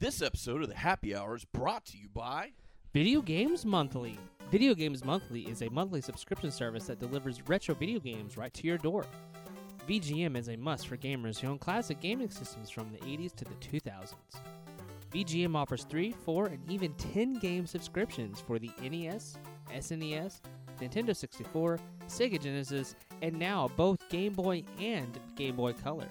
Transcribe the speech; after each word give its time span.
This 0.00 0.22
episode 0.22 0.62
of 0.62 0.68
the 0.68 0.76
Happy 0.76 1.16
Hour 1.16 1.34
is 1.34 1.44
brought 1.44 1.84
to 1.86 1.98
you 1.98 2.08
by 2.14 2.52
Video 2.92 3.20
Games 3.20 3.66
Monthly. 3.66 4.16
Video 4.48 4.72
Games 4.72 5.04
Monthly 5.04 5.40
is 5.50 5.60
a 5.60 5.68
monthly 5.70 6.00
subscription 6.00 6.52
service 6.52 6.86
that 6.86 7.00
delivers 7.00 7.42
retro 7.48 7.74
video 7.74 7.98
games 7.98 8.36
right 8.36 8.54
to 8.54 8.64
your 8.64 8.78
door. 8.78 9.04
VGM 9.88 10.36
is 10.36 10.50
a 10.50 10.56
must 10.56 10.86
for 10.86 10.96
gamers 10.96 11.40
who 11.40 11.48
own 11.48 11.58
classic 11.58 11.98
gaming 11.98 12.30
systems 12.30 12.70
from 12.70 12.92
the 12.92 12.98
80s 12.98 13.34
to 13.34 13.44
the 13.44 13.56
2000s. 13.56 14.14
VGM 15.10 15.56
offers 15.56 15.82
3, 15.82 16.12
4, 16.12 16.46
and 16.46 16.70
even 16.70 16.92
10 16.94 17.40
game 17.40 17.66
subscriptions 17.66 18.40
for 18.40 18.60
the 18.60 18.70
NES, 18.80 19.36
SNES, 19.74 20.42
Nintendo 20.80 21.16
64, 21.16 21.80
Sega 22.06 22.40
Genesis, 22.40 22.94
and 23.20 23.36
now 23.36 23.68
both 23.76 24.08
Game 24.10 24.34
Boy 24.34 24.62
and 24.80 25.18
Game 25.34 25.56
Boy 25.56 25.72
Color. 25.72 26.06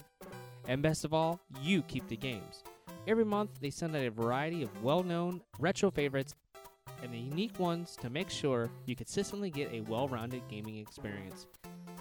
And 0.67 0.81
best 0.81 1.05
of 1.05 1.13
all, 1.13 1.39
you 1.61 1.83
keep 1.83 2.05
the 2.09 2.17
games. 2.17 2.65
Every 3.07 3.25
month, 3.25 3.61
they 3.61 3.69
send 3.69 3.95
out 3.95 4.05
a 4.05 4.11
variety 4.11 4.63
of 4.63 4.83
well 4.83 5.01
known 5.01 5.39
retro 5.59 5.89
favorites 5.89 6.35
and 7.01 7.13
the 7.13 7.17
unique 7.17 7.57
ones 7.57 7.95
to 8.01 8.09
make 8.09 8.29
sure 8.29 8.69
you 8.85 8.97
consistently 8.97 9.49
get 9.49 9.71
a 9.71 9.79
well 9.81 10.09
rounded 10.09 10.41
gaming 10.49 10.77
experience. 10.77 11.47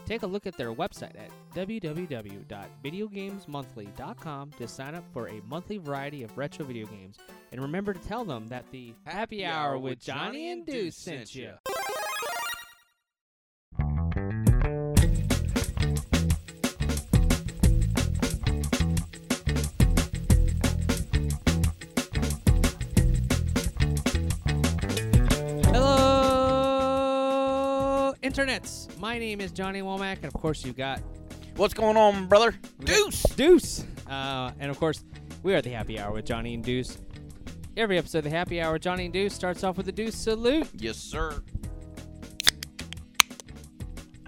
Take 0.04 0.24
a 0.24 0.26
look 0.26 0.46
at 0.46 0.56
their 0.56 0.72
website 0.72 1.16
at 1.16 1.30
www.videogamesmonthly.com 1.54 4.50
to 4.52 4.68
sign 4.68 4.94
up 4.94 5.04
for 5.12 5.28
a 5.28 5.40
monthly 5.48 5.78
variety 5.78 6.22
of 6.24 6.36
retro 6.36 6.64
video 6.64 6.86
games. 6.86 7.18
And 7.52 7.60
remember 7.60 7.92
to 7.92 8.00
tell 8.00 8.24
them 8.24 8.48
that 8.48 8.68
the 8.72 8.92
Happy 9.04 9.44
Hour 9.44 9.78
with 9.78 10.00
Johnny 10.00 10.50
and 10.50 10.66
Deuce 10.66 10.96
sent 10.96 11.32
you. 11.34 11.52
Internets. 28.36 28.94
My 28.98 29.18
name 29.18 29.40
is 29.40 29.50
Johnny 29.50 29.80
Womack, 29.80 30.16
and 30.16 30.26
of 30.26 30.34
course, 30.34 30.62
you 30.62 30.74
got 30.74 31.00
What's 31.56 31.72
going 31.72 31.96
on, 31.96 32.26
brother? 32.26 32.54
Deuce. 32.84 33.22
Deuce. 33.34 33.82
Uh, 34.06 34.50
and 34.60 34.70
of 34.70 34.78
course, 34.78 35.02
we 35.42 35.54
are 35.54 35.62
the 35.62 35.70
Happy 35.70 35.98
Hour 35.98 36.12
with 36.12 36.26
Johnny 36.26 36.52
and 36.52 36.62
Deuce. 36.62 36.98
Every 37.78 37.96
episode 37.96 38.18
of 38.18 38.24
the 38.24 38.30
Happy 38.30 38.60
Hour, 38.60 38.78
Johnny 38.78 39.06
and 39.06 39.14
Deuce 39.14 39.32
starts 39.32 39.64
off 39.64 39.78
with 39.78 39.88
a 39.88 39.92
Deuce 39.92 40.16
salute. 40.16 40.68
Yes, 40.74 40.98
sir. 40.98 41.42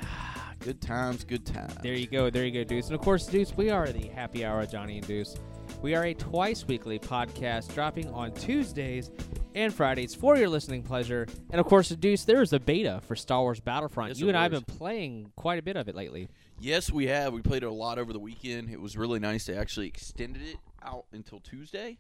Ah, 0.01 0.53
Good 0.61 0.81
times, 0.81 1.25
good 1.25 1.45
times. 1.45 1.75
There 1.83 1.93
you 1.93 2.07
go, 2.07 2.31
there 2.31 2.47
you 2.47 2.53
go, 2.53 2.65
Deuce. 2.65 2.87
And 2.87 2.95
of 2.95 3.03
course, 3.03 3.27
Deuce, 3.27 3.55
we 3.59 3.69
are 3.69 3.89
the 3.89 4.09
Happy 4.09 4.43
Hour 4.43 4.61
with 4.61 4.71
Johnny 4.71 4.97
and 4.97 5.07
Deuce. 5.07 5.37
We 5.83 5.95
are 5.95 6.07
a 6.07 6.15
twice 6.15 6.67
weekly 6.67 6.99
podcast 6.99 7.75
dropping 7.75 8.09
on 8.15 8.33
Tuesdays 8.33 9.11
and 9.59 9.75
Fridays 9.75 10.15
for 10.15 10.37
your 10.37 10.49
listening 10.49 10.83
pleasure. 10.83 11.27
And 11.51 11.61
of 11.61 11.67
course, 11.67 11.89
Deuce, 11.89 12.25
there 12.25 12.43
is 12.43 12.53
a 12.53 12.61
beta 12.61 13.01
for 13.07 13.17
Star 13.17 13.41
Wars 13.41 13.61
Battlefront. 13.61 14.11
Yes, 14.11 14.21
you 14.21 14.29
and 14.29 14.37
I 14.37 14.43
have 14.43 14.53
been 14.53 14.63
playing 14.63 15.33
quite 15.37 15.59
a 15.59 15.63
bit 15.63 15.77
of 15.77 15.89
it 15.89 15.95
lately. 15.95 16.29
Yes, 16.61 16.91
we 16.91 17.07
have. 17.09 17.33
We 17.33 17.43
played 17.43 17.63
it 17.63 17.67
a 17.67 17.73
lot 17.73 17.99
over 17.99 18.13
the 18.13 18.19
weekend. 18.19 18.71
It 18.71 18.81
was 18.81 18.97
really 18.97 19.19
nice. 19.19 19.47
They 19.47 19.57
actually 19.57 19.89
extended 19.89 20.43
it 20.43 20.57
out 20.83 21.07
until 21.13 21.41
Tuesday 21.41 21.99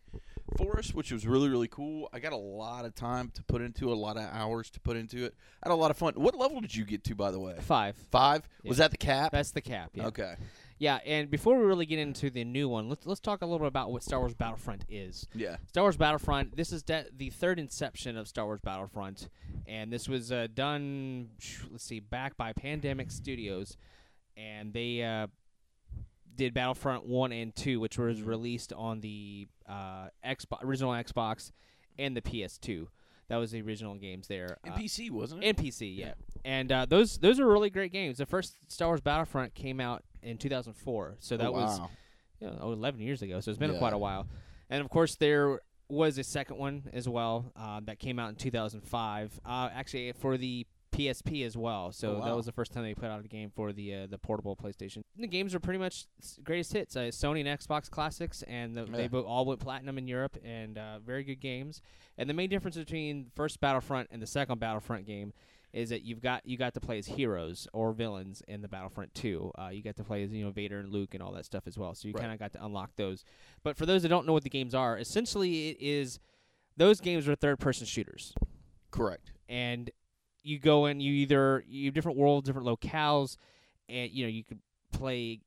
for 0.56 0.78
us, 0.78 0.95
which 0.95 1.12
was 1.12 1.27
really, 1.27 1.48
really 1.48 1.69
cool. 1.69 2.09
I 2.12 2.20
got 2.20 2.33
a 2.33 2.37
lot 2.37 2.84
of 2.84 2.95
time 2.95 3.31
to 3.34 3.42
put 3.42 3.61
into 3.61 3.91
it, 3.91 3.93
a 3.93 3.98
lot 3.98 4.17
of 4.17 4.25
hours 4.33 4.70
to 4.70 4.81
put 4.81 4.97
into 4.97 5.25
it. 5.25 5.34
I 5.62 5.69
had 5.69 5.72
a 5.72 5.77
lot 5.77 5.91
of 5.91 5.97
fun. 5.97 6.15
What 6.17 6.37
level 6.37 6.61
did 6.61 6.75
you 6.75 6.84
get 6.84 7.05
to, 7.05 7.15
by 7.15 7.31
the 7.31 7.41
way? 7.41 7.56
Five. 7.61 7.97
Five? 8.11 8.48
Yeah. 8.62 8.69
Was 8.69 8.78
that 8.78 8.91
the 8.91 8.97
cap? 8.97 9.33
That's 9.33 9.50
the 9.50 9.61
cap. 9.61 9.91
Yeah. 9.95 10.06
Okay. 10.06 10.37
Yeah, 10.79 10.98
and 11.05 11.31
before 11.31 11.59
we 11.59 11.65
really 11.65 11.87
get 11.87 11.98
into 11.98 12.31
the 12.31 12.45
new 12.45 12.69
one, 12.69 12.89
let's 12.89 13.07
let's 13.07 13.21
talk 13.21 13.43
a 13.43 13.47
little 13.47 13.59
bit 13.59 13.67
about 13.69 13.91
what 13.91 14.03
Star 14.03 14.21
Wars 14.21 14.34
Battlefront 14.34 14.84
is. 14.89 15.27
Yeah. 15.34 15.57
Star 15.67 15.84
Wars 15.84 15.97
Battlefront. 15.97 16.57
This 16.57 16.73
is 16.73 16.83
de- 16.83 17.07
the 17.17 17.31
third 17.31 17.59
inception 17.59 18.17
of 18.17 18.29
Star 18.29 18.45
Wars 18.47 18.61
Battlefront, 18.61 19.29
and 19.67 19.93
this 19.93 20.09
was 20.09 20.31
uh, 20.31 20.47
done. 20.55 21.31
Let's 21.71 21.84
see, 21.84 22.01
back 22.01 22.37
by 22.37 22.53
Pandemic 22.53 23.11
Studios, 23.11 23.77
and 24.37 24.72
they 24.72 25.03
uh, 25.03 25.27
did 26.37 26.55
Battlefront 26.55 27.06
one 27.06 27.33
and 27.33 27.55
two, 27.56 27.81
which 27.81 27.99
was 27.99 28.22
released 28.22 28.72
on 28.72 29.00
the 29.00 29.49
uh, 29.69 30.09
Xbox, 30.25 30.62
original 30.62 30.93
Xbox, 30.93 31.50
and 31.99 32.17
the 32.17 32.22
PS2. 32.22 32.87
That 33.28 33.37
was 33.37 33.50
the 33.50 33.61
original 33.61 33.94
games 33.97 34.27
there. 34.28 34.56
And 34.65 34.72
Uh, 34.75 34.77
PC, 34.78 35.11
wasn't 35.11 35.44
it? 35.44 35.49
and 35.49 35.59
PC, 35.59 35.94
yeah. 35.99 36.15
And 36.44 36.72
uh, 36.72 36.87
those 36.87 37.19
those 37.19 37.38
are 37.41 37.47
really 37.47 37.69
great 37.69 37.93
games. 37.93 38.19
The 38.19 38.27
first 38.27 38.56
Star 38.69 38.88
Wars 38.88 39.00
Battlefront 39.03 39.55
came 39.55 39.81
out 39.81 40.03
in 40.23 40.39
2004, 40.39 41.17
so 41.19 41.37
that 41.37 41.47
oh, 41.47 41.53
was 41.53 41.79
wow. 41.79 41.91
you 42.41 42.47
know, 42.49 42.73
11 42.73 43.01
years 43.01 43.23
ago. 43.23 43.41
So 43.41 43.51
it's 43.51 43.59
been 43.59 43.73
Yeah. 43.73 43.79
quite 43.79 43.93
a 43.93 43.99
while. 43.99 44.27
And 44.71 44.81
of 44.81 44.91
course, 44.91 45.17
there 45.17 45.61
was 45.89 46.19
a 46.19 46.25
second 46.25 46.59
one 46.59 46.91
as 46.93 47.09
well 47.09 47.53
uh, 47.56 47.81
that 47.84 47.99
came 47.99 48.19
out 48.19 48.29
in 48.29 48.34
2005. 48.37 49.41
Uh, 49.45 49.71
actually, 49.73 50.12
for 50.12 50.37
the 50.37 50.67
PSP 50.93 51.45
as 51.45 51.56
well. 51.56 51.93
So 51.93 52.17
Oh, 52.21 52.25
that 52.25 52.34
was 52.34 52.47
the 52.47 52.53
first 52.53 52.73
time 52.73 52.83
they 52.83 52.95
put 52.95 53.06
out 53.06 53.25
a 53.25 53.29
game 53.29 53.51
for 53.55 53.73
the 53.73 53.95
uh, 53.95 54.06
the 54.06 54.19
portable 54.19 54.56
PlayStation. 54.56 55.03
The 55.17 55.27
games 55.27 55.55
are 55.55 55.61
pretty 55.61 55.79
much 55.79 56.06
greatest 56.43 56.73
hits. 56.73 56.97
Uh, 56.97 57.00
Sony 57.12 57.47
and 57.47 57.61
Xbox 57.61 57.91
classics, 57.91 58.43
and 58.43 58.75
the, 58.75 58.85
they 58.85 59.03
Yeah. 59.03 59.09
both 59.09 59.27
all 59.27 59.45
went 59.45 59.61
platinum 59.61 59.99
in 59.99 60.09
Europe, 60.09 60.37
and 60.43 60.77
uh, 60.79 60.99
very 60.99 61.25
good 61.25 61.41
games. 61.41 61.83
And 62.17 62.29
the 62.29 62.35
main 62.35 62.49
difference 62.49 62.77
between 62.77 63.25
the 63.25 63.31
first 63.37 63.61
Battlefront 63.61 64.09
and 64.11 64.21
the 64.21 64.27
second 64.27 64.59
Battlefront 64.61 65.06
game 65.06 65.33
is 65.73 65.91
that 65.91 66.03
you've 66.03 66.21
got 66.23 66.47
you 66.47 66.56
got 66.56 66.75
to 66.75 66.81
play 66.81 66.99
as 66.99 67.06
heroes 67.06 67.69
or 67.73 67.93
villains 67.93 68.43
in 68.49 68.62
the 68.62 68.69
Battlefront 68.69 69.15
2. 69.15 69.53
Uh, 69.59 69.69
you 69.69 69.83
got 69.83 69.97
to 69.97 70.05
play 70.05 70.23
as 70.25 70.31
you 70.33 70.45
know 70.45 70.51
Vader 70.51 70.79
and 70.81 70.91
Luke 70.93 71.15
and 71.15 71.23
all 71.23 71.33
that 71.33 71.45
stuff 71.45 71.65
as 71.67 71.77
well. 71.77 71.95
So 71.95 72.09
you 72.09 72.15
Right. 72.15 72.21
kind 72.23 72.33
of 72.33 72.39
got 72.39 72.53
to 72.53 72.65
unlock 72.65 72.91
those. 72.97 73.25
But 73.62 73.77
for 73.77 73.84
those 73.87 74.03
that 74.03 74.09
don't 74.09 74.27
know 74.27 74.33
what 74.33 74.45
the 74.45 74.51
games 74.51 74.75
are, 74.75 74.99
essentially 74.99 75.69
it 75.71 75.77
is 75.81 76.19
those 76.77 77.01
games 77.01 77.29
are 77.29 77.34
third-person 77.34 77.87
shooters, 77.87 78.33
Correct. 78.91 79.33
and 79.49 79.91
you 80.43 80.59
go 80.59 80.87
in. 80.87 81.01
You 81.01 81.12
either 81.12 81.65
you 81.69 81.87
have 81.87 81.95
different 81.95 82.17
worlds, 82.17 82.47
different 82.47 82.67
locales, 82.67 83.37
and 83.89 84.11
you 84.11 84.25
know 84.25 84.31
you 84.31 84.45
could 84.45 84.61
play. 84.93 85.41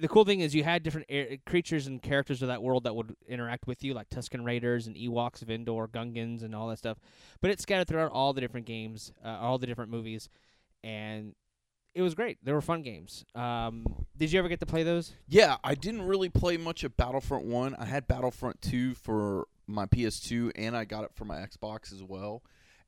The 0.00 0.08
cool 0.08 0.24
thing 0.24 0.40
is 0.40 0.54
you 0.54 0.64
had 0.64 0.82
different 0.82 1.06
air, 1.08 1.36
creatures 1.46 1.86
and 1.86 2.02
characters 2.02 2.42
of 2.42 2.48
that 2.48 2.62
world 2.62 2.84
that 2.84 2.94
would 2.94 3.14
interact 3.26 3.66
with 3.66 3.82
you, 3.82 3.94
like 3.94 4.08
Tusken 4.10 4.44
Raiders 4.44 4.86
and 4.86 4.96
Ewoks 4.96 5.42
of 5.42 5.50
Endor, 5.50 5.88
Gungans, 5.88 6.42
and 6.42 6.54
all 6.54 6.68
that 6.68 6.78
stuff. 6.78 6.98
But 7.40 7.50
it's 7.50 7.62
scattered 7.62 7.88
throughout 7.88 8.12
all 8.12 8.32
the 8.32 8.40
different 8.40 8.66
games, 8.66 9.12
uh, 9.24 9.38
all 9.40 9.58
the 9.58 9.66
different 9.66 9.90
movies, 9.90 10.28
and 10.84 11.34
it 11.94 12.02
was 12.02 12.14
great. 12.14 12.38
They 12.44 12.52
were 12.52 12.60
fun 12.60 12.82
games. 12.82 13.24
Um, 13.34 14.06
did 14.16 14.30
you 14.30 14.38
ever 14.38 14.48
get 14.48 14.60
to 14.60 14.66
play 14.66 14.84
those? 14.84 15.14
Yeah, 15.26 15.56
I 15.64 15.74
didn't 15.74 16.02
really 16.02 16.28
play 16.28 16.56
much 16.56 16.84
of 16.84 16.96
Battlefront 16.96 17.44
1. 17.44 17.74
I 17.76 17.84
had 17.84 18.06
Battlefront 18.06 18.62
2 18.62 18.94
for 18.94 19.48
my 19.66 19.86
PS2 19.86 20.52
and 20.54 20.76
I 20.76 20.84
got 20.84 21.04
it 21.04 21.10
for 21.14 21.24
my 21.24 21.36
Xbox 21.36 21.92
as 21.92 22.02
well. 22.02 22.42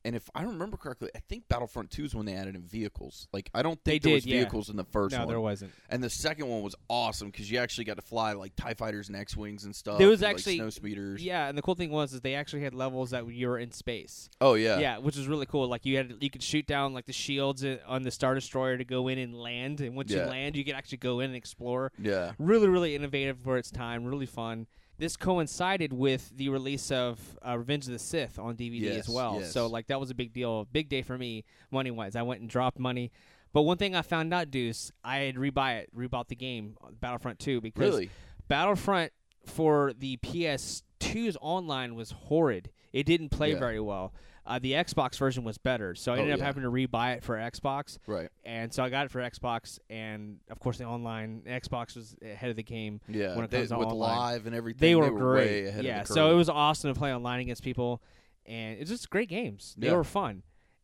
And 0.05 0.17
if 0.17 0.31
I 0.35 0.43
remember 0.45 0.77
correctly, 0.79 1.11
I 1.15 1.19
think 1.29 1.47
Battlefront 1.49 1.91
2 1.91 2.05
is 2.05 2.15
when 2.15 2.25
they 2.25 2.35
added 2.35 2.55
in 2.57 2.63
vehicles. 2.63 3.29
Like 3.33 3.51
I 3.55 3.63
don't 3.63 3.83
They 3.85 3.93
think 3.93 4.03
there 4.05 4.15
was 4.15 4.25
did, 4.25 4.31
yeah. 4.31 4.41
vehicles 4.41 4.71
in 4.71 4.77
the 4.77 4.85
first 4.85 5.13
no, 5.13 5.21
one. 5.21 5.29
there 5.29 5.41
wasn't. 5.41 5.73
And 5.91 6.03
the 6.03 6.09
second 6.09 6.49
one 6.49 6.63
was 6.63 6.75
awesome 6.89 7.31
cuz 7.31 7.51
you 7.51 7.59
actually 7.59 7.85
got 7.85 7.97
to 7.97 8.03
fly 8.03 8.33
like 8.33 8.57
TIE 8.57 8.75
fighters 8.75 9.09
and 9.09 9.17
X-wings 9.17 9.65
and 9.65 9.77
stuff. 9.77 9.99
There 9.99 10.09
was 10.09 10.23
and, 10.23 10.29
like, 10.29 10.37
actually- 10.37 10.57
snow 10.57 10.71
speeders. 10.71 11.23
Yeah, 11.23 11.49
and 11.49 11.59
the 11.59 11.63
cool 11.63 11.75
thing 11.75 11.91
was 11.91 12.15
is 12.15 12.23
they 12.23 12.35
actually 12.35 12.63
had 12.63 12.75
levels 12.75 13.11
that 13.11 13.29
you 13.31 13.49
were 13.49 13.59
in 13.59 13.73
space. 13.73 14.31
Oh 14.41 14.55
yeah. 14.55 14.79
Yeah, 14.79 14.99
which 14.99 15.17
was 15.17 15.29
really 15.29 15.47
cool. 15.47 15.69
Like 15.69 15.85
you 15.85 15.97
had 15.99 16.17
you 16.21 16.31
could 16.31 16.43
shoot 16.43 16.67
down 16.67 16.95
like 16.95 17.07
the 17.07 17.13
shields 17.13 17.65
on 17.87 18.03
the 18.03 18.11
star 18.11 18.35
destroyer 18.35 18.79
to 18.79 18.85
go 18.85 19.09
in 19.09 19.19
and 19.19 19.35
land, 19.35 19.81
and 19.81 19.95
once 19.95 20.11
you 20.11 20.19
land, 20.21 20.57
you 20.57 20.65
could 20.65 20.75
actually 20.75 20.99
go 20.99 21.21
in 21.21 21.27
and 21.27 21.37
explore. 21.37 21.93
Yeah. 21.99 22.33
Really, 22.39 22.69
really 22.69 22.95
innovative 22.95 23.39
for 23.39 23.59
its 23.59 23.71
time. 23.71 24.05
Really 24.05 24.27
fun. 24.27 24.67
This 25.01 25.17
coincided 25.17 25.93
with 25.95 26.31
the 26.37 26.51
release 26.51 26.91
of 26.91 27.19
uh, 27.47 27.57
Revenge 27.57 27.87
of 27.87 27.93
the 27.93 27.99
Sith 27.99 28.39
on 28.39 28.55
DVD 28.55 28.81
Yes, 28.83 29.09
as 29.09 29.15
well. 29.15 29.39
yes. 29.41 29.53
So 29.53 29.67
like 29.67 29.87
that 29.87 29.99
was 29.99 30.11
a 30.11 30.15
big 30.15 30.33
deal, 30.35 30.67
big 30.73 30.89
day 30.91 31.01
for 31.03 31.17
me 31.17 31.45
money 31.71 31.91
wise. 31.91 32.15
I 32.17 32.23
went 32.23 32.43
and 32.43 32.51
dropped 32.51 32.79
money. 32.79 33.11
But 33.55 33.63
one 33.63 33.79
thing 33.79 33.97
I 33.97 34.03
found 34.03 34.33
out, 34.33 34.51
Deuce, 34.51 34.93
I 35.03 35.21
had 35.21 35.37
rebuy 35.37 35.79
it, 35.81 35.97
rebought 35.97 36.29
the 36.29 36.37
game, 36.37 36.77
Battlefront 37.01 37.39
2, 37.41 37.61
because 37.63 37.81
Really? 37.91 38.11
Battlefront 38.47 39.13
for 39.47 39.93
the 39.99 40.19
PS2's 40.19 41.37
online 41.41 41.95
was 41.95 42.11
horrid. 42.13 42.71
It 42.93 43.07
didn't 43.07 43.31
play 43.31 43.53
Yeah. 43.53 43.59
very 43.59 43.81
well. 43.81 44.13
Uh, 44.51 44.59
the 44.59 44.73
Xbox 44.73 45.17
version 45.17 45.45
was 45.45 45.59
better, 45.59 45.95
so 45.95 46.13
I 46.13 46.17
Oh, 46.17 46.21
ended 46.23 46.35
up 46.35 46.41
having 46.41 46.65
to 46.65 46.71
rebuy 46.71 47.17
it 47.17 47.23
for 47.23 47.37
Xbox, 47.37 47.99
Right. 48.07 48.29
and 48.45 48.73
so 48.75 48.83
I 48.83 48.91
got 48.91 49.07
it 49.07 49.11
for 49.13 49.21
Xbox, 49.21 49.79
and 49.89 50.41
of 50.51 50.59
course 50.59 50.79
the 50.79 50.85
online 50.85 51.43
Xbox 51.47 51.95
was 51.95 52.17
ahead 52.21 52.51
of 52.51 52.57
the 52.57 52.65
game. 52.65 53.01
Yeah. 53.09 53.37
When 53.37 53.45
it 53.45 53.51
They- 53.53 53.59
comes 53.59 53.71
to 53.71 53.79
with 53.79 53.89
online. 53.89 54.17
live 54.19 54.47
and 54.47 54.55
everything, 54.57 54.81
They 54.81 54.97
were, 54.97 55.13
way 55.13 55.19
great, 55.21 55.67
ahead 55.69 55.85
yeah. 55.85 56.03
So 56.03 56.33
it 56.33 56.35
was 56.35 56.49
awesome 56.49 56.93
to 56.93 56.99
play 56.99 57.15
online 57.15 57.39
against 57.41 57.63
people, 57.63 58.03
and 58.45 58.79
it's 58.81 58.91
just 58.91 59.09
great 59.09 59.29
games. 59.29 59.77
They 59.79 59.87
Yeah. 59.87 59.95
were 59.95 60.03
fun. 60.05 60.43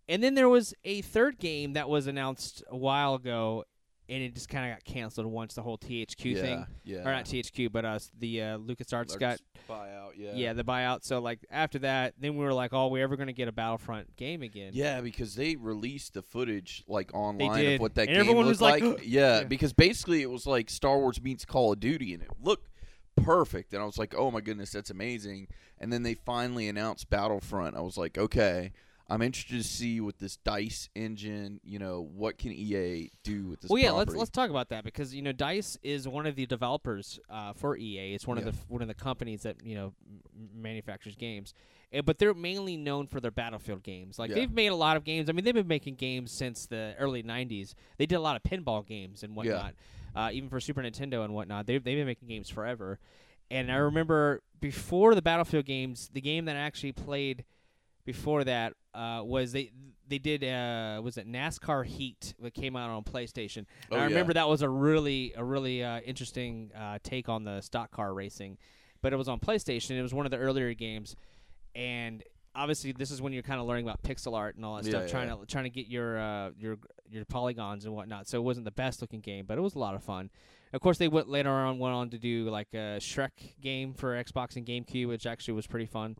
And 0.08 0.22
then 0.22 0.34
there 0.36 0.48
was 0.48 0.72
a 0.84 1.02
third 1.02 1.38
game 1.40 1.72
that 1.72 1.88
was 1.88 2.06
announced 2.06 2.62
a 2.68 2.76
while 2.76 3.14
ago, 3.16 3.64
and 4.08 4.22
it 4.22 4.34
just 4.34 4.48
kind 4.48 4.70
of 4.70 4.76
got 4.76 4.84
canceled 4.84 5.26
once 5.26 5.54
the 5.54 5.62
whole 5.62 5.78
THQ 5.78 6.24
yeah, 6.34 6.40
thing, 6.40 6.66
Yeah. 6.84 6.98
or 6.98 7.12
not 7.12 7.24
THQ, 7.24 7.72
but 7.72 7.84
uh, 7.84 7.98
the 8.18 8.42
uh, 8.42 8.58
LucasArts 8.58 9.18
got 9.18 9.38
buyout. 9.68 10.12
Yeah. 10.16 10.32
yeah. 10.34 10.52
the 10.52 10.64
buyout. 10.64 11.04
So 11.04 11.18
like 11.20 11.40
after 11.50 11.78
that, 11.80 12.14
then 12.18 12.36
we 12.36 12.44
were 12.44 12.52
like, 12.52 12.72
oh, 12.72 12.88
we 12.88 13.02
ever 13.02 13.16
going 13.16 13.26
to 13.26 13.32
get 13.32 13.48
a 13.48 13.52
Battlefront 13.52 14.16
game 14.16 14.42
again? 14.42 14.70
Yeah, 14.74 15.00
because 15.00 15.34
they 15.34 15.56
released 15.56 16.14
the 16.14 16.22
footage 16.22 16.84
like 16.86 17.12
online 17.14 17.74
of 17.74 17.80
what 17.80 17.94
that 17.96 18.02
And 18.02 18.10
game 18.10 18.20
everyone 18.20 18.46
looked 18.46 18.60
was 18.60 18.62
like, 18.62 18.82
yeah, 19.04 19.38
Yeah. 19.40 19.44
because 19.44 19.72
basically 19.72 20.22
it 20.22 20.30
was 20.30 20.46
like 20.46 20.70
Star 20.70 20.98
Wars 20.98 21.20
meets 21.20 21.44
Call 21.44 21.72
of 21.72 21.80
Duty, 21.80 22.14
and 22.14 22.22
it 22.22 22.30
looked 22.42 22.68
perfect. 23.16 23.72
And 23.72 23.82
I 23.82 23.86
was 23.86 23.98
like, 23.98 24.14
oh 24.14 24.30
my 24.30 24.40
goodness, 24.40 24.70
that's 24.70 24.90
amazing. 24.90 25.48
And 25.78 25.92
then 25.92 26.02
they 26.02 26.14
finally 26.14 26.68
announced 26.68 27.10
Battlefront. 27.10 27.76
I 27.76 27.80
was 27.80 27.96
like, 27.96 28.16
okay, 28.16 28.72
I'm 29.08 29.22
interested 29.22 29.56
to 29.58 29.62
see 29.62 30.00
with 30.00 30.18
this 30.18 30.36
Dice 30.36 30.88
engine, 30.96 31.60
you 31.62 31.78
know, 31.78 32.08
what 32.12 32.38
can 32.38 32.50
EA 32.52 33.10
do 33.22 33.46
with 33.46 33.60
this? 33.60 33.70
Well, 33.70 33.80
yeah, 33.80 33.92
let's 33.92 34.14
let's 34.14 34.30
talk 34.30 34.50
about 34.50 34.70
that 34.70 34.82
because 34.82 35.14
you 35.14 35.22
know 35.22 35.30
Dice 35.32 35.78
is 35.82 36.08
one 36.08 36.26
of 36.26 36.34
the 36.34 36.44
developers 36.46 37.20
uh, 37.30 37.52
for 37.52 37.76
EA. 37.76 38.14
It's 38.14 38.26
one 38.26 38.36
Yeah. 38.38 38.46
of 38.48 38.54
the 38.56 38.60
one 38.68 38.82
of 38.82 38.88
the 38.88 38.94
companies 38.94 39.42
that 39.42 39.64
you 39.64 39.76
know 39.76 39.92
manufactures 40.54 41.14
games, 41.14 41.54
Eh, 41.92 42.00
but 42.00 42.18
they're 42.18 42.34
mainly 42.34 42.76
known 42.76 43.06
for 43.06 43.20
their 43.20 43.30
Battlefield 43.30 43.84
games. 43.84 44.18
Like 44.18 44.30
Yeah. 44.30 44.36
they've 44.36 44.50
made 44.50 44.68
a 44.68 44.74
lot 44.74 44.96
of 44.96 45.04
games. 45.04 45.28
I 45.28 45.32
mean, 45.32 45.44
they've 45.44 45.54
been 45.54 45.68
making 45.68 45.94
games 45.94 46.32
since 46.32 46.66
the 46.66 46.94
early 46.98 47.22
'90s. 47.22 47.74
They 47.98 48.06
did 48.06 48.16
a 48.16 48.20
lot 48.20 48.34
of 48.34 48.42
pinball 48.42 48.84
games 48.84 49.22
and 49.22 49.36
whatnot, 49.36 49.74
uh, 50.16 50.30
even 50.32 50.48
for 50.48 50.58
Super 50.58 50.82
Nintendo 50.82 51.24
and 51.24 51.32
whatnot. 51.32 51.66
They've 51.66 51.82
they've 51.82 51.96
been 51.96 52.06
making 52.06 52.26
games 52.28 52.48
forever. 52.50 52.98
And 53.52 53.70
I 53.70 53.76
remember 53.76 54.42
before 54.60 55.14
the 55.14 55.22
Battlefield 55.22 55.64
games, 55.64 56.10
the 56.12 56.20
game 56.20 56.46
that 56.46 56.56
I 56.56 56.60
actually 56.60 56.90
played 56.90 57.44
before 58.04 58.42
that 58.44 58.72
uh, 58.96 59.22
was 59.22 59.52
they 59.52 59.70
they 60.08 60.18
did 60.18 60.44
uh, 60.44 61.00
was 61.02 61.16
it 61.18 61.30
NASCAR 61.30 61.84
Heat 61.84 62.34
that 62.40 62.54
came 62.54 62.76
out 62.76 62.90
on 62.90 63.02
PlayStation. 63.04 63.66
Oh, 63.90 63.96
I 63.96 63.98
yeah. 64.00 64.04
remember 64.04 64.32
that 64.34 64.48
was 64.48 64.62
a 64.62 64.68
really 64.68 65.32
a 65.36 65.44
really 65.44 65.82
uh, 65.84 66.00
interesting 66.00 66.70
uh, 66.78 66.98
take 67.02 67.28
on 67.28 67.44
the 67.44 67.60
stock 67.60 67.90
car 67.90 68.14
racing, 68.14 68.58
but 69.02 69.12
it 69.12 69.16
was 69.16 69.28
on 69.28 69.40
PlayStation. 69.40 69.92
It 69.92 70.02
was 70.02 70.14
one 70.14 70.26
of 70.26 70.30
the 70.30 70.38
earlier 70.38 70.72
games, 70.74 71.16
and 71.74 72.22
obviously 72.54 72.92
this 72.92 73.10
is 73.10 73.20
when 73.20 73.32
you're 73.32 73.42
kind 73.42 73.60
of 73.60 73.66
learning 73.66 73.84
about 73.84 74.02
pixel 74.02 74.34
art 74.34 74.56
and 74.56 74.64
all 74.64 74.76
that 74.76 74.84
Yeah, 74.84 74.90
stuff, 74.90 75.02
yeah, 75.02 75.08
trying 75.08 75.28
to 75.28 75.46
trying 75.46 75.64
to 75.64 75.70
get 75.70 75.86
your 75.88 76.18
uh, 76.18 76.50
your 76.58 76.78
your 77.10 77.24
polygons 77.26 77.84
and 77.84 77.94
whatnot. 77.94 78.26
So 78.28 78.38
it 78.38 78.42
wasn't 78.42 78.64
the 78.64 78.70
best 78.72 79.00
looking 79.02 79.20
game, 79.20 79.44
but 79.46 79.58
it 79.58 79.60
was 79.60 79.74
a 79.74 79.78
lot 79.78 79.94
of 79.94 80.02
fun. 80.02 80.30
Of 80.72 80.80
course, 80.80 80.98
they 80.98 81.08
went 81.08 81.28
later 81.28 81.50
on 81.50 81.78
went 81.78 81.94
on 81.94 82.10
to 82.10 82.18
do 82.18 82.48
like 82.50 82.68
a 82.74 82.98
Shrek 82.98 83.60
game 83.60 83.94
for 83.94 84.22
Xbox 84.22 84.56
and 84.56 84.66
GameCube, 84.66 85.08
which 85.08 85.26
actually 85.26 85.54
was 85.54 85.66
pretty 85.66 85.86
fun. 85.86 86.16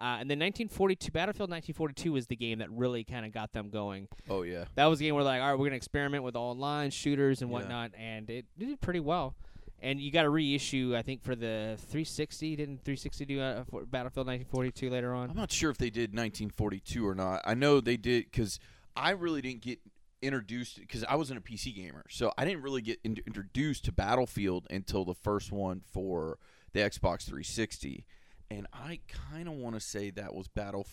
Uh, 0.00 0.18
and 0.20 0.30
then 0.30 0.38
1942, 0.38 1.10
Battlefield 1.10 1.50
1942 1.50 2.12
was 2.12 2.26
the 2.28 2.36
game 2.36 2.60
that 2.60 2.70
really 2.70 3.02
kind 3.04 3.26
of 3.26 3.32
got 3.32 3.52
them 3.52 3.68
going. 3.70 4.06
Oh 4.30 4.42
yeah. 4.42 4.64
That 4.76 4.86
was 4.86 5.00
a 5.00 5.02
game 5.04 5.14
where 5.16 5.24
like, 5.24 5.40
all 5.42 5.48
right, 5.50 5.58
we're 5.58 5.66
gonna 5.66 5.76
experiment 5.76 6.22
with 6.22 6.36
online 6.36 6.90
shooters 6.90 7.42
and 7.42 7.50
Yeah. 7.50 7.54
whatnot, 7.58 7.90
and 7.98 8.30
it 8.30 8.46
did 8.56 8.80
pretty 8.80 9.00
well. 9.00 9.34
And 9.80 10.00
you 10.00 10.10
got 10.10 10.24
a 10.24 10.30
reissue, 10.30 10.94
I 10.96 11.02
think, 11.02 11.22
for 11.22 11.36
the 11.36 11.76
360. 11.78 12.56
Didn't 12.56 12.78
360 12.84 13.24
do 13.24 13.40
uh, 13.40 13.64
for 13.64 13.84
Battlefield 13.86 14.26
1942 14.26 14.90
later 14.90 15.14
on? 15.14 15.30
I'm 15.30 15.36
not 15.36 15.52
sure 15.52 15.70
if 15.70 15.78
they 15.78 15.90
did 15.90 16.10
1942 16.10 17.06
or 17.06 17.14
not. 17.14 17.42
I 17.44 17.54
know 17.54 17.80
they 17.80 17.96
did 17.96 18.24
because 18.30 18.58
I 18.96 19.10
really 19.10 19.40
didn't 19.40 19.62
get 19.62 19.78
introduced 20.20 20.80
because 20.80 21.04
I 21.04 21.14
wasn't 21.14 21.38
a 21.38 21.42
PC 21.42 21.74
gamer, 21.74 22.04
so 22.08 22.32
I 22.36 22.44
didn't 22.44 22.62
really 22.62 22.82
get 22.82 22.98
in- 23.04 23.18
introduced 23.26 23.84
to 23.84 23.92
Battlefield 23.92 24.66
until 24.68 25.04
the 25.04 25.14
first 25.14 25.52
one 25.52 25.82
for 25.92 26.38
the 26.72 26.80
Xbox 26.80 27.22
360, 27.22 28.04
and 28.50 28.66
I 28.72 29.00
kind 29.30 29.48
of 29.48 29.54
want 29.54 29.74
to 29.74 29.80
say 29.80 30.10
that 30.10 30.34
was 30.34 30.48
Battle. 30.48 30.86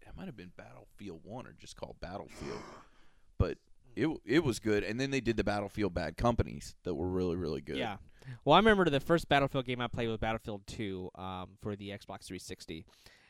It 0.00 0.08
might 0.16 0.26
have 0.26 0.36
been 0.36 0.52
Battlefield 0.56 1.20
One 1.24 1.46
or 1.46 1.52
just 1.52 1.76
called 1.76 1.96
Battlefield, 2.00 2.60
but 3.38 3.58
it 3.96 4.08
it 4.24 4.44
was 4.44 4.58
good. 4.58 4.84
And 4.84 5.00
then 5.00 5.10
they 5.10 5.20
did 5.20 5.36
the 5.36 5.44
Battlefield 5.44 5.94
Bad 5.94 6.16
Companies 6.16 6.74
that 6.84 6.94
were 6.94 7.08
really 7.08 7.36
really 7.36 7.60
good. 7.60 7.76
Yeah. 7.76 7.96
Well, 8.44 8.54
I 8.54 8.58
remember 8.58 8.88
the 8.88 9.00
first 9.00 9.28
Battlefield 9.28 9.66
game 9.66 9.80
I 9.80 9.86
played 9.86 10.08
was 10.08 10.16
Battlefield 10.16 10.66
2 10.66 11.10
um, 11.14 11.48
for 11.60 11.76
the 11.76 11.90
Xbox 11.90 12.24
360, 12.24 12.86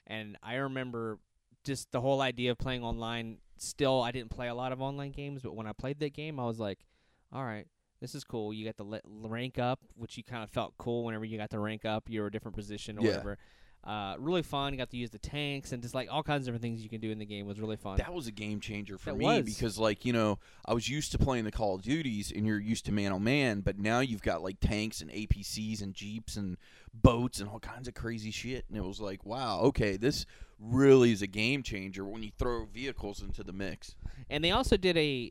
and 0.07 0.37
I 0.41 0.55
remember 0.55 1.19
just 1.65 1.91
the 1.91 2.01
whole 2.01 2.21
idea 2.21 2.53
of 2.53 2.59
playing 2.59 2.85
online. 2.85 3.39
Still, 3.57 4.03
I 4.03 4.13
didn't 4.13 4.31
play 4.31 4.49
a 4.49 4.55
lot 4.55 4.73
of 4.73 4.81
online 4.81 5.13
games, 5.13 5.43
but 5.43 5.57
when 5.57 5.67
I 5.67 5.73
played 5.73 5.99
that 6.01 6.13
game, 6.13 6.39
I 6.39 6.45
was 6.45 6.61
like, 6.61 6.81
"All 7.33 7.45
right, 7.45 7.67
this 8.05 8.15
is 8.15 8.23
cool." 8.25 8.53
You 8.53 8.65
got 8.65 8.77
to 8.77 9.01
rank 9.27 9.59
up, 9.59 9.81
which 9.97 10.17
you 10.17 10.23
kind 10.23 10.43
of 10.45 10.51
felt 10.51 10.75
cool 10.79 11.05
whenever 11.05 11.25
you 11.25 11.39
got 11.39 11.51
to 11.51 11.59
rank 11.59 11.85
up. 11.85 12.05
You're 12.09 12.27
a 12.27 12.31
different 12.31 12.57
position 12.57 12.99
or 12.99 13.03
Yeah. 13.03 13.09
whatever. 13.11 13.39
Uh, 13.83 14.17
really 14.19 14.43
fun. 14.43 14.73
You 14.73 14.79
got 14.79 14.89
to 14.93 14.97
use 14.97 15.11
the 15.11 15.19
tanks 15.19 15.73
and 15.73 15.83
just 15.83 15.95
like 15.95 16.09
all 16.11 16.23
kinds 16.23 16.43
of 16.43 16.47
different 16.47 16.63
things 16.63 16.83
you 16.83 16.89
can 16.89 17.03
do 17.03 17.11
in 17.11 17.19
the 17.19 17.27
game 17.27 17.45
was 17.47 17.61
really 17.61 17.77
fun. 17.77 17.99
That 17.99 18.15
was 18.15 18.27
a 18.27 18.33
game 18.33 18.59
changer 18.59 18.97
for 18.97 19.11
That 19.11 19.19
me 19.19 19.27
was. 19.27 19.45
because, 19.45 19.77
like, 19.79 20.07
you 20.07 20.13
know, 20.15 20.39
I 20.65 20.73
was 20.73 20.89
used 20.89 21.13
to 21.13 21.19
playing 21.19 21.45
the 21.45 21.53
Call 21.53 21.75
of 21.75 21.83
Duties 21.83 22.33
and 22.35 22.47
you're 22.47 22.59
used 22.59 22.87
to 22.87 22.93
man 22.93 23.13
on 23.13 23.23
man, 23.25 23.61
but 23.61 23.79
now 23.79 24.01
you've 24.01 24.23
got 24.23 24.43
like 24.43 24.59
tanks 24.59 25.03
and 25.03 25.11
APCs 25.11 25.83
and 25.83 25.93
Jeeps 25.93 26.35
and 26.39 26.57
boats 26.95 27.41
and 27.41 27.49
all 27.51 27.61
kinds 27.61 27.87
of 27.87 27.93
crazy 27.93 28.31
shit. 28.31 28.65
And 28.71 28.79
it 28.79 28.85
was 28.85 29.03
like, 29.03 29.27
wow, 29.27 29.61
okay, 29.65 29.99
this 29.99 30.25
really 30.59 31.13
is 31.13 31.21
a 31.21 31.27
game 31.27 31.63
changer 31.63 32.07
when 32.07 32.23
you 32.23 32.31
throw 32.39 32.65
vehicles 32.65 33.21
into 33.21 33.43
the 33.45 33.53
mix. 33.53 33.97
and 34.31 34.43
they 34.43 34.51
also 34.51 34.79
did 34.79 34.97
a 34.97 35.31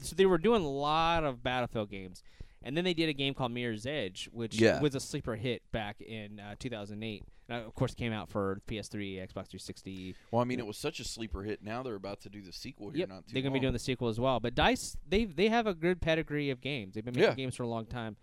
so 0.00 0.14
they 0.16 0.26
were 0.26 0.38
doing 0.38 0.62
a 0.62 0.68
lot 0.68 1.24
of 1.24 1.42
battlefield 1.42 1.90
games. 1.90 2.22
And 2.62 2.76
then 2.76 2.82
they 2.84 2.94
did 2.94 3.08
a 3.08 3.12
game 3.12 3.32
called 3.34 3.52
mirror's 3.52 3.86
edge 3.86 4.28
which 4.32 4.60
Yeah. 4.60 4.80
was 4.80 4.94
a 4.96 5.00
sleeper 5.00 5.36
hit 5.36 5.62
back 5.72 6.00
in 6.00 6.40
uh, 6.40 6.56
2008 6.58 7.22
and 7.48 7.62
uh, 7.62 7.64
of 7.66 7.74
course 7.76 7.94
came 7.94 8.12
out 8.12 8.28
for 8.28 8.60
ps3 8.66 9.18
xbox 9.22 9.46
360 9.50 10.16
Well, 10.32 10.42
I 10.42 10.44
mean, 10.44 10.58
it 10.58 10.66
was 10.66 10.76
such 10.76 10.98
a 10.98 11.04
sleeper 11.04 11.42
hit. 11.44 11.62
Now 11.62 11.84
they're 11.84 11.94
about 11.94 12.20
to 12.22 12.28
do 12.28 12.42
the 12.42 12.52
sequel 12.52 12.90
here 12.90 13.00
yep, 13.00 13.08
not 13.08 13.26
too 13.28 13.34
they're 13.34 13.42
gonna 13.42 13.52
be 13.52 13.60
doing 13.60 13.72
the 13.72 13.78
sequel 13.78 14.08
as 14.08 14.18
well. 14.18 14.40
But 14.40 14.54
dice 14.56 14.96
they 15.08 15.26
they 15.26 15.48
have 15.48 15.68
a 15.68 15.74
good 15.74 16.00
pedigree 16.00 16.50
of 16.50 16.60
games. 16.60 16.94
They've 16.94 17.04
been 17.04 17.14
making 17.14 17.30
Yeah. 17.30 17.34
games 17.36 17.54
for 17.54 17.62
a 17.62 17.68
long 17.68 17.86
time. 17.86 18.16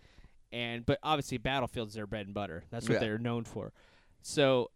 And 0.51 0.85
but 0.85 0.99
obviously 1.03 1.37
battlefield's 1.37 1.93
their 1.93 2.05
bread 2.07 2.25
and 2.25 2.33
butter. 2.35 2.65
That's 2.69 2.89
what 2.89 2.95
Yeah. 2.95 2.99
they're 2.99 3.17
known 3.17 3.45
for. 3.45 3.71
So 4.21 4.71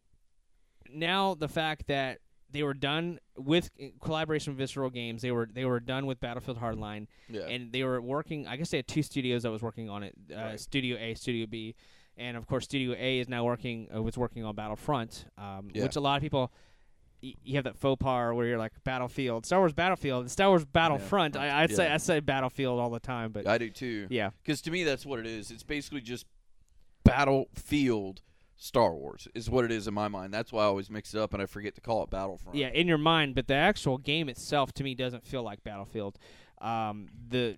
now 0.89 1.33
the 1.35 1.49
fact 1.49 1.87
that 1.87 2.19
they 2.51 2.63
were 2.63 2.73
done 2.73 3.19
with 3.37 3.69
uh, 3.81 3.87
collaboration 4.01 4.53
with 4.53 4.57
Visceral 4.59 4.89
Games. 4.89 5.21
They 5.21 5.31
were 5.31 5.47
they 5.51 5.65
were 5.65 5.79
done 5.79 6.05
with 6.05 6.19
Battlefield 6.19 6.59
Hardline, 6.59 7.07
yeah. 7.29 7.41
and 7.41 7.71
they 7.71 7.83
were 7.83 8.01
working. 8.01 8.47
I 8.47 8.55
guess 8.57 8.69
they 8.71 8.77
had 8.77 8.87
two 8.87 9.03
studios 9.03 9.43
that 9.43 9.51
was 9.51 9.61
working 9.61 9.89
on 9.89 10.03
it: 10.03 10.13
uh, 10.33 10.35
Right. 10.39 10.59
Studio 10.59 10.97
A, 10.97 11.13
Studio 11.15 11.45
B, 11.45 11.75
and 12.15 12.37
of 12.37 12.47
course 12.47 12.63
Studio 12.65 12.95
A 12.97 13.19
is 13.19 13.27
now 13.27 13.43
working 13.45 13.87
uh, 13.93 14.01
was 14.01 14.17
working 14.17 14.43
on 14.45 14.55
Battlefront, 14.55 15.25
um, 15.37 15.69
Yeah. 15.73 15.83
which 15.83 15.95
a 15.95 15.99
lot 15.99 16.15
of 16.17 16.21
people. 16.21 16.51
y- 17.21 17.33
You 17.43 17.55
have 17.55 17.63
that 17.65 17.75
faux 17.77 17.99
pas 18.01 18.33
where 18.35 18.45
you're 18.47 18.57
like 18.59 18.73
Battlefield, 18.83 19.45
Star 19.45 19.59
Wars 19.59 19.73
Battlefield, 19.73 20.29
Star 20.31 20.49
Wars 20.49 20.63
Battlefront. 20.65 21.35
I, 21.35 21.63
I'd 21.63 21.71
say 21.75 21.91
I 21.91 21.97
say 21.97 22.19
Battlefield 22.21 22.79
all 22.79 22.89
the 22.91 22.99
time, 22.99 23.31
but 23.31 23.45
I 23.47 23.57
do 23.57 23.69
too. 23.69 24.07
yeah, 24.09 24.29
Because 24.43 24.61
to 24.61 24.71
me, 24.71 24.83
that's 24.83 25.05
what 25.05 25.19
it 25.19 25.25
is. 25.25 25.51
It's 25.51 25.63
basically 25.63 26.01
just 26.01 26.25
Battlefield 27.03 28.21
Star 28.57 28.93
Wars, 28.95 29.27
is 29.35 29.49
what 29.49 29.63
it 29.65 29.71
is 29.71 29.87
in 29.87 29.93
my 29.93 30.07
mind. 30.07 30.33
That's 30.33 30.51
why 30.51 30.63
I 30.63 30.65
always 30.65 30.89
mix 30.89 31.13
it 31.13 31.19
up 31.21 31.33
and 31.33 31.41
I 31.41 31.45
forget 31.45 31.75
to 31.75 31.81
call 31.81 32.03
it 32.03 32.09
Battlefront. 32.09 32.57
yeah, 32.57 32.69
in 32.69 32.87
your 32.87 32.97
mind. 32.97 33.35
But 33.35 33.47
the 33.47 33.53
actual 33.53 33.97
game 33.99 34.29
itself, 34.29 34.73
to 34.73 34.83
me, 34.83 34.95
doesn't 34.95 35.25
feel 35.25 35.43
like 35.43 35.63
Battlefield. 35.63 36.17
Um, 36.59 37.07
the 37.29 37.57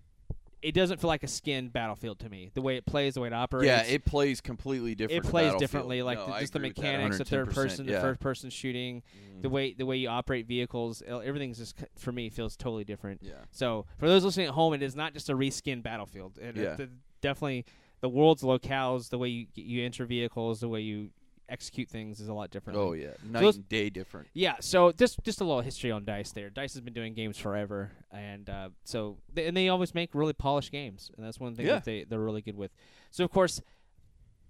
it 0.61 0.73
doesn't 0.73 0.99
feel 0.99 1.07
like 1.07 1.23
a 1.23 1.27
skinned 1.27 1.71
Battlefield 1.71 2.19
to 2.19 2.27
me. 2.27 2.51
The 2.53 2.61
way 2.61 2.75
it 2.75 2.85
plays, 2.85 3.13
the 3.13 3.21
way 3.21 3.27
it 3.27 3.33
operates. 3.33 3.65
Yeah, 3.65 3.81
it 3.83 4.03
plays 4.03 4.41
completely 4.41 4.93
different. 4.93 5.25
it 5.25 5.29
plays 5.29 5.55
differently, 5.55 6.01
like 6.01 6.17
No, 6.17 6.25
the, 6.33 6.39
just 6.41 6.51
the 6.51 6.59
agree 6.59 6.67
with 6.71 6.75
that 6.75 6.81
mechanics, 6.81 7.17
the 7.19 7.23
third 7.23 7.47
110%, 7.47 7.53
person, 7.53 7.85
the 7.85 7.93
first 8.01 8.19
person 8.19 8.49
shooting, 8.49 9.01
Mhm. 9.37 9.41
the 9.43 9.47
way 9.49 9.73
the 9.73 9.85
way 9.85 9.95
you 9.95 10.09
operate 10.09 10.47
vehicles, 10.47 11.01
everything's 11.07 11.59
just 11.59 11.77
for 11.97 12.11
me 12.11 12.29
feels 12.29 12.57
totally 12.57 12.83
different. 12.83 13.21
Yeah. 13.23 13.35
So 13.51 13.85
for 13.99 14.09
those 14.09 14.25
listening 14.25 14.47
at 14.47 14.53
home, 14.53 14.73
it 14.73 14.83
is 14.83 14.97
not 14.97 15.13
just 15.13 15.29
a 15.29 15.33
reskin 15.33 15.81
Battlefield. 15.81 16.37
It, 16.37 16.57
Yeah. 16.57 16.75
it- 16.77 16.89
definitely 17.21 17.63
the 18.01 18.09
world's 18.09 18.43
locales, 18.43 19.09
the 19.09 19.17
way 19.17 19.29
you 19.29 19.47
you 19.55 19.83
enter 19.85 20.05
vehicles, 20.05 20.59
the 20.61 20.69
way 20.69 20.81
you 20.81 21.09
execute 21.47 21.89
things 21.89 22.19
is 22.19 22.27
a 22.27 22.33
lot 22.33 22.51
different. 22.51 22.77
Oh 22.77 22.93
yeah, 22.93 23.07
night 23.27 23.41
those- 23.41 23.55
and 23.55 23.67
day 23.69 23.89
different. 23.89 24.27
Yeah, 24.33 24.57
so 24.59 24.91
just 24.91 25.23
just 25.23 25.41
a 25.41 25.43
little 25.43 25.61
history 25.61 25.91
on 25.91 26.05
Dice 26.05 26.31
there. 26.31 26.49
Dice 26.49 26.73
has 26.73 26.81
been 26.81 26.93
doing 26.93 27.13
games 27.13 27.37
forever, 27.37 27.91
and 28.11 28.49
uh, 28.49 28.69
so 28.83 29.17
they, 29.33 29.47
and 29.47 29.57
they 29.57 29.67
always 29.69 29.95
make 29.95 30.13
really 30.13 30.33
polished 30.33 30.71
games, 30.71 31.09
and 31.17 31.25
that's 31.25 31.39
one 31.39 31.55
thing 31.55 31.65
Yeah. 31.65 31.75
that 31.75 31.85
they 31.85 32.03
they're 32.03 32.19
really 32.19 32.41
good 32.41 32.55
with. 32.55 32.71
So 33.11 33.23
of 33.23 33.31
course, 33.31 33.61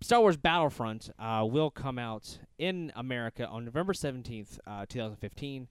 Star 0.01 0.20
Wars 0.20 0.36
Battlefront 0.38 1.10
uh, 1.18 1.46
will 1.50 1.72
come 1.72 1.98
out 1.98 2.39
in 2.58 2.91
America 2.96 3.48
on 3.48 3.63
November 3.65 3.94
seventeenth, 3.94 4.60
uh, 4.68 4.86
two 4.88 5.00
thousand 5.00 5.18
fifteen, 5.18 5.70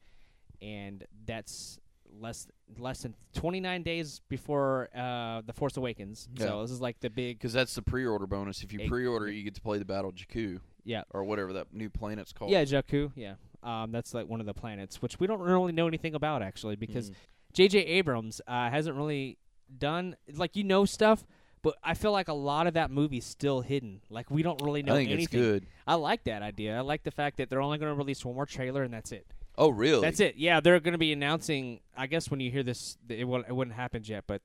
and 0.62 1.04
that's 1.26 1.78
less 2.20 2.46
less 2.78 3.02
than 3.02 3.14
twenty 3.34 3.60
nine 3.60 3.82
days 3.82 4.20
before 4.28 4.88
uh, 4.94 5.42
the 5.46 5.52
Force 5.52 5.76
Awakens. 5.76 6.28
So 6.38 6.62
this 6.62 6.70
is 6.70 6.80
like 6.80 7.00
the 7.00 7.10
big 7.10 7.38
Because 7.38 7.52
that's 7.52 7.74
the 7.74 7.82
pre-order 7.82 8.26
bonus. 8.26 8.62
If 8.62 8.72
you 8.72 8.80
Egg- 8.80 8.88
pre-order, 8.88 9.30
you 9.30 9.42
get 9.42 9.54
to 9.54 9.60
play 9.60 9.78
the 9.78 9.84
Battle 9.84 10.10
of 10.10 10.16
Jakku 10.16 10.60
yeah 10.84 11.02
or 11.10 11.24
whatever 11.24 11.52
that 11.54 11.66
new 11.72 11.90
planet's 11.90 12.32
called. 12.32 12.50
yeah 12.50 12.64
Jakku 12.64 13.12
yeah. 13.16 13.34
Um, 13.62 13.90
that's 13.90 14.14
like 14.14 14.28
one 14.28 14.40
of 14.40 14.46
the 14.46 14.54
planets, 14.54 15.02
which 15.02 15.18
we 15.18 15.26
don't 15.26 15.40
really 15.40 15.72
know 15.72 15.88
anything 15.88 16.14
about 16.14 16.42
actually, 16.42 16.76
because 16.76 17.10
Mm. 17.10 17.14
J.J. 17.54 17.78
Abrams 17.80 18.40
uh, 18.46 18.70
hasn't 18.70 18.94
really 18.96 19.38
done 19.78 20.16
like 20.34 20.54
you 20.54 20.64
know 20.64 20.84
stuff, 20.84 21.26
but 21.62 21.74
I 21.82 21.94
feel 21.94 22.12
like 22.12 22.28
a 22.28 22.32
lot 22.34 22.66
of 22.66 22.74
that 22.74 22.90
movie's 22.90 23.24
still 23.24 23.62
hidden. 23.62 24.00
Like 24.10 24.30
we 24.30 24.42
don't 24.42 24.60
really 24.62 24.82
know 24.82 24.94
I 24.94 24.98
think 24.98 25.10
anything. 25.10 25.40
it's 25.40 25.48
good. 25.48 25.66
I 25.86 25.94
like 25.94 26.24
that 26.24 26.42
idea. 26.42 26.76
I 26.76 26.80
like 26.82 27.02
the 27.02 27.10
fact 27.10 27.38
that 27.38 27.50
they're 27.50 27.62
only 27.62 27.78
going 27.78 27.90
to 27.90 27.96
release 27.96 28.24
one 28.24 28.34
more 28.36 28.46
trailer 28.46 28.82
and 28.82 28.92
that's 28.94 29.10
it. 29.12 29.26
Oh 29.58 29.68
really? 29.70 30.00
That's 30.00 30.20
it. 30.20 30.36
Yeah, 30.36 30.60
they're 30.60 30.78
going 30.80 30.92
to 30.92 30.98
be 30.98 31.12
announcing. 31.12 31.80
I 31.96 32.06
guess 32.06 32.30
when 32.30 32.40
you 32.40 32.50
hear 32.50 32.62
this, 32.62 32.96
it 33.08 33.24
will 33.26 33.42
it 33.42 33.52
wouldn't 33.52 33.76
happen 33.76 34.02
yet, 34.04 34.24
but 34.26 34.40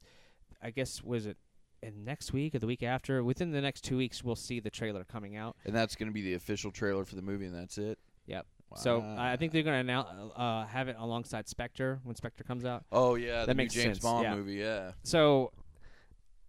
I 0.62 0.72
guess 0.72 1.02
was 1.04 1.26
it. 1.28 1.38
And 1.82 2.04
next 2.06 2.34
week 2.34 2.56
or 2.56 2.60
the 2.60 2.68
week 2.68 2.82
after, 2.82 3.24
within 3.24 3.52
the 3.52 3.62
next 3.62 3.82
two 3.82 3.98
weeks, 3.98 4.24
we'll 4.24 4.36
see 4.38 4.60
the 4.60 4.70
trailer 4.70 5.04
coming 5.04 5.36
out. 5.36 5.56
And 5.66 5.76
that's 5.76 5.96
going 5.96 6.08
to 6.08 6.14
be 6.14 6.22
the 6.22 6.34
official 6.34 6.72
trailer 6.72 7.04
for 7.06 7.16
the 7.16 7.22
movie, 7.22 7.46
and 7.46 7.54
that's 7.54 7.78
it. 7.78 8.00
Yep. 8.26 8.46
So 8.76 9.02
I 9.02 9.34
I 9.34 9.36
think 9.38 9.52
they're 9.52 9.62
going 9.64 9.76
to 9.76 9.82
announce, 9.82 10.08
uh, 10.36 10.66
have 10.66 10.88
it 10.88 10.96
alongside 10.98 11.48
Spectre 11.48 12.00
when 12.04 12.16
Spectre 12.16 12.44
comes 12.44 12.66
out. 12.66 12.86
Oh 12.92 13.14
yeah, 13.16 13.42
the 13.42 13.48
That 13.48 13.54
new 13.54 13.64
makes 13.64 13.74
James 13.76 13.98
sense, 13.98 14.00
Bond 14.00 14.24
yeah. 14.24 14.36
movie. 14.36 14.56
Yeah. 14.56 14.92
so 15.04 15.52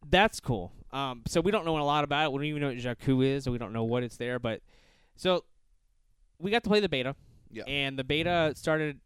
that's 0.09 0.41
cool. 0.41 0.73
Um, 0.93 1.23
so 1.27 1.41
we 1.41 1.51
don't 1.51 1.65
know 1.65 1.79
a 1.79 1.81
lot 1.83 2.05
about 2.05 2.27
it. 2.27 2.33
We 2.33 2.39
don't 2.39 2.47
even 2.47 2.63
know 2.63 2.69
what 2.69 2.77
Jakku 2.77 3.25
is, 3.27 3.45
so 3.45 3.53
we 3.53 3.59
don't 3.59 3.73
know 3.73 3.85
what 3.85 4.03
it's 4.05 4.17
there. 4.17 4.39
But 4.39 4.61
so 5.17 5.45
we 6.39 6.51
got 6.51 6.63
to 6.63 6.71
play 6.71 6.81
the 6.81 6.89
beta, 6.89 7.15
Yeah. 7.55 7.65
and 7.67 7.99
the 7.99 8.05
beta 8.05 8.53
started. 8.57 9.01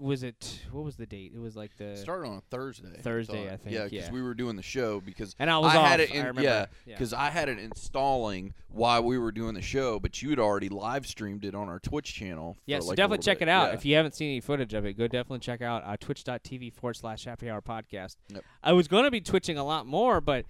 Was 0.00 0.22
it 0.22 0.60
what 0.70 0.84
was 0.84 0.94
the 0.94 1.06
date? 1.06 1.32
It 1.34 1.40
was 1.40 1.56
like 1.56 1.76
the 1.76 1.96
Started 1.96 2.28
on 2.28 2.36
a 2.36 2.40
Thursday. 2.52 3.00
Thursday, 3.02 3.46
thought. 3.46 3.52
I 3.54 3.56
think, 3.56 3.74
Yeah, 3.74 3.84
because 3.88 4.06
yeah. 4.06 4.12
we 4.12 4.22
were 4.22 4.32
doing 4.34 4.54
the 4.54 4.62
show 4.62 5.00
because 5.00 5.34
and 5.40 5.50
I 5.50 5.58
was 5.58 5.74
I 5.74 5.78
off. 5.78 5.88
had 5.88 5.98
it 5.98 6.10
in- 6.10 6.18
I 6.22 6.26
remember. 6.28 6.42
yeah, 6.42 6.66
yeah. 6.86 6.94
because 6.94 7.12
I 7.12 7.30
had 7.30 7.48
it 7.48 7.58
installing 7.58 8.54
while 8.68 9.02
we 9.02 9.18
were 9.18 9.32
doing 9.32 9.54
the 9.54 9.60
show, 9.60 9.98
but 9.98 10.22
you 10.22 10.30
had 10.30 10.38
already 10.38 10.68
live 10.68 11.04
streamed 11.04 11.44
it 11.44 11.56
on 11.56 11.68
our 11.68 11.80
Twitch 11.80 12.14
channel. 12.14 12.56
Yeah, 12.64 12.78
so 12.78 12.90
like, 12.90 12.96
definitely 12.96 13.24
check 13.24 13.40
bit. 13.40 13.48
it 13.48 13.50
out. 13.50 13.70
Yeah. 13.70 13.74
If 13.74 13.84
you 13.84 13.96
haven't 13.96 14.14
seen 14.14 14.28
any 14.30 14.40
footage 14.40 14.72
of 14.72 14.86
it, 14.86 14.92
go 14.92 15.08
definitely 15.08 15.40
check 15.40 15.62
out 15.62 15.82
uh, 15.84 15.96
twitch.tv 15.98 16.74
forward 16.74 16.94
slash 16.94 17.24
happy 17.24 17.50
hour 17.50 17.60
podcast. 17.60 18.18
Yep. 18.28 18.44
I 18.62 18.74
was 18.74 18.86
going 18.86 19.02
to 19.02 19.10
be 19.10 19.20
twitching 19.20 19.58
a 19.58 19.64
lot 19.64 19.84
more, 19.84 20.20
but 20.20 20.44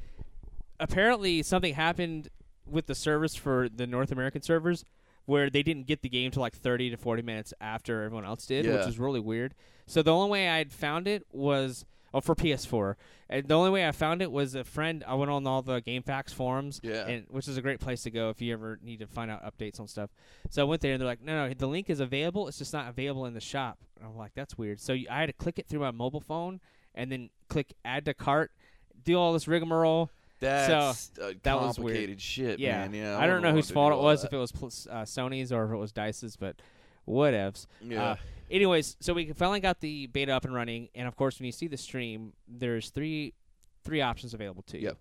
apparently 0.78 1.42
something 1.42 1.72
happened 1.72 2.28
with 2.66 2.86
the 2.86 2.94
service 2.94 3.34
for 3.34 3.68
the 3.70 3.86
North 3.86 4.12
American 4.12 4.42
servers 4.42 4.84
where 5.28 5.50
they 5.50 5.62
didn't 5.62 5.86
get 5.86 6.00
the 6.00 6.08
game 6.08 6.30
to 6.30 6.40
like 6.40 6.54
30 6.54 6.88
to 6.88 6.96
40 6.96 7.20
minutes 7.20 7.52
after 7.60 8.02
everyone 8.02 8.24
else 8.24 8.46
did, 8.46 8.64
which 8.64 8.74
Yeah. 8.74 8.86
was 8.86 8.98
really 8.98 9.20
weird. 9.20 9.54
So 9.86 10.00
the 10.02 10.10
only 10.12 10.30
way 10.30 10.48
I'd 10.48 10.72
found 10.72 11.06
it 11.06 11.26
was. 11.30 11.84
Oh, 12.14 12.22
for 12.22 12.34
PS4. 12.34 12.96
And 13.28 13.46
the 13.46 13.52
only 13.54 13.68
way 13.68 13.86
I 13.86 13.92
found 13.92 14.22
it 14.22 14.32
was 14.32 14.54
a 14.54 14.64
friend. 14.64 15.04
I 15.06 15.12
went 15.12 15.30
on 15.30 15.46
all 15.46 15.60
the 15.60 15.82
GameFAQs 15.82 16.32
forums, 16.32 16.80
Yeah. 16.82 17.06
and 17.06 17.26
which 17.28 17.46
is 17.46 17.58
a 17.58 17.60
great 17.62 17.80
place 17.80 18.02
to 18.04 18.10
go 18.10 18.30
if 18.30 18.40
you 18.40 18.54
ever 18.54 18.78
need 18.82 19.00
to 19.00 19.06
find 19.06 19.30
out 19.30 19.44
updates 19.44 19.78
on 19.78 19.86
stuff. 19.88 20.08
So 20.48 20.62
I 20.62 20.64
went 20.64 20.80
there 20.80 20.94
and 20.94 21.00
they're 21.02 21.06
like, 21.06 21.20
no, 21.20 21.46
no, 21.46 21.52
the 21.52 21.66
link 21.68 21.90
is 21.90 22.00
available. 22.00 22.48
It's 22.48 22.56
just 22.56 22.72
not 22.72 22.88
available 22.88 23.26
in 23.26 23.34
the 23.34 23.42
shop. 23.42 23.76
And 23.98 24.08
I'm 24.08 24.16
like, 24.16 24.32
that's 24.34 24.56
weird. 24.56 24.80
So 24.80 24.94
I 24.94 25.20
had 25.20 25.26
to 25.26 25.34
click 25.34 25.58
it 25.58 25.68
through 25.68 25.80
my 25.80 25.90
mobile 25.90 26.22
phone 26.22 26.60
and 26.94 27.12
then 27.12 27.28
click 27.50 27.74
add 27.84 28.06
to 28.06 28.14
cart, 28.14 28.52
do 29.04 29.16
all 29.18 29.34
this 29.34 29.46
rigmarole. 29.46 30.10
That's 30.40 31.10
uh, 31.20 31.32
that 31.42 31.60
was 31.60 31.78
weird. 31.78 32.20
shit, 32.20 32.58
yeah, 32.58 32.78
man. 32.78 32.94
Yeah, 32.94 33.18
I, 33.18 33.26
don't 33.26 33.42
know 33.42 33.52
whose 33.52 33.70
fault 33.70 33.92
it 33.92 33.98
was, 33.98 34.22
that. 34.22 34.28
if 34.28 34.32
it 34.32 34.36
was 34.36 34.86
uh, 34.90 35.02
Sony's 35.02 35.52
or 35.52 35.64
if 35.64 35.72
it 35.72 35.76
was 35.76 35.92
Dice's, 35.92 36.36
but 36.36 36.56
whatevs. 37.08 37.66
Yeah. 37.82 38.02
Uh, 38.02 38.16
anyways, 38.50 38.96
so 39.00 39.14
we 39.14 39.32
finally 39.32 39.60
got 39.60 39.80
the 39.80 40.06
beta 40.06 40.32
up 40.32 40.44
and 40.44 40.54
running, 40.54 40.88
and 40.94 41.08
of 41.08 41.16
course, 41.16 41.38
when 41.38 41.46
you 41.46 41.52
see 41.52 41.66
the 41.66 41.76
stream, 41.76 42.32
there's 42.46 42.90
three 42.90 43.34
three 43.84 44.00
options 44.00 44.34
available 44.34 44.62
to 44.64 44.78
you. 44.78 44.84
Yep. 44.88 44.98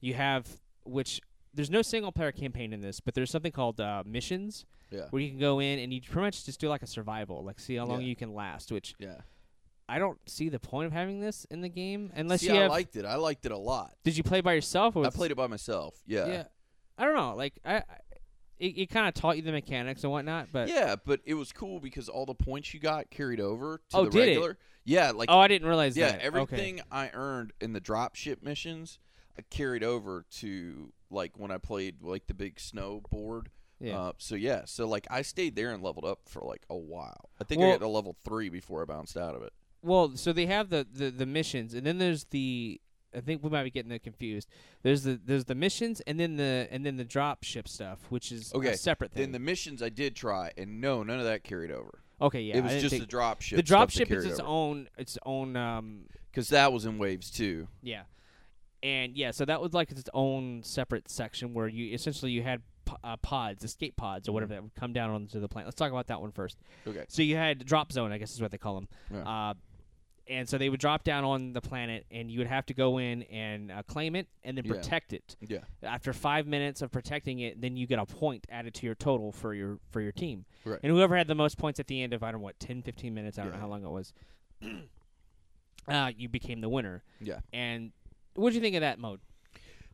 You 0.00 0.14
have 0.14 0.46
which 0.84 1.20
there's 1.54 1.70
no 1.70 1.82
single 1.82 2.12
player 2.12 2.32
campaign 2.32 2.72
in 2.72 2.80
this, 2.80 3.00
but 3.00 3.14
there's 3.14 3.30
something 3.30 3.52
called 3.52 3.80
uh, 3.80 4.02
missions 4.06 4.66
yeah. 4.90 5.06
where 5.10 5.22
you 5.22 5.30
can 5.30 5.38
go 5.38 5.60
in 5.60 5.78
and 5.78 5.92
you 5.92 6.00
pretty 6.00 6.20
much 6.20 6.44
just 6.44 6.60
do 6.60 6.68
like 6.68 6.82
a 6.82 6.86
survival, 6.86 7.44
like 7.44 7.60
see 7.60 7.76
how 7.76 7.86
long 7.86 8.00
Yeah. 8.00 8.08
you 8.08 8.16
can 8.16 8.34
last. 8.34 8.72
Which 8.72 8.94
Yeah. 8.98 9.20
I 9.90 9.98
don't 9.98 10.18
see 10.28 10.48
the 10.48 10.60
point 10.60 10.86
of 10.86 10.92
having 10.92 11.20
this 11.20 11.44
in 11.50 11.60
the 11.62 11.68
game 11.68 12.12
unless 12.14 12.40
See, 12.40 12.46
you 12.48 12.54
I 12.54 12.58
have. 12.62 12.70
liked 12.70 12.96
it. 12.96 13.04
I 13.04 13.16
liked 13.16 13.44
it 13.46 13.52
a 13.52 13.58
lot. 13.58 13.92
did 14.04 14.16
you 14.16 14.22
play 14.22 14.40
by 14.40 14.52
yourself? 14.52 14.94
Or 14.96 15.00
I 15.04 15.06
was- 15.08 15.14
played 15.16 15.30
it 15.30 15.36
by 15.36 15.46
myself. 15.48 16.00
Yeah. 16.06 16.26
Yeah. 16.26 16.44
I 16.96 17.04
don't 17.04 17.16
know. 17.16 17.34
Like 17.34 17.54
I, 17.64 17.76
I 17.76 17.82
it, 18.58 18.76
it 18.78 18.90
kind 18.90 19.08
of 19.08 19.14
taught 19.14 19.36
you 19.36 19.42
the 19.42 19.52
mechanics 19.52 20.02
and 20.04 20.12
whatnot, 20.12 20.48
but 20.52 20.68
Yeah, 20.68 20.96
but 21.04 21.20
it 21.24 21.32
was 21.34 21.50
cool 21.50 21.80
because 21.80 22.08
all 22.10 22.26
the 22.26 22.34
points 22.34 22.72
you 22.74 22.78
got 22.80 23.10
carried 23.10 23.40
over 23.40 23.78
to 23.90 23.96
Oh, 23.96 24.04
the 24.04 24.10
did 24.10 24.18
it? 24.18 24.26
regular. 24.28 24.58
Yeah, 24.84 25.10
like 25.12 25.28
oh, 25.30 25.38
I 25.38 25.48
didn't 25.48 25.66
realize 25.66 25.96
yeah, 25.96 26.12
that. 26.12 26.20
Everything 26.20 26.80
I 26.92 27.10
earned 27.14 27.52
in 27.60 27.72
the 27.72 27.80
drop 27.80 28.14
ship 28.16 28.42
missions, 28.42 28.98
I 29.38 29.42
carried 29.50 29.82
over 29.82 30.24
to 30.38 30.92
like 31.10 31.32
when 31.38 31.50
I 31.50 31.58
played 31.58 32.02
like 32.02 32.26
the 32.26 32.34
big 32.34 32.56
snowboard. 32.56 33.46
Yeah. 33.80 33.98
Uh, 33.98 34.12
so 34.18 34.34
yeah, 34.34 34.62
so 34.66 34.86
like 34.86 35.06
I 35.10 35.22
stayed 35.22 35.56
there 35.56 35.70
and 35.72 35.82
leveled 35.82 36.04
up 36.04 36.20
for 36.28 36.42
like 36.42 36.64
a 36.68 36.76
while. 36.76 37.30
I 37.40 37.44
think 37.44 37.62
I 37.62 37.64
Well- 37.64 37.74
got 37.78 37.80
to 37.84 37.88
level 37.88 38.14
three 38.24 38.50
before 38.50 38.82
I 38.82 38.84
bounced 38.84 39.16
out 39.16 39.34
of 39.34 39.42
it. 39.42 39.52
Well, 39.82 40.12
so 40.16 40.32
they 40.32 40.46
have 40.46 40.68
the, 40.70 40.86
the, 40.92 41.10
the 41.10 41.26
missions, 41.26 41.74
and 41.74 41.86
then 41.86 41.98
there's 41.98 42.24
the. 42.24 42.80
I 43.14 43.20
think 43.20 43.42
we 43.42 43.50
might 43.50 43.64
be 43.64 43.70
getting 43.70 43.90
it 43.90 44.04
confused. 44.04 44.48
There's 44.82 45.02
the 45.02 45.18
there's 45.24 45.46
the 45.46 45.54
missions, 45.56 46.00
and 46.02 46.20
then 46.20 46.36
the 46.36 46.68
and 46.70 46.86
then 46.86 46.96
the 46.96 47.04
drop 47.04 47.42
ship 47.42 47.66
stuff, 47.66 47.98
which 48.08 48.30
is 48.30 48.52
Okay, 48.54 48.68
a 48.70 48.76
separate 48.76 49.10
thing. 49.12 49.22
Then 49.24 49.32
the 49.32 49.38
missions 49.40 49.82
I 49.82 49.88
did 49.88 50.14
try, 50.14 50.52
and 50.56 50.80
no, 50.80 51.02
none 51.02 51.18
of 51.18 51.24
that 51.24 51.42
carried 51.42 51.72
over. 51.72 51.98
okay, 52.22 52.40
yeah, 52.42 52.58
it 52.58 52.62
was 52.62 52.80
just 52.80 52.98
the 53.00 53.06
drop 53.06 53.40
ship. 53.40 53.56
the 53.56 53.62
drop 53.64 53.90
ship 53.90 54.10
is 54.12 54.24
its 54.26 54.38
own 54.38 54.88
its 54.96 55.18
own 55.26 55.56
um 55.56 56.02
because 56.30 56.50
that 56.50 56.72
was 56.72 56.84
in 56.84 56.98
waves 56.98 57.32
too. 57.32 57.66
yeah, 57.82 58.02
and 58.82 59.16
yeah, 59.16 59.32
so 59.32 59.44
that 59.44 59.60
was 59.60 59.72
like 59.72 59.90
its 59.90 60.08
own 60.14 60.62
separate 60.62 61.10
section 61.10 61.52
where 61.52 61.66
you 61.66 61.92
essentially 61.92 62.30
you 62.30 62.42
had 62.44 62.62
uh, 63.04 63.16
pods, 63.16 63.64
escape 63.64 63.96
pods 63.96 64.28
or 64.28 64.32
whatever 64.32 64.54
that 64.54 64.62
would 64.62 64.74
come 64.76 64.92
down 64.92 65.10
onto 65.10 65.40
the 65.40 65.48
planet. 65.48 65.66
Let's 65.66 65.76
talk 65.76 65.90
about 65.90 66.06
that 66.08 66.20
one 66.20 66.30
first. 66.32 66.58
Okay. 66.86 67.04
So 67.08 67.22
you 67.22 67.34
had 67.36 67.64
drop 67.66 67.90
zone, 67.92 68.12
I 68.12 68.18
guess 68.18 68.32
is 68.32 68.40
what 68.40 68.50
they 68.52 68.58
call 68.58 68.76
them. 68.76 68.88
Yeah. 69.12 69.28
Uh, 69.50 69.54
and 70.30 70.48
so 70.48 70.56
they 70.56 70.68
would 70.70 70.80
drop 70.80 71.02
down 71.04 71.24
on 71.24 71.52
the 71.52 71.60
planet, 71.60 72.06
and 72.10 72.30
you 72.30 72.38
would 72.38 72.46
have 72.46 72.64
to 72.66 72.74
go 72.74 72.98
in 72.98 73.24
and 73.24 73.70
uh, 73.72 73.82
claim 73.82 74.14
it 74.16 74.28
and 74.44 74.56
then 74.56 74.64
Yeah. 74.64 74.74
protect 74.74 75.12
it. 75.12 75.36
Yeah. 75.40 75.58
After 75.82 76.12
five 76.12 76.46
minutes 76.46 76.80
of 76.82 76.90
protecting 76.92 77.40
it, 77.40 77.60
then 77.60 77.76
you 77.76 77.86
get 77.86 77.98
a 77.98 78.06
point 78.06 78.46
added 78.48 78.72
to 78.74 78.86
your 78.86 78.94
total 78.94 79.32
for 79.32 79.52
your 79.54 79.78
for 79.90 80.00
your 80.00 80.12
team. 80.12 80.44
Right. 80.64 80.78
And 80.82 80.92
whoever 80.92 81.16
had 81.16 81.26
the 81.26 81.34
most 81.34 81.58
points 81.58 81.80
at 81.80 81.88
the 81.88 82.00
end 82.02 82.12
of 82.12 82.22
I 82.22 82.30
don't 82.30 82.40
know 82.40 82.44
what 82.44 82.58
10, 82.60 82.82
15 82.82 83.12
minutes, 83.12 83.38
I 83.38 83.42
don't 83.42 83.50
Yeah. 83.52 83.56
know 83.56 83.60
how 83.62 83.68
long 83.68 83.84
it 83.84 83.90
was, 83.90 84.12
uh, 85.88 86.12
you 86.16 86.28
became 86.28 86.60
the 86.60 86.68
winner. 86.68 87.02
Yeah. 87.20 87.40
And 87.52 87.92
what 88.34 88.50
do 88.50 88.54
you 88.56 88.60
think 88.62 88.76
of 88.76 88.80
that 88.82 88.98
mode? 88.98 89.20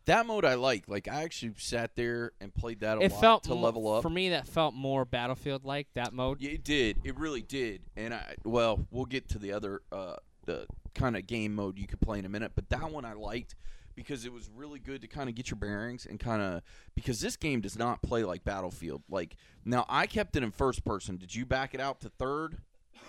That 0.06 0.26
mode 0.26 0.44
I 0.44 0.54
like. 0.54 0.88
Like 0.88 1.08
I 1.08 1.22
actually 1.22 1.54
sat 1.58 1.96
there 1.96 2.32
and 2.40 2.54
played 2.54 2.80
that 2.80 2.98
a 2.98 3.02
it 3.02 3.12
lot 3.12 3.20
felt 3.20 3.44
to 3.44 3.54
level 3.54 3.92
up. 3.92 4.02
for 4.02 4.10
me. 4.10 4.30
That 4.30 4.46
felt 4.46 4.75
more 4.75 5.04
Battlefield 5.04 5.64
like 5.64 5.88
that 5.94 6.12
mode. 6.12 6.40
Yeah, 6.40 6.50
it 6.52 6.64
did. 6.64 6.98
It 7.04 7.18
really 7.18 7.42
did. 7.42 7.82
And 7.96 8.14
I 8.14 8.36
well, 8.44 8.86
we'll 8.90 9.04
get 9.04 9.28
to 9.30 9.38
the 9.38 9.52
other 9.52 9.82
uh 9.92 10.16
the 10.44 10.66
kind 10.94 11.16
of 11.16 11.26
game 11.26 11.54
mode 11.54 11.78
you 11.78 11.86
could 11.86 12.00
play 12.00 12.18
in 12.18 12.25
a 12.25 12.28
minute, 12.28 12.52
but 12.54 12.68
that 12.70 12.90
one 12.90 13.04
I 13.04 13.12
liked 13.14 13.56
because 13.96 14.25
it 14.25 14.32
was 14.32 14.48
really 14.54 14.78
good 14.78 15.00
to 15.02 15.08
kind 15.08 15.28
of 15.28 15.34
get 15.34 15.50
your 15.50 15.58
bearings 15.58 16.06
and 16.06 16.20
kind 16.20 16.40
of 16.42 16.62
because 16.94 17.20
this 17.20 17.36
game 17.36 17.60
does 17.60 17.76
not 17.76 18.00
play 18.02 18.22
like 18.22 18.44
Battlefield. 18.44 19.02
Like 19.10 19.36
now 19.64 19.84
I 19.88 20.06
kept 20.06 20.36
it 20.36 20.44
in 20.44 20.52
first 20.52 20.84
person. 20.84 21.16
Did 21.16 21.34
you 21.34 21.44
back 21.44 21.75
it 21.75 21.80
out 21.80 22.00
to 22.02 22.10
third? 22.10 22.58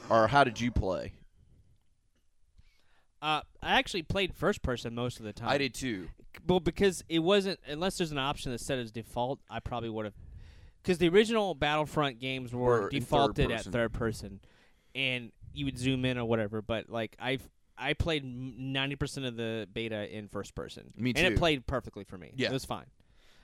Or 0.10 0.28
how 0.28 0.44
did 0.44 0.60
you 0.60 0.72
play? 0.72 1.14
Uh, 3.22 3.42
I 3.62 3.78
actually 3.80 4.04
played 4.04 4.34
first 4.36 4.62
person 4.62 4.94
most 4.94 5.20
of 5.20 5.26
the 5.26 5.34
time. 5.34 5.50
I 5.50 5.58
did 5.58 5.74
too. 5.74 6.08
Well, 6.46 6.60
because 6.60 7.04
it 7.10 7.20
wasn't 7.20 7.60
unless 7.68 7.98
there's 7.98 8.12
an 8.12 8.18
option 8.20 8.52
that's 8.52 8.66
set 8.66 8.78
as 8.78 8.92
default, 8.92 9.40
I 9.50 9.60
probably 9.60 9.90
would 9.90 10.06
have. 10.06 10.14
Because 10.84 11.00
the 11.00 11.10
original 11.10 11.56
Battlefront 11.56 12.20
games 12.20 12.54
were, 12.54 12.60
Were 12.62 12.78
in 12.90 13.02
third 13.02 13.36
defaulted 13.36 13.52
at 13.52 13.64
third 13.66 13.92
person, 13.94 14.40
and 14.96 15.32
you 15.54 15.66
would 15.66 15.78
zoom 15.78 16.06
in 16.06 16.18
or 16.18 16.26
whatever. 16.26 16.62
But 16.62 16.90
like 16.90 17.16
I, 17.20 17.40
I 17.78 17.94
played 17.94 18.24
ninety 18.24 18.96
percent 18.96 19.26
of 19.26 19.36
the 19.36 19.68
beta 19.74 20.16
in 20.16 20.28
first 20.28 20.54
person, 20.56 20.94
Me 20.96 21.12
too. 21.14 21.24
and 21.24 21.34
it 21.34 21.38
played 21.40 21.66
perfectly 21.66 22.04
for 22.04 22.18
me. 22.18 22.32
Yeah. 22.36 22.50
it 22.50 22.54
was 22.54 22.66
fine. 22.66 22.86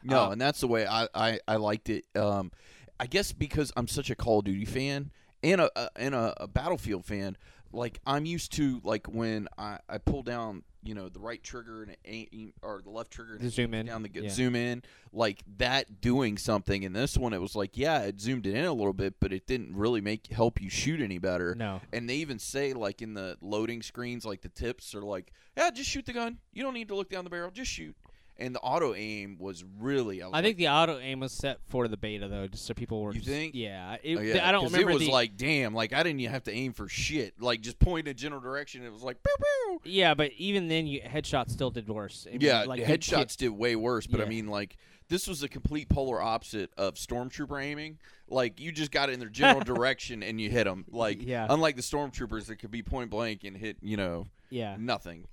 No, 0.03 0.25
Uh, 0.25 0.29
and 0.31 0.41
that's 0.41 0.59
the 0.59 0.67
way 0.67 0.85
I, 0.85 1.07
I, 1.15 1.39
I 1.47 1.55
liked 1.55 1.89
it. 1.89 2.03
Um, 2.15 2.51
I 2.99 3.07
guess 3.07 3.31
because 3.31 3.71
I'm 3.75 3.87
such 3.87 4.09
a 4.09 4.15
Call 4.15 4.39
of 4.39 4.45
Duty 4.45 4.65
fan 4.65 5.11
and 5.41 5.61
a, 5.61 5.71
a 5.75 5.89
and 5.95 6.13
a, 6.13 6.33
a 6.43 6.47
Battlefield 6.47 7.05
fan, 7.05 7.37
like 7.73 7.99
I'm 8.05 8.25
used 8.25 8.53
to 8.53 8.79
like 8.83 9.07
when 9.07 9.47
I, 9.57 9.79
I 9.89 9.97
pull 9.97 10.23
down 10.23 10.63
you 10.83 10.93
know 10.93 11.09
the 11.09 11.19
right 11.19 11.41
trigger 11.41 11.83
and 11.83 11.95
aim 12.05 12.53
or 12.61 12.81
the 12.83 12.89
left 12.89 13.11
trigger 13.11 13.37
and 13.39 13.51
zoom 13.51 13.73
in, 13.73 13.85
down 13.85 14.03
the 14.03 14.09
yeah. 14.13 14.29
zoom 14.29 14.55
in 14.55 14.83
like 15.11 15.43
that 15.57 16.01
doing 16.01 16.37
something. 16.37 16.83
in 16.83 16.93
this 16.93 17.17
one 17.17 17.33
it 17.33 17.41
was 17.41 17.55
like 17.55 17.77
yeah 17.77 18.01
it 18.01 18.19
zoomed 18.19 18.45
it 18.45 18.55
in 18.55 18.65
a 18.65 18.73
little 18.73 18.93
bit, 18.93 19.15
but 19.19 19.33
it 19.33 19.47
didn't 19.47 19.75
really 19.75 20.01
make 20.01 20.27
help 20.27 20.61
you 20.61 20.69
shoot 20.69 21.01
any 21.01 21.17
better. 21.17 21.55
No, 21.55 21.81
And 21.91 22.09
they 22.09 22.15
even 22.15 22.39
say 22.39 22.73
like 22.73 23.01
in 23.01 23.13
the 23.13 23.37
loading 23.41 23.81
screens, 23.81 24.25
like 24.25 24.41
the 24.41 24.49
tips 24.49 24.93
are 24.93 25.01
like, 25.01 25.31
yeah, 25.57 25.69
just 25.71 25.89
shoot 25.89 26.05
the 26.05 26.13
gun. 26.13 26.37
You 26.51 26.63
don't 26.63 26.73
need 26.73 26.89
to 26.89 26.95
look 26.95 27.09
down 27.09 27.23
the 27.23 27.29
barrel. 27.29 27.51
Just 27.51 27.71
shoot. 27.71 27.95
And 28.39 28.55
the 28.55 28.59
auto 28.61 28.95
aim 28.95 29.37
was 29.39 29.63
really. 29.79 30.21
I, 30.23 30.25
was 30.25 30.33
I 30.33 30.37
like, 30.37 30.43
think 30.45 30.57
the 30.57 30.67
auto 30.69 30.97
aim 30.99 31.19
was 31.19 31.31
set 31.31 31.59
for 31.67 31.87
the 31.87 31.97
beta 31.97 32.27
though, 32.27 32.47
just 32.47 32.65
so 32.65 32.73
people 32.73 33.01
were. 33.01 33.11
You 33.13 33.19
just- 33.19 33.29
think? 33.29 33.53
Yeah, 33.53 33.95
oh, 33.95 33.99
it, 34.03 34.17
Oh, 34.17 34.21
yeah, 34.21 34.47
I 34.49 34.51
don't 34.51 34.65
remember 34.65 34.89
It 34.89 34.93
was 34.95 35.03
the. 35.03 35.11
like, 35.11 35.37
damn, 35.37 35.73
like 35.75 35.93
I 35.93 36.01
didn't 36.01 36.19
even 36.19 36.33
have 36.33 36.43
to 36.45 36.51
aim 36.51 36.73
for 36.73 36.89
shit. 36.89 37.39
Like 37.39 37.61
just 37.61 37.77
point 37.79 38.07
in 38.07 38.11
a 38.11 38.13
general 38.15 38.41
direction. 38.41 38.83
It 38.83 38.91
was 38.91 39.03
like, 39.03 39.17
pew 39.21 39.35
pew. 39.83 39.91
yeah, 39.91 40.15
but 40.15 40.31
even 40.37 40.67
then, 40.67 40.87
you 40.87 41.01
headshots 41.01 41.51
still 41.51 41.69
did 41.69 41.87
worse. 41.87 42.25
I 42.27 42.31
mean, 42.31 42.41
Yeah, 42.41 42.63
like 42.63 42.81
headshots 42.81 43.37
did 43.37 43.49
way 43.49 43.75
worse. 43.75 44.07
But 44.07 44.19
I 44.21 44.25
mean, 44.25 44.47
like 44.47 44.77
this 45.09 45.27
was 45.27 45.41
the 45.41 45.47
complete 45.49 45.89
polar 45.89 46.19
opposite 46.19 46.71
of 46.75 46.95
stormtrooper 46.95 47.63
aiming. 47.63 47.99
Like 48.29 48.59
you 48.59 48.71
just 48.71 48.89
got 48.91 49.09
it 49.09 49.13
in 49.13 49.19
their 49.19 49.29
general 49.29 49.61
direction 49.63 50.23
and 50.23 50.41
you 50.41 50.49
hit 50.49 50.63
them. 50.63 50.85
Like 50.89 51.21
Yeah. 51.21 51.45
unlike 51.51 51.75
the 51.75 51.83
stormtroopers 51.83 52.47
that 52.47 52.55
could 52.55 52.71
be 52.71 52.81
point 52.81 53.11
blank 53.11 53.43
and 53.43 53.55
hit, 53.55 53.77
you 53.83 53.95
know, 53.95 54.25
Yeah, 54.49 54.75
nothing. 54.79 55.27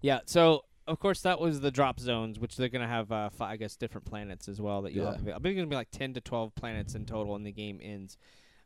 Yeah, 0.00 0.20
so 0.24 0.64
of 0.86 0.98
course 0.98 1.20
that 1.22 1.40
was 1.40 1.60
the 1.60 1.70
drop 1.70 2.00
zones, 2.00 2.38
which 2.38 2.56
they're 2.56 2.68
gonna 2.68 2.88
have, 2.88 3.10
uh, 3.12 3.30
fi 3.30 3.52
I 3.52 3.56
guess, 3.56 3.76
different 3.76 4.04
planets 4.06 4.48
as 4.48 4.60
well. 4.60 4.82
That 4.82 4.92
you'll 4.92 5.04
Yeah. 5.06 5.12
have. 5.12 5.28
I 5.28 5.32
think 5.32 5.46
it's 5.46 5.56
gonna 5.56 5.66
be 5.66 5.76
like 5.76 5.90
ten 5.90 6.12
to 6.14 6.20
twelve 6.20 6.54
planets 6.54 6.94
in 6.94 7.04
total, 7.06 7.34
and 7.36 7.46
the 7.46 7.52
game 7.52 7.78
ends. 7.82 8.16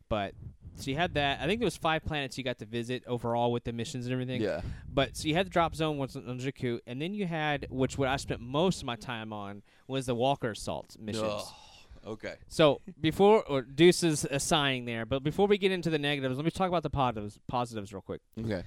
But 0.08 0.34
so 0.76 0.90
you 0.90 0.96
had 0.96 1.14
that. 1.14 1.40
I 1.40 1.46
think 1.46 1.60
there 1.60 1.66
was 1.66 1.76
five 1.76 2.04
planets 2.04 2.38
you 2.38 2.44
got 2.44 2.58
to 2.58 2.64
visit 2.66 3.02
overall 3.06 3.50
with 3.50 3.64
the 3.64 3.72
missions 3.72 4.06
and 4.06 4.12
everything. 4.12 4.40
Yeah. 4.40 4.60
But 4.92 5.16
so 5.16 5.26
you 5.26 5.34
had 5.34 5.46
the 5.46 5.50
drop 5.50 5.74
zone 5.74 5.98
was 5.98 6.14
on 6.16 6.38
Jakku, 6.38 6.80
and 6.86 7.02
then 7.02 7.12
you 7.12 7.26
had, 7.26 7.66
which 7.70 7.98
what 7.98 8.08
I 8.08 8.16
spent 8.16 8.40
most 8.40 8.82
of 8.82 8.86
my 8.86 8.94
time 8.96 9.32
on 9.32 9.62
was 9.88 10.06
the 10.06 10.14
Walker 10.14 10.50
Assault 10.52 10.96
missions. 11.00 11.24
Ugh. 11.24 11.54
Okay. 12.06 12.34
So 12.46 12.82
before 13.00 13.42
or 13.48 13.62
Deuce 13.62 14.04
is 14.04 14.24
assigning 14.30 14.84
there, 14.84 15.04
but 15.04 15.24
before 15.24 15.48
we 15.48 15.58
get 15.58 15.72
into 15.72 15.90
the 15.90 15.98
negatives, 15.98 16.36
let 16.36 16.44
me 16.44 16.52
talk 16.52 16.68
about 16.68 16.84
the 16.84 16.90
positives. 16.90 17.40
Positives 17.48 17.92
real 17.92 18.00
quick. 18.02 18.20
Okay. 18.38 18.62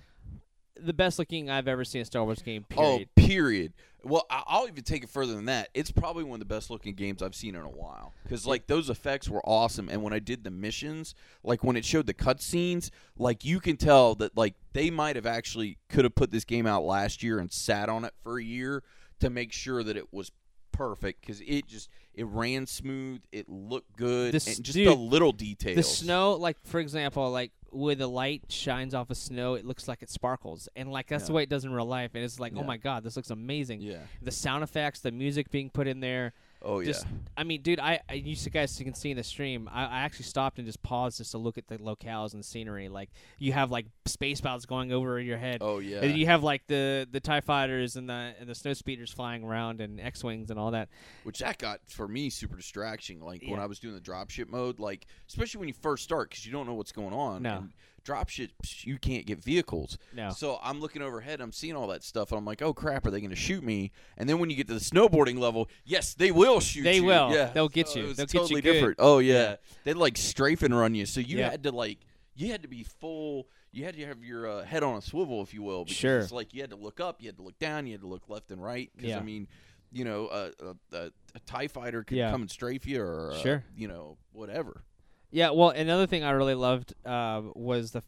The 0.79 0.93
best 0.93 1.19
looking 1.19 1.49
I've 1.49 1.67
ever 1.67 1.83
seen 1.85 2.01
a 2.01 2.05
Star 2.05 2.23
Wars 2.23 2.41
game. 2.41 2.65
Oh, 2.71 2.75
Period. 2.75 3.09
period. 3.15 3.73
Well, 4.01 4.25
I- 4.29 4.43
I'll 4.47 4.67
even 4.67 4.83
take 4.83 5.03
it 5.03 5.09
further 5.09 5.33
than 5.35 5.45
that. 5.45 5.67
It's 5.73 5.91
probably 5.91 6.23
one 6.23 6.35
of 6.41 6.47
the 6.47 6.53
best 6.53 6.69
looking 6.69 6.95
games 6.95 7.21
I've 7.21 7.35
seen 7.35 7.53
in 7.55 7.61
a 7.61 7.69
while. 7.69 8.13
Because 8.23 8.45
like 8.45 8.67
those 8.67 8.89
effects 8.89 9.27
were 9.27 9.41
awesome, 9.45 9.89
and 9.89 10.01
when 10.01 10.13
I 10.13 10.19
did 10.19 10.43
the 10.45 10.51
missions, 10.51 11.15
like 11.43 11.63
when 11.65 11.75
it 11.75 11.83
showed 11.83 12.07
the 12.07 12.13
cutscenes, 12.13 12.91
like 13.17 13.43
you 13.43 13.59
can 13.59 13.75
tell 13.75 14.15
that 14.15 14.37
like 14.37 14.55
they 14.71 14.89
might 14.89 15.17
have 15.17 15.25
actually 15.25 15.77
could 15.89 16.05
have 16.05 16.15
put 16.15 16.31
this 16.31 16.45
game 16.45 16.65
out 16.65 16.83
last 16.83 17.21
year 17.23 17.39
and 17.39 17.51
sat 17.51 17.89
on 17.89 18.05
it 18.05 18.13
for 18.23 18.39
a 18.39 18.43
year 18.43 18.83
to 19.19 19.29
make 19.29 19.51
sure 19.51 19.83
that 19.83 19.97
it 19.97 20.13
was 20.13 20.31
perfect. 20.71 21.19
Because 21.19 21.41
it 21.41 21.67
just 21.67 21.89
it 22.13 22.25
ran 22.25 22.67
smooth, 22.67 23.21
it 23.33 23.49
looked 23.49 23.97
good, 23.97 24.33
This- 24.33 24.47
and 24.55 24.63
just 24.63 24.77
dude, 24.77 24.87
the 24.87 24.95
little 24.95 25.33
details. 25.33 25.75
The 25.75 25.83
snow, 25.83 26.35
like 26.35 26.57
for 26.63 26.79
example, 26.79 27.29
like 27.31 27.51
where 27.71 27.95
the 27.95 28.07
light 28.07 28.43
shines 28.49 28.93
off 28.93 29.09
of 29.09 29.17
snow, 29.17 29.53
it 29.55 29.65
looks 29.65 29.87
like 29.87 30.01
it 30.01 30.09
sparkles, 30.09 30.69
and 30.75 30.91
like 30.91 31.07
that's 31.07 31.27
the 31.27 31.33
way 31.33 31.43
it 31.43 31.49
does 31.49 31.65
in 31.65 31.73
real 31.73 31.85
life. 31.85 32.11
And 32.13 32.23
it's 32.23 32.39
like, 32.39 32.53
oh 32.55 32.63
my 32.63 32.77
god, 32.77 33.03
this 33.03 33.15
looks 33.15 33.29
amazing. 33.29 33.81
Yeah. 33.81 33.99
The 34.21 34.31
sound 34.31 34.63
effects, 34.63 34.99
the 35.01 35.11
music 35.11 35.51
being 35.51 35.69
put 35.69 35.87
in 35.87 35.99
there. 35.99 36.33
Oh 36.61 36.83
just, 36.83 37.05
yeah. 37.05 37.11
I 37.37 37.43
mean, 37.45 37.61
dude, 37.61 37.79
I, 37.79 38.01
I 38.09 38.15
used 38.15 38.43
to 38.43 38.49
guys 38.49 38.77
you 38.79 38.83
can 38.85 38.93
see 38.93 39.11
in 39.11 39.17
the 39.17 39.23
stream. 39.23 39.69
I, 39.71 39.85
I 39.85 39.99
actually 40.01 40.25
stopped 40.25 40.57
and 40.57 40.65
just 40.67 40.83
paused 40.83 41.17
just 41.17 41.31
to 41.31 41.37
look 41.37 41.57
at 41.57 41.67
the 41.67 41.77
locales 41.77 42.33
and 42.33 42.43
scenery. 42.43 42.89
Like 42.89 43.09
you 43.37 43.53
have 43.53 43.71
like 43.71 43.85
space 44.05 44.41
boats 44.41 44.65
going 44.65 44.91
over 44.91 45.19
your 45.21 45.37
head. 45.37 45.59
Oh 45.61 45.79
yeah. 45.79 45.99
And 46.01 46.17
you 46.17 46.25
have 46.25 46.43
like 46.43 46.67
the 46.67 47.07
the 47.09 47.21
Tie 47.21 47.39
Fighters 47.41 47.95
and 47.95 48.09
the 48.09 48.33
and 48.39 48.49
the 48.49 48.55
snow 48.55 48.73
speeders 48.73 49.11
flying 49.11 49.43
around 49.43 49.79
and 49.79 50.01
X 50.01 50.21
wings 50.23 50.49
and 50.49 50.59
all 50.59 50.71
that. 50.71 50.89
which 51.23 51.39
that 51.39 51.57
got 51.59 51.79
for 51.87 52.07
me 52.07 52.29
super 52.29 52.55
distraction 52.57 53.19
like 53.21 53.43
when 53.47 53.59
i 53.59 53.65
was 53.65 53.79
doing 53.79 53.93
the 53.95 54.01
dropship 54.01 54.49
mode 54.49 54.79
like 54.79 55.05
especially 55.27 55.59
when 55.59 55.67
you 55.67 55.73
first 55.73 56.03
start 56.03 56.29
because 56.29 56.45
you 56.45 56.51
don't 56.51 56.65
know 56.67 56.73
what's 56.73 56.91
going 56.91 57.13
on 57.13 57.41
No. 57.41 57.67
And 58.09 58.27
dropship 58.27 58.49
you 58.85 58.97
can't 58.97 59.25
get 59.25 59.43
vehicles 59.43 59.97
No. 60.15 60.29
so 60.31 60.59
i'm 60.63 60.79
looking 60.79 61.01
overhead 61.01 61.41
i'm 61.41 61.51
seeing 61.51 61.75
all 61.75 61.87
that 61.87 62.03
stuff 62.03 62.31
and 62.31 62.37
i'm 62.37 62.45
like 62.45 62.61
oh 62.61 62.73
crap 62.73 63.05
are 63.05 63.11
they 63.11 63.19
going 63.19 63.29
to 63.29 63.35
shoot 63.35 63.63
me 63.63 63.91
and 64.17 64.27
then 64.27 64.39
when 64.39 64.49
you 64.49 64.55
get 64.55 64.67
to 64.67 64.73
the 64.73 64.79
snowboarding 64.79 65.37
level 65.39 65.69
yes 65.85 66.13
they 66.13 66.31
will 66.31 66.59
shoot 66.59 66.83
They 66.83 66.97
you 66.97 67.03
will. 67.05 67.31
yeah 67.33 67.45
They'll 67.53 67.69
get 67.69 67.87
So 67.87 67.99
you. 67.99 68.05
it 68.05 68.07
was 68.09 68.17
They'll 68.17 68.25
get 68.25 68.33
you 68.33 68.39
totally 68.41 68.61
good. 68.61 68.73
different 68.73 68.95
oh 68.99 69.19
yeah, 69.19 69.33
Yeah. 69.33 69.55
they'd 69.83 69.93
like 69.95 70.17
strafe 70.17 70.63
and 70.63 70.77
run 70.77 70.95
you 70.95 71.05
so 71.05 71.19
you 71.19 71.37
Yeah. 71.39 71.49
had 71.51 71.63
to 71.63 71.71
like 71.71 71.99
you 72.35 72.51
had 72.51 72.61
to 72.63 72.67
be 72.69 72.83
full 72.83 73.47
you 73.71 73.85
had 73.85 73.95
to 73.95 74.05
have 74.05 74.23
your 74.23 74.47
uh, 74.49 74.63
head 74.63 74.81
on 74.81 74.97
a 74.97 75.01
swivel 75.01 75.41
if 75.41 75.53
you 75.53 75.61
will 75.61 75.83
because 75.83 75.97
Sure. 75.97 76.19
it's 76.19 76.31
like 76.31 76.53
you 76.53 76.61
had 76.61 76.69
to 76.71 76.75
look 76.75 76.99
up 76.99 77.21
you 77.21 77.27
had 77.27 77.37
to 77.37 77.43
look 77.43 77.59
down 77.59 77.85
you 77.85 77.93
had 77.93 78.01
to 78.01 78.07
look 78.07 78.29
left 78.29 78.51
and 78.51 78.63
right 78.63 78.89
because 78.95 79.09
Yeah. 79.09 79.19
i 79.19 79.23
mean 79.23 79.47
you 79.91 80.05
know, 80.05 80.27
a, 80.27 80.51
a, 80.63 80.97
a, 80.97 81.05
a 81.33 81.39
Tie 81.47 81.67
Fighter 81.67 82.03
could 82.03 82.15
Yeah. 82.17 82.29
come 82.29 82.41
and 82.41 82.51
strafe 82.51 82.85
you, 82.85 83.01
or 83.01 83.31
uh, 83.31 83.37
Sure. 83.39 83.63
you 83.75 83.87
know, 83.87 84.19
whatever. 84.33 84.83
Yeah, 85.31 85.51
well, 85.51 85.69
another 85.69 86.07
thing 86.07 86.23
I 86.23 86.31
really 86.31 86.55
loved 86.55 86.93
uh, 87.05 87.41
was 87.53 87.91
the 87.91 88.03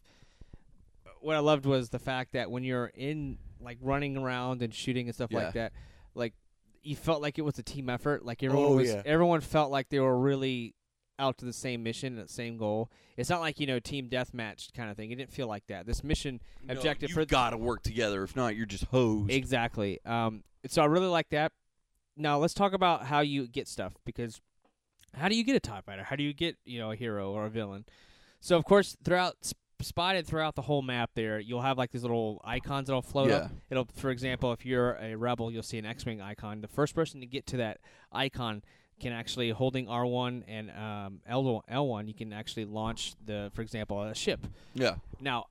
what 1.20 1.36
I 1.36 1.40
loved 1.40 1.66
was 1.66 1.90
the 1.90 1.98
fact 2.00 2.32
that 2.32 2.50
when 2.50 2.64
you're 2.64 2.86
in 2.94 3.38
like 3.60 3.78
running 3.80 4.16
around 4.16 4.60
and 4.62 4.74
shooting 4.74 5.06
and 5.06 5.14
stuff 5.14 5.30
Yeah. 5.30 5.38
like 5.44 5.54
that, 5.54 5.72
like 6.14 6.34
you 6.82 6.96
felt 6.96 7.22
like 7.22 7.38
it 7.38 7.42
was 7.42 7.58
a 7.58 7.62
team 7.62 7.88
effort. 7.88 8.24
Like 8.24 8.42
everyone 8.42 8.66
Oh, 8.66 8.76
was, 8.76 8.88
yeah. 8.90 9.02
everyone 9.04 9.40
felt 9.40 9.70
like 9.70 9.88
they 9.88 10.00
were 10.00 10.18
really 10.18 10.74
out 11.20 11.38
to 11.38 11.44
the 11.44 11.52
same 11.52 11.84
mission 11.84 12.18
and 12.18 12.26
the 12.28 12.32
same 12.32 12.56
goal. 12.56 12.90
It's 13.16 13.30
not 13.30 13.40
like 13.40 13.60
you 13.60 13.66
know 13.68 13.78
team 13.78 14.08
deathmatch 14.08 14.72
kind 14.74 14.90
of 14.90 14.96
thing. 14.96 15.12
It 15.12 15.16
didn't 15.16 15.30
feel 15.30 15.46
like 15.46 15.66
that. 15.68 15.86
This 15.86 16.02
mission 16.02 16.40
objective 16.68 17.10
you 17.10 17.14
for 17.14 17.24
got 17.24 17.50
to 17.50 17.56
work 17.56 17.82
together. 17.84 18.24
If 18.24 18.34
not, 18.34 18.56
you're 18.56 18.66
just 18.66 18.84
hosed. 18.86 19.30
Exactly. 19.30 20.00
Um, 20.04 20.42
so 20.66 20.82
I 20.82 20.86
really 20.86 21.06
like 21.06 21.28
that. 21.30 21.52
Now 22.16 22.38
let's 22.38 22.54
talk 22.54 22.72
about 22.72 23.06
how 23.06 23.20
you 23.20 23.46
get 23.46 23.68
stuff 23.68 23.92
because 24.04 24.40
how 25.14 25.28
do 25.28 25.34
you 25.36 25.44
get 25.44 25.56
a 25.56 25.60
TIE 25.60 25.80
fighter? 25.84 26.02
How 26.04 26.16
do 26.16 26.22
you 26.22 26.32
get 26.32 26.56
you 26.64 26.78
know 26.80 26.90
a 26.90 26.96
hero 26.96 27.30
or 27.32 27.46
a 27.46 27.50
villain? 27.50 27.84
So 28.40 28.56
of 28.56 28.64
course 28.64 28.96
throughout 29.04 29.36
sp- 29.46 29.58
spotted 29.80 30.26
throughout 30.26 30.54
the 30.54 30.62
whole 30.62 30.80
map 30.82 31.10
there, 31.14 31.40
you'll 31.40 31.62
have 31.62 31.76
like 31.78 31.90
these 31.90 32.02
little 32.02 32.40
icons 32.44 32.86
that'll 32.86 33.02
float 33.02 33.28
Yeah. 33.30 33.36
up. 33.36 33.50
It'll, 33.68 33.88
for 33.96 34.10
example, 34.10 34.52
if 34.52 34.64
you're 34.64 34.92
a 35.00 35.16
rebel, 35.16 35.50
you'll 35.50 35.64
see 35.64 35.78
an 35.78 35.84
X-wing 35.86 36.20
icon. 36.20 36.60
The 36.60 36.68
first 36.68 36.94
person 36.94 37.20
to 37.20 37.26
get 37.26 37.46
to 37.48 37.56
that 37.56 37.78
icon 38.12 38.62
can 39.00 39.12
actually 39.12 39.50
holding 39.50 39.86
R1 39.86 40.44
and 40.46 40.70
um, 40.70 41.20
L 41.26 41.64
L1, 41.68 42.06
you 42.06 42.14
can 42.14 42.32
actually 42.32 42.64
launch 42.64 43.14
the, 43.26 43.50
for 43.54 43.62
example, 43.62 44.00
a 44.00 44.14
ship. 44.14 44.46
yeah. 44.74 44.94
Now, 45.20 45.46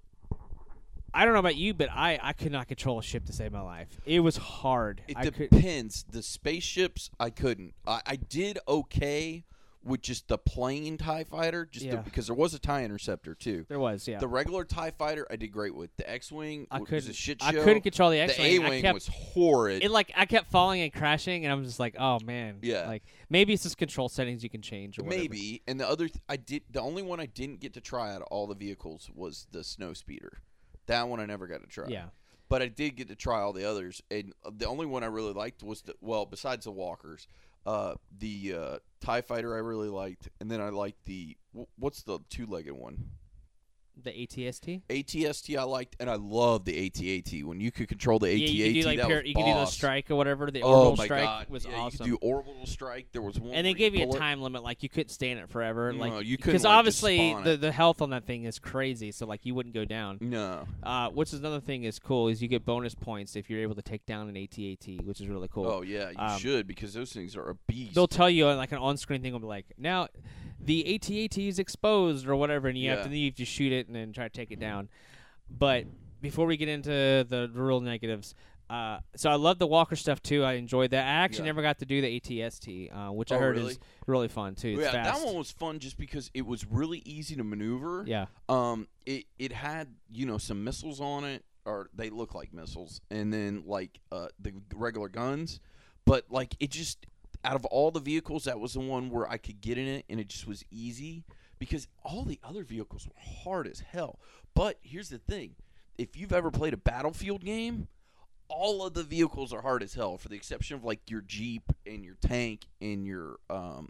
I 1.14 1.26
don't 1.26 1.34
know 1.34 1.40
about 1.42 1.58
you, 1.58 1.74
but 1.74 1.90
I, 1.92 2.18
I 2.24 2.32
could 2.32 2.54
not 2.54 2.70
control 2.70 3.00
a 3.00 3.04
ship 3.04 3.26
to 3.26 3.34
save 3.34 3.52
my 3.52 3.60
life. 3.60 3.90
It 4.06 4.22
was 4.22 4.38
hard. 4.38 5.02
It 5.10 5.18
I 5.18 5.24
could, 5.30 5.50
depends. 5.50 6.06
The 6.10 6.24
spaceships, 6.24 7.10
I 7.20 7.30
couldn't. 7.32 7.74
I, 7.86 8.00
I 8.06 8.16
did 8.16 8.60
okay 8.66 9.44
with 9.84 10.02
just 10.02 10.28
the 10.28 10.38
plain 10.38 10.98
Tie 10.98 11.24
Fighter, 11.24 11.66
just 11.66 11.90
the- 11.90 11.98
because 11.98 12.28
there 12.28 12.36
was 12.36 12.54
a 12.54 12.60
Tie 12.60 12.84
Interceptor 12.84 13.34
too. 13.36 13.66
there 13.68 13.80
was, 13.80 14.08
yeah. 14.08 14.20
The 14.20 14.28
regular 14.28 14.64
Tie 14.64 14.92
Fighter, 14.92 15.26
I 15.32 15.36
did 15.36 15.48
great 15.52 15.74
with. 15.76 15.90
The 15.98 16.10
X-wing 16.10 16.68
I 16.70 16.80
was 16.80 17.08
a 17.08 17.14
shit 17.14 17.42
show. 17.42 17.48
I 17.48 17.54
couldn't 17.54 17.82
control 17.82 18.12
the 18.12 18.18
The 18.18 18.24
X-wing. 18.24 18.64
I 18.64 18.66
A-wing 18.78 18.94
was 18.94 19.08
horrid. 19.08 19.84
it 19.84 19.92
like 19.92 20.12
I 20.16 20.26
kept 20.26 20.52
falling 20.52 20.82
and 20.82 20.94
crashing, 20.94 21.46
and 21.46 21.52
I'm 21.52 21.64
just 21.64 21.80
like, 21.80 21.96
oh 22.00 22.20
man. 22.24 22.60
Yeah. 22.62 22.88
Like 22.88 23.04
maybe 23.30 23.54
it's 23.54 23.64
just 23.64 23.78
control 23.78 24.10
settings 24.10 24.44
you 24.44 24.50
can 24.50 24.62
change. 24.62 25.00
Or 25.00 25.04
whatever. 25.04 25.22
Maybe. 25.24 25.62
And 25.68 25.80
the 25.80 25.90
other, 25.90 26.08
th- 26.08 26.24
I 26.30 26.38
did. 26.38 26.64
The 26.70 26.82
only 26.82 27.02
one 27.02 27.20
I 27.20 27.26
didn't 27.26 27.60
get 27.60 27.74
to 27.74 27.82
try 27.82 28.14
out 28.14 28.22
of 28.22 28.28
all 28.30 28.48
the 28.48 28.56
vehicles 28.56 29.10
was 29.14 29.48
the 29.52 29.64
Snow 29.64 29.94
Speeder. 29.94 30.40
That 30.88 31.08
one 31.08 31.20
I 31.20 31.26
never 31.26 31.48
got 31.48 31.62
to 31.62 31.68
try. 31.68 31.88
Yeah. 31.88 32.06
But 32.50 32.62
I 32.62 32.68
did 32.68 32.98
get 32.98 33.08
to 33.08 33.16
try 33.16 33.40
all 33.40 33.54
the 33.54 33.64
others, 33.64 34.04
and 34.12 34.34
uh, 34.46 34.52
the 34.54 34.68
only 34.68 34.86
one 34.86 35.04
I 35.04 35.08
really 35.08 35.32
liked 35.32 35.64
was 35.64 35.84
the 35.84 35.96
well, 36.02 36.26
besides 36.26 36.66
the 36.66 36.72
Walkers, 36.72 37.28
uh, 37.66 37.96
the 38.20 38.56
uh, 38.58 38.78
Tie 39.00 39.22
Fighter 39.22 39.56
I 39.56 39.60
really 39.60 39.90
liked, 39.90 40.30
and 40.40 40.50
then 40.50 40.62
I 40.62 40.70
liked 40.70 41.06
the 41.06 41.38
what's 41.78 42.04
the 42.04 42.20
two-legged 42.30 42.74
one? 42.74 43.10
The 44.04 44.12
ATST. 44.12 44.82
ATST 44.90 45.58
I 45.58 45.64
liked, 45.64 45.96
and 46.00 46.10
I 46.10 46.16
loved 46.16 46.66
the 46.66 46.90
ATAT 46.90 47.44
when 47.44 47.60
you 47.60 47.72
could 47.72 47.88
control 47.88 48.18
the 48.20 48.28
ATAT. 48.28 48.40
yeah, 48.40 48.66
you 48.66 48.74
could 48.74 48.82
do 48.82 48.88
like 48.88 48.98
that 48.98 49.08
par- 49.08 49.24
you 49.24 49.36
could 49.36 49.42
do 49.46 49.52
the 49.52 49.60
boss. 49.60 49.74
strike 49.74 50.10
or 50.10 50.16
whatever. 50.16 50.50
The 50.50 50.62
Oh 50.64 50.70
orbital 50.90 50.96
my 50.98 51.06
strike 51.06 51.24
god, 51.24 51.50
was 51.50 51.66
yeah, 51.66 51.76
awesome. 51.76 52.08
You 52.08 52.14
could 52.14 52.22
do 52.22 52.28
orbital 52.28 52.66
strike. 52.66 53.08
There 53.12 53.22
was 53.22 53.40
one, 53.40 53.54
and 53.54 53.68
they 53.68 53.74
gave 53.74 53.94
you 53.94 54.10
a 54.10 54.18
time 54.18 54.42
limit, 54.42 54.64
like 54.64 54.82
you 54.82 54.90
couldn't 54.90 55.10
stay 55.10 55.30
in 55.32 55.38
it 55.38 55.50
forever. 55.50 55.92
No, 55.94 56.00
like 56.00 56.26
you 56.26 56.38
couldn't, 56.38 56.54
like, 56.54 56.62
just 56.62 56.66
obviously 56.66 57.30
spawn 57.30 57.44
the 57.44 57.58
the 57.58 57.72
health 57.72 58.02
on 58.02 58.10
that 58.12 58.26
thing 58.26 58.46
is 58.46 58.58
crazy, 58.60 59.12
so 59.12 59.26
like 59.28 59.46
you 59.46 59.54
wouldn't 59.54 59.76
go 59.76 59.86
down. 59.86 60.18
No. 60.22 60.66
Uh, 60.82 61.10
which 61.10 61.34
is 61.34 61.40
another 61.40 61.60
thing 61.60 61.84
is 61.84 62.00
cool 62.00 62.28
is 62.28 62.42
you 62.42 62.48
get 62.48 62.66
bonus 62.66 62.96
points 62.96 63.36
if 63.36 63.50
you're 63.50 63.62
able 63.62 63.76
to 63.76 63.82
take 63.84 64.06
down 64.06 64.30
an 64.30 64.36
ATAT, 64.36 65.06
which 65.06 65.22
is 65.22 65.28
really 65.28 65.48
cool. 65.50 65.68
Oh 65.68 65.82
yeah, 65.84 66.10
you 66.10 66.16
Um, 66.18 66.40
should 66.40 66.66
because 66.66 66.94
those 66.94 67.12
things 67.14 67.36
are 67.36 67.50
a 67.50 67.56
beast. 67.68 67.94
They'll 67.94 68.08
tell 68.08 68.30
you 68.30 68.48
uh, 68.48 68.56
like 68.56 68.72
an 68.72 68.80
on-screen 68.80 69.22
thing 69.22 69.34
will 69.34 69.40
be 69.42 69.46
like, 69.48 69.66
now 69.78 70.08
the 70.64 70.84
ATAT 70.88 71.48
is 71.48 71.60
exposed 71.60 72.28
or 72.28 72.36
whatever, 72.36 72.68
and 72.68 72.78
you 72.78 72.90
have 72.90 73.04
to 73.04 73.10
then 73.10 73.18
you 73.18 73.28
have 73.30 73.36
to 73.36 73.46
shoot 73.46 73.72
it 73.72 73.88
and 73.88 73.96
then 73.96 74.14
try 74.14 74.26
to 74.26 74.30
take 74.30 74.52
it 74.52 74.60
down. 74.60 74.90
But 75.50 75.86
before 76.22 76.46
we 76.46 76.58
get 76.58 76.70
into 76.70 76.90
the, 76.90 77.50
real 77.54 77.82
negatives, 77.82 78.36
uh, 78.70 79.00
so 79.18 79.30
I 79.30 79.36
love 79.36 79.60
the 79.60 79.68
Walker 79.68 79.96
stuff 79.98 80.22
too. 80.22 80.44
I 80.44 80.54
enjoyed 80.54 80.92
that. 80.92 81.06
I 81.06 81.10
actually 81.24 81.40
Yeah. 81.40 81.46
never 81.46 81.62
got 81.62 81.80
to 81.80 81.86
do 81.86 82.00
the 82.02 82.08
ATST, 82.20 82.90
uh, 82.90 83.12
which 83.12 83.32
I 83.32 83.36
Oh, 83.36 83.40
heard 83.40 83.58
really? 83.58 83.72
is 83.74 83.80
really 84.08 84.28
fun 84.30 84.56
too. 84.56 84.70
It's 84.70 84.84
yeah, 84.84 84.92
fast. 84.92 85.20
that 85.20 85.26
one 85.28 85.36
was 85.36 85.52
fun 85.52 85.80
just 85.80 85.98
because 85.98 86.32
it 86.34 86.46
was 86.46 86.66
really 86.66 87.00
easy 87.00 87.36
to 87.36 87.44
maneuver. 87.44 88.06
yeah, 88.08 88.28
Um, 88.48 88.88
it 89.06 89.26
it 89.38 89.52
had 89.52 89.96
you 90.12 90.26
know 90.26 90.38
some 90.38 90.64
missiles 90.64 91.02
on 91.02 91.26
it, 91.26 91.44
or 91.66 91.90
they 91.94 92.10
look 92.10 92.34
like 92.34 92.54
missiles, 92.54 93.02
and 93.10 93.34
then 93.34 93.64
like 93.66 94.00
uh 94.12 94.28
the 94.40 94.54
regular 94.74 95.10
guns, 95.10 95.60
but 96.06 96.26
like 96.30 96.56
it 96.62 96.70
just 96.70 97.06
out 97.44 97.56
of 97.56 97.66
all 97.66 97.92
the 97.92 98.00
vehicles, 98.00 98.46
that 98.46 98.60
was 98.60 98.74
the 98.74 98.80
one 98.80 99.10
where 99.10 99.30
I 99.30 99.38
could 99.38 99.62
get 99.62 99.78
in 99.78 99.88
it, 99.88 100.06
and 100.10 100.20
it 100.20 100.28
just 100.28 100.48
was 100.48 100.64
easy 100.72 101.24
because 101.60 101.88
all 102.04 102.24
the 102.24 102.40
other 102.44 102.64
vehicles 102.64 103.08
were 103.08 103.44
hard 103.44 103.68
as 103.68 103.80
hell. 103.80 104.20
But 104.54 104.78
here's 104.82 105.10
the 105.10 105.18
thing: 105.18 105.56
if 105.98 106.16
you've 106.16 106.34
ever 106.34 106.52
played 106.52 106.74
a 106.74 106.78
battlefield 106.78 107.44
game. 107.44 107.88
All 108.54 108.86
of 108.86 108.94
the 108.94 109.04
vehicles 109.04 109.54
are 109.54 109.62
hard 109.62 109.82
as 109.82 109.94
hell, 109.94 110.18
for 110.18 110.28
the 110.28 110.36
exception 110.36 110.76
of 110.76 110.84
like 110.84 111.10
your 111.10 111.22
jeep 111.22 111.72
and 111.86 112.04
your 112.04 112.18
tank 112.20 112.66
and 112.82 113.08
your 113.08 113.38
um, 113.50 113.88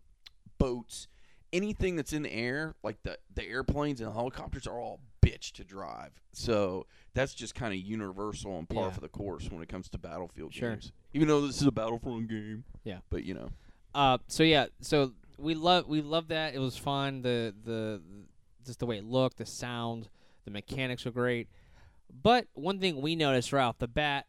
boats 0.60 1.08
anything 1.54 1.96
that's 1.96 2.14
in 2.14 2.24
the 2.24 2.34
air, 2.34 2.76
like 2.84 3.02
the 3.04 3.18
the 3.34 3.48
airplanes 3.48 4.02
and 4.02 4.10
the 4.10 4.14
helicopters, 4.14 4.68
are 4.68 4.80
all 4.80 5.00
bitch 5.26 5.52
to 5.54 5.64
drive. 5.64 6.22
So 6.34 6.86
that's 7.14 7.34
just 7.34 7.54
kind 7.56 7.74
of 7.74 7.80
universal 7.80 8.58
and 8.58 8.68
par 8.68 8.86
Yeah. 8.86 8.92
for 8.92 9.02
the 9.02 9.10
course 9.10 9.50
when 9.52 9.62
it 9.62 9.70
comes 9.70 9.90
to 9.90 9.98
battlefield 9.98 10.54
Sure. 10.54 10.72
games. 10.72 10.92
Even 11.14 11.28
though 11.28 11.42
this 11.46 11.62
is 11.62 11.68
a 11.68 11.72
Battlefront 11.72 12.28
game. 12.30 12.64
Yeah. 12.84 13.00
But 13.10 13.24
you 13.24 13.34
know, 13.34 13.50
Uh, 13.94 14.18
so 14.28 14.44
yeah, 14.44 14.68
so 14.80 15.14
we 15.38 15.54
love 15.54 15.88
we 15.88 16.02
love 16.02 16.30
that. 16.30 16.54
It 16.56 16.60
was 16.60 16.78
fun. 16.78 17.22
The 17.22 17.54
the 17.64 18.02
just 18.66 18.80
the 18.80 18.86
way 18.86 18.98
it 18.98 19.04
looked, 19.06 19.38
the 19.38 19.46
sound, 19.46 20.10
the 20.46 20.52
mechanics 20.52 21.04
were 21.06 21.12
great. 21.12 21.50
But 22.14 22.48
one 22.54 22.80
thing 22.80 23.02
we 23.02 23.16
noticed 23.16 23.52
right 23.54 23.64
off 23.64 23.78
the 23.80 23.88
bat 23.88 24.28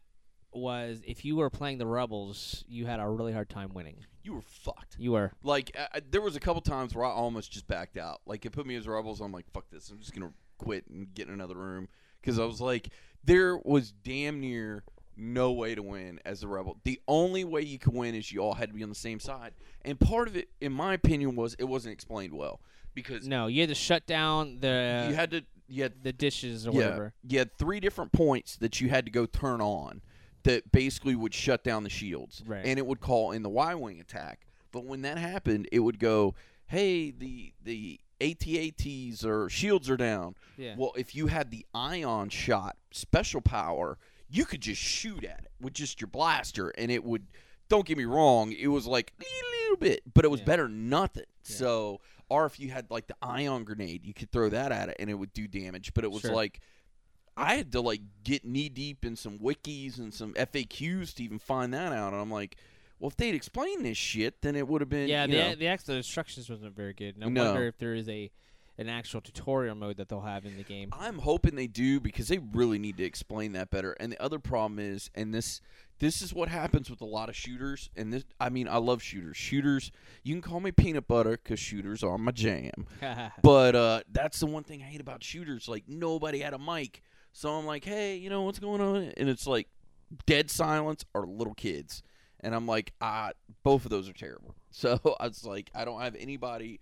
was 0.51 1.01
if 1.05 1.25
you 1.25 1.35
were 1.35 1.49
playing 1.49 1.77
the 1.79 1.85
rebels, 1.87 2.63
you 2.67 2.85
had 2.85 2.99
a 2.99 3.09
really 3.09 3.33
hard 3.33 3.49
time 3.49 3.73
winning. 3.73 4.05
you 4.25 4.33
were 4.33 4.41
fucked. 4.41 4.95
You 4.97 5.11
were 5.11 5.33
Like 5.43 5.75
I, 5.77 5.97
I- 5.97 6.01
there 6.09 6.21
was 6.21 6.35
a 6.37 6.39
couple 6.39 6.61
times 6.61 6.95
where 6.95 7.03
I 7.05 7.09
almost 7.09 7.51
just 7.51 7.67
backed 7.67 7.97
out. 7.97 8.21
Like 8.25 8.45
it 8.45 8.51
put 8.51 8.65
me 8.65 8.75
as 8.75 8.87
rebels. 8.87 9.19
I'm 9.19 9.31
like, 9.33 9.49
fuck 9.51 9.69
this. 9.69 9.89
I'm 9.89 9.99
just 9.99 10.13
gonna 10.13 10.31
quit 10.57 10.85
and 10.87 11.13
get 11.13 11.27
in 11.27 11.33
another 11.33 11.55
room 11.55 11.87
because 12.21 12.39
I 12.39 12.45
was 12.45 12.61
like, 12.61 12.89
there 13.23 13.57
was 13.57 13.91
damn 13.91 14.39
near 14.39 14.83
no 15.15 15.51
way 15.51 15.75
to 15.75 15.83
win 15.83 16.19
as 16.25 16.41
a 16.43 16.47
rebel. 16.47 16.77
The 16.83 16.99
only 17.07 17.43
way 17.43 17.61
you 17.61 17.77
could 17.77 17.93
win 17.93 18.15
is 18.15 18.31
you 18.31 18.39
all 18.39 18.55
had 18.55 18.69
to 18.69 18.75
be 18.75 18.81
on 18.83 18.89
the 18.89 18.95
same 18.95 19.19
side. 19.19 19.53
And 19.83 19.99
part 19.99 20.27
of 20.27 20.35
it, 20.35 20.49
in 20.59 20.71
my 20.73 20.93
opinion, 20.95 21.35
was 21.35 21.55
it 21.59 21.65
wasn't 21.65 21.93
explained 21.93 22.33
well 22.33 22.59
because 22.95 23.27
no. 23.27 23.47
You 23.47 23.61
had 23.61 23.69
to 23.69 23.75
shut 23.75 24.05
down 24.07 24.59
the. 24.59 25.05
you 25.09 25.15
had 25.15 25.31
to 25.31 25.43
You 25.67 25.83
had 25.83 26.03
the 26.03 26.13
dishes 26.13 26.65
or 26.67 26.71
yeah, 26.71 26.77
whatever. 26.77 27.13
you 27.27 27.37
had 27.39 27.55
three 27.57 27.79
different 27.79 28.11
points 28.11 28.55
that 28.57 28.81
you 28.81 28.89
had 28.89 29.05
to 29.05 29.11
go 29.11 29.25
turn 29.25 29.61
on 29.61 30.01
that 30.43 30.71
basically 30.71 31.15
would 31.15 31.33
shut 31.33 31.63
down 31.63 31.83
the 31.83 31.89
shields, 31.89 32.43
Right. 32.45 32.65
and 32.65 32.77
it 32.77 32.85
would 32.85 32.99
call 32.99 33.31
in 33.31 33.43
the 33.43 33.49
Y 33.49 33.73
wing 33.75 33.99
attack. 34.01 34.45
But 34.73 34.83
when 34.85 35.03
that 35.03 35.17
happened, 35.17 35.69
it 35.71 35.79
would 35.79 35.99
go, 35.99 36.33
"Hey, 36.65 37.11
the 37.11 37.53
the 37.63 37.99
ATATs 38.23 39.25
or 39.25 39.49
shields 39.49 39.89
are 39.89 39.97
down." 39.97 40.35
Yeah. 40.57 40.75
Well, 40.77 40.93
if 40.97 41.13
you 41.15 41.27
had 41.27 41.51
the 41.51 41.65
ion 41.73 42.29
shot 42.29 42.77
special 42.91 43.41
power, 43.41 43.97
you 44.29 44.45
could 44.45 44.61
just 44.61 44.81
shoot 44.81 45.23
at 45.23 45.41
it 45.45 45.51
with 45.59 45.73
just 45.73 45.99
your 46.01 46.07
blaster, 46.07 46.69
and 46.69 46.89
it 46.91 47.03
would. 47.03 47.27
Don't 47.69 47.85
get 47.85 47.97
me 47.97 48.05
wrong; 48.05 48.51
it 48.51 48.67
was 48.67 48.85
like 48.85 49.13
a 49.19 49.23
little 49.61 49.77
bit, 49.77 50.01
but 50.13 50.25
it 50.25 50.29
was 50.29 50.41
Yeah. 50.41 50.45
better 50.45 50.63
than 50.63 50.89
nothing. 50.89 51.25
Yeah. 51.49 51.55
So, 51.55 52.01
or 52.29 52.45
if 52.45 52.59
you 52.59 52.69
had 52.69 52.89
like 52.91 53.07
the 53.07 53.15
ion 53.21 53.63
grenade, 53.63 54.05
you 54.05 54.13
could 54.13 54.31
throw 54.31 54.49
that 54.49 54.71
at 54.71 54.89
it, 54.89 54.95
and 54.99 55.09
it 55.09 55.15
would 55.15 55.33
do 55.33 55.47
damage. 55.47 55.93
But 55.93 56.03
it 56.03 56.11
was 56.11 56.21
Sure. 56.21 56.33
like 56.33 56.59
I 57.35 57.55
had 57.55 57.71
to 57.71 57.81
like 57.81 58.01
get 58.23 58.45
knee 58.45 58.69
deep 58.69 59.03
in 59.05 59.15
some 59.15 59.39
wikis 59.39 59.97
and 59.97 60.13
some 60.13 60.33
FAQs 60.35 61.15
to 61.15 61.23
even 61.23 61.39
find 61.39 61.73
that 61.73 61.91
out, 61.91 62.13
and 62.13 62.21
I'm 62.21 62.31
like. 62.31 62.57
Well, 63.03 63.09
if 63.09 63.17
they'd 63.17 63.35
explained 63.35 63.83
this 63.83 63.97
shit, 63.97 64.41
then 64.43 64.55
it 64.55 64.65
would 64.65 64.79
have 64.79 64.87
been. 64.87 65.09
yeah, 65.09 65.25
you 65.25 65.31
the 65.33 65.37
know, 65.37 65.55
the 65.55 65.67
actual 65.67 65.95
instructions 65.95 66.49
wasn't 66.49 66.73
very 66.73 66.93
good. 66.93 67.17
No, 67.17 67.27
No. 67.27 67.43
wonder 67.51 67.67
if 67.67 67.77
there 67.77 67.93
is 67.95 68.07
a 68.07 68.31
an 68.77 68.87
actual 68.87 69.19
tutorial 69.19 69.75
mode 69.75 69.97
that 69.97 70.07
they'll 70.07 70.21
have 70.21 70.45
in 70.45 70.55
the 70.55 70.63
game. 70.63 70.87
I'm 70.93 71.19
hoping 71.19 71.55
they 71.55 71.67
do 71.67 71.99
because 71.99 72.29
they 72.29 72.37
really 72.37 72.79
need 72.79 72.95
to 72.97 73.03
explain 73.03 73.51
that 73.51 73.69
better. 73.69 73.91
And 73.99 74.13
the 74.13 74.23
other 74.23 74.39
problem 74.39 74.79
is, 74.79 75.11
and 75.13 75.33
this 75.33 75.59
this 75.99 76.21
is 76.21 76.33
what 76.33 76.47
happens 76.47 76.89
with 76.89 77.01
a 77.01 77.05
lot 77.05 77.27
of 77.27 77.35
shooters. 77.35 77.89
And 77.97 78.13
this, 78.13 78.23
I 78.39 78.47
mean, 78.47 78.69
I 78.69 78.77
love 78.77 79.03
shooters. 79.03 79.35
Shooters, 79.35 79.91
you 80.23 80.33
can 80.33 80.41
call 80.41 80.61
me 80.61 80.71
peanut 80.71 81.05
butter 81.05 81.31
because 81.31 81.59
shooters 81.59 82.03
are 82.03 82.17
my 82.17 82.31
jam. 82.31 82.87
But 83.41 83.75
uh, 83.75 84.03
that's 84.13 84.39
the 84.39 84.45
one 84.45 84.63
thing 84.63 84.81
I 84.81 84.85
hate 84.85 85.01
about 85.01 85.25
shooters. 85.25 85.67
Like 85.67 85.89
nobody 85.89 86.39
had 86.39 86.53
a 86.53 86.57
mic, 86.57 87.03
so 87.33 87.49
I'm 87.49 87.65
like, 87.65 87.83
hey, 87.83 88.15
you 88.15 88.29
know 88.29 88.43
what's 88.43 88.59
going 88.59 88.79
on? 88.79 89.11
And 89.17 89.27
it's 89.27 89.45
like 89.45 89.67
dead 90.25 90.49
silence 90.49 91.03
or 91.13 91.27
little 91.27 91.53
kids. 91.53 92.01
And 92.43 92.53
I'm 92.53 92.67
like, 92.67 92.93
ah, 93.01 93.31
both 93.63 93.85
of 93.85 93.91
those 93.91 94.09
are 94.09 94.13
terrible. 94.13 94.55
So 94.75 94.99
I 95.19 95.27
was 95.27 95.45
like, 95.45 95.69
I 95.75 95.85
don't 95.85 96.01
have 96.01 96.15
anybody 96.15 96.79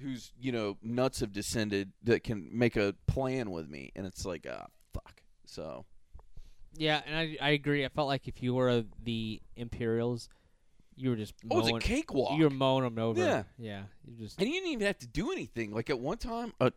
who's 0.00 0.32
you 0.40 0.50
know 0.50 0.78
nuts 0.82 1.20
have 1.20 1.30
descended 1.30 1.92
that 2.02 2.24
can 2.24 2.48
make 2.50 2.74
a 2.74 2.94
plan 3.06 3.50
with 3.50 3.68
me. 3.68 3.92
And 3.94 4.06
it's 4.06 4.24
like, 4.24 4.46
ah, 4.50 4.66
fuck. 4.94 5.20
So 5.44 5.84
yeah, 6.76 7.02
and 7.06 7.16
I 7.16 7.36
I 7.40 7.50
agree. 7.50 7.84
I 7.84 7.90
felt 7.90 8.08
like 8.08 8.26
if 8.26 8.42
you 8.42 8.54
were 8.54 8.84
the 9.02 9.42
Imperials, 9.56 10.30
you 10.96 11.10
were 11.10 11.16
just 11.16 11.34
oh, 11.50 11.58
it's 11.58 11.68
a 11.68 11.72
mowing, 11.72 11.80
cakewalk. 11.82 12.38
you 12.38 12.44
were 12.44 12.50
mowing 12.50 12.84
them 12.84 12.98
over. 12.98 13.20
Yeah. 13.20 13.42
yeah. 13.58 13.82
You 14.06 14.24
just 14.24 14.38
And 14.38 14.48
you 14.48 14.54
didn't 14.54 14.72
even 14.72 14.86
have 14.86 14.98
to 14.98 15.06
do 15.06 15.32
anything. 15.32 15.72
Like 15.72 15.90
at 15.90 15.98
one 15.98 16.18
time, 16.18 16.52
uh, 16.60 16.70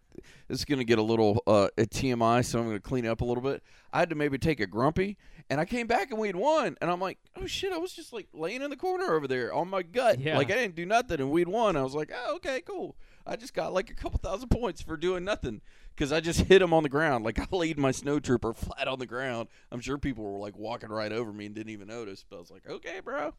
this 0.48 0.60
is 0.60 0.66
going 0.66 0.80
to 0.80 0.86
get 0.86 0.98
a 0.98 1.04
little 1.04 1.44
uh, 1.48 1.68
at 1.78 1.92
TMI, 1.92 2.44
so 2.46 2.60
I'm 2.60 2.66
going 2.66 2.78
to 2.78 2.82
clean 2.82 3.06
it 3.06 3.10
up 3.10 3.22
a 3.22 3.26
little 3.26 3.44
bit. 3.44 3.64
I 3.94 4.00
had 4.00 4.10
to 4.10 4.16
maybe 4.16 4.38
take 4.38 4.60
a 4.60 4.68
grumpy, 4.68 5.18
and 5.50 5.62
I 5.62 5.66
came 5.66 5.88
back 5.88 6.12
and 6.12 6.20
we 6.20 6.28
had 6.28 6.36
won. 6.36 6.76
And 6.82 6.92
I'm 6.92 7.00
like, 7.00 7.18
oh 7.36 7.46
shit, 7.46 7.72
I 7.72 7.78
was 7.78 7.94
just 7.94 8.12
like 8.12 8.28
laying 8.34 8.62
in 8.62 8.70
the 8.70 8.76
corner 8.76 9.14
over 9.14 9.28
there 9.28 9.54
on 9.54 9.70
my 9.70 9.82
gut. 9.82 10.20
Yeah. 10.20 10.38
Like 10.38 10.52
I 10.52 10.56
didn't 10.56 10.76
do 10.76 10.86
nothing, 10.86 11.20
and 11.20 11.32
we'd 11.32 11.48
won. 11.48 11.78
I 11.78 11.84
was 11.84 11.96
like, 11.96 12.12
oh, 12.14 12.36
okay, 12.38 12.62
cool. 12.62 12.96
I 13.26 13.36
just 13.36 13.54
got 13.54 13.74
like 13.74 13.90
a 13.90 13.94
couple 13.94 14.20
thousand 14.20 14.50
points 14.50 14.82
for 14.82 14.98
doing 14.98 15.24
nothing 15.24 15.62
because 15.96 16.12
I 16.12 16.20
just 16.20 16.42
hit 16.48 16.62
him 16.62 16.74
on 16.74 16.84
the 16.84 16.90
ground. 16.90 17.24
Like 17.26 17.40
I 17.40 17.48
laid 17.56 17.78
my 17.78 17.92
snow 17.92 18.20
trooper 18.20 18.54
flat 18.56 18.88
on 18.88 19.00
the 19.00 19.06
ground. 19.06 19.50
I'm 19.72 19.80
sure 19.80 19.98
people 19.98 20.24
were 20.24 20.40
like 20.40 20.58
walking 20.58 20.90
right 20.90 21.12
over 21.12 21.32
me 21.32 21.46
and 21.46 21.56
didn't 21.56 21.72
even 21.72 21.88
notice. 21.88 22.24
But 22.30 22.38
I 22.38 22.40
was 22.40 22.52
like, 22.52 22.68
okay, 22.70 23.00
bro. 23.04 23.34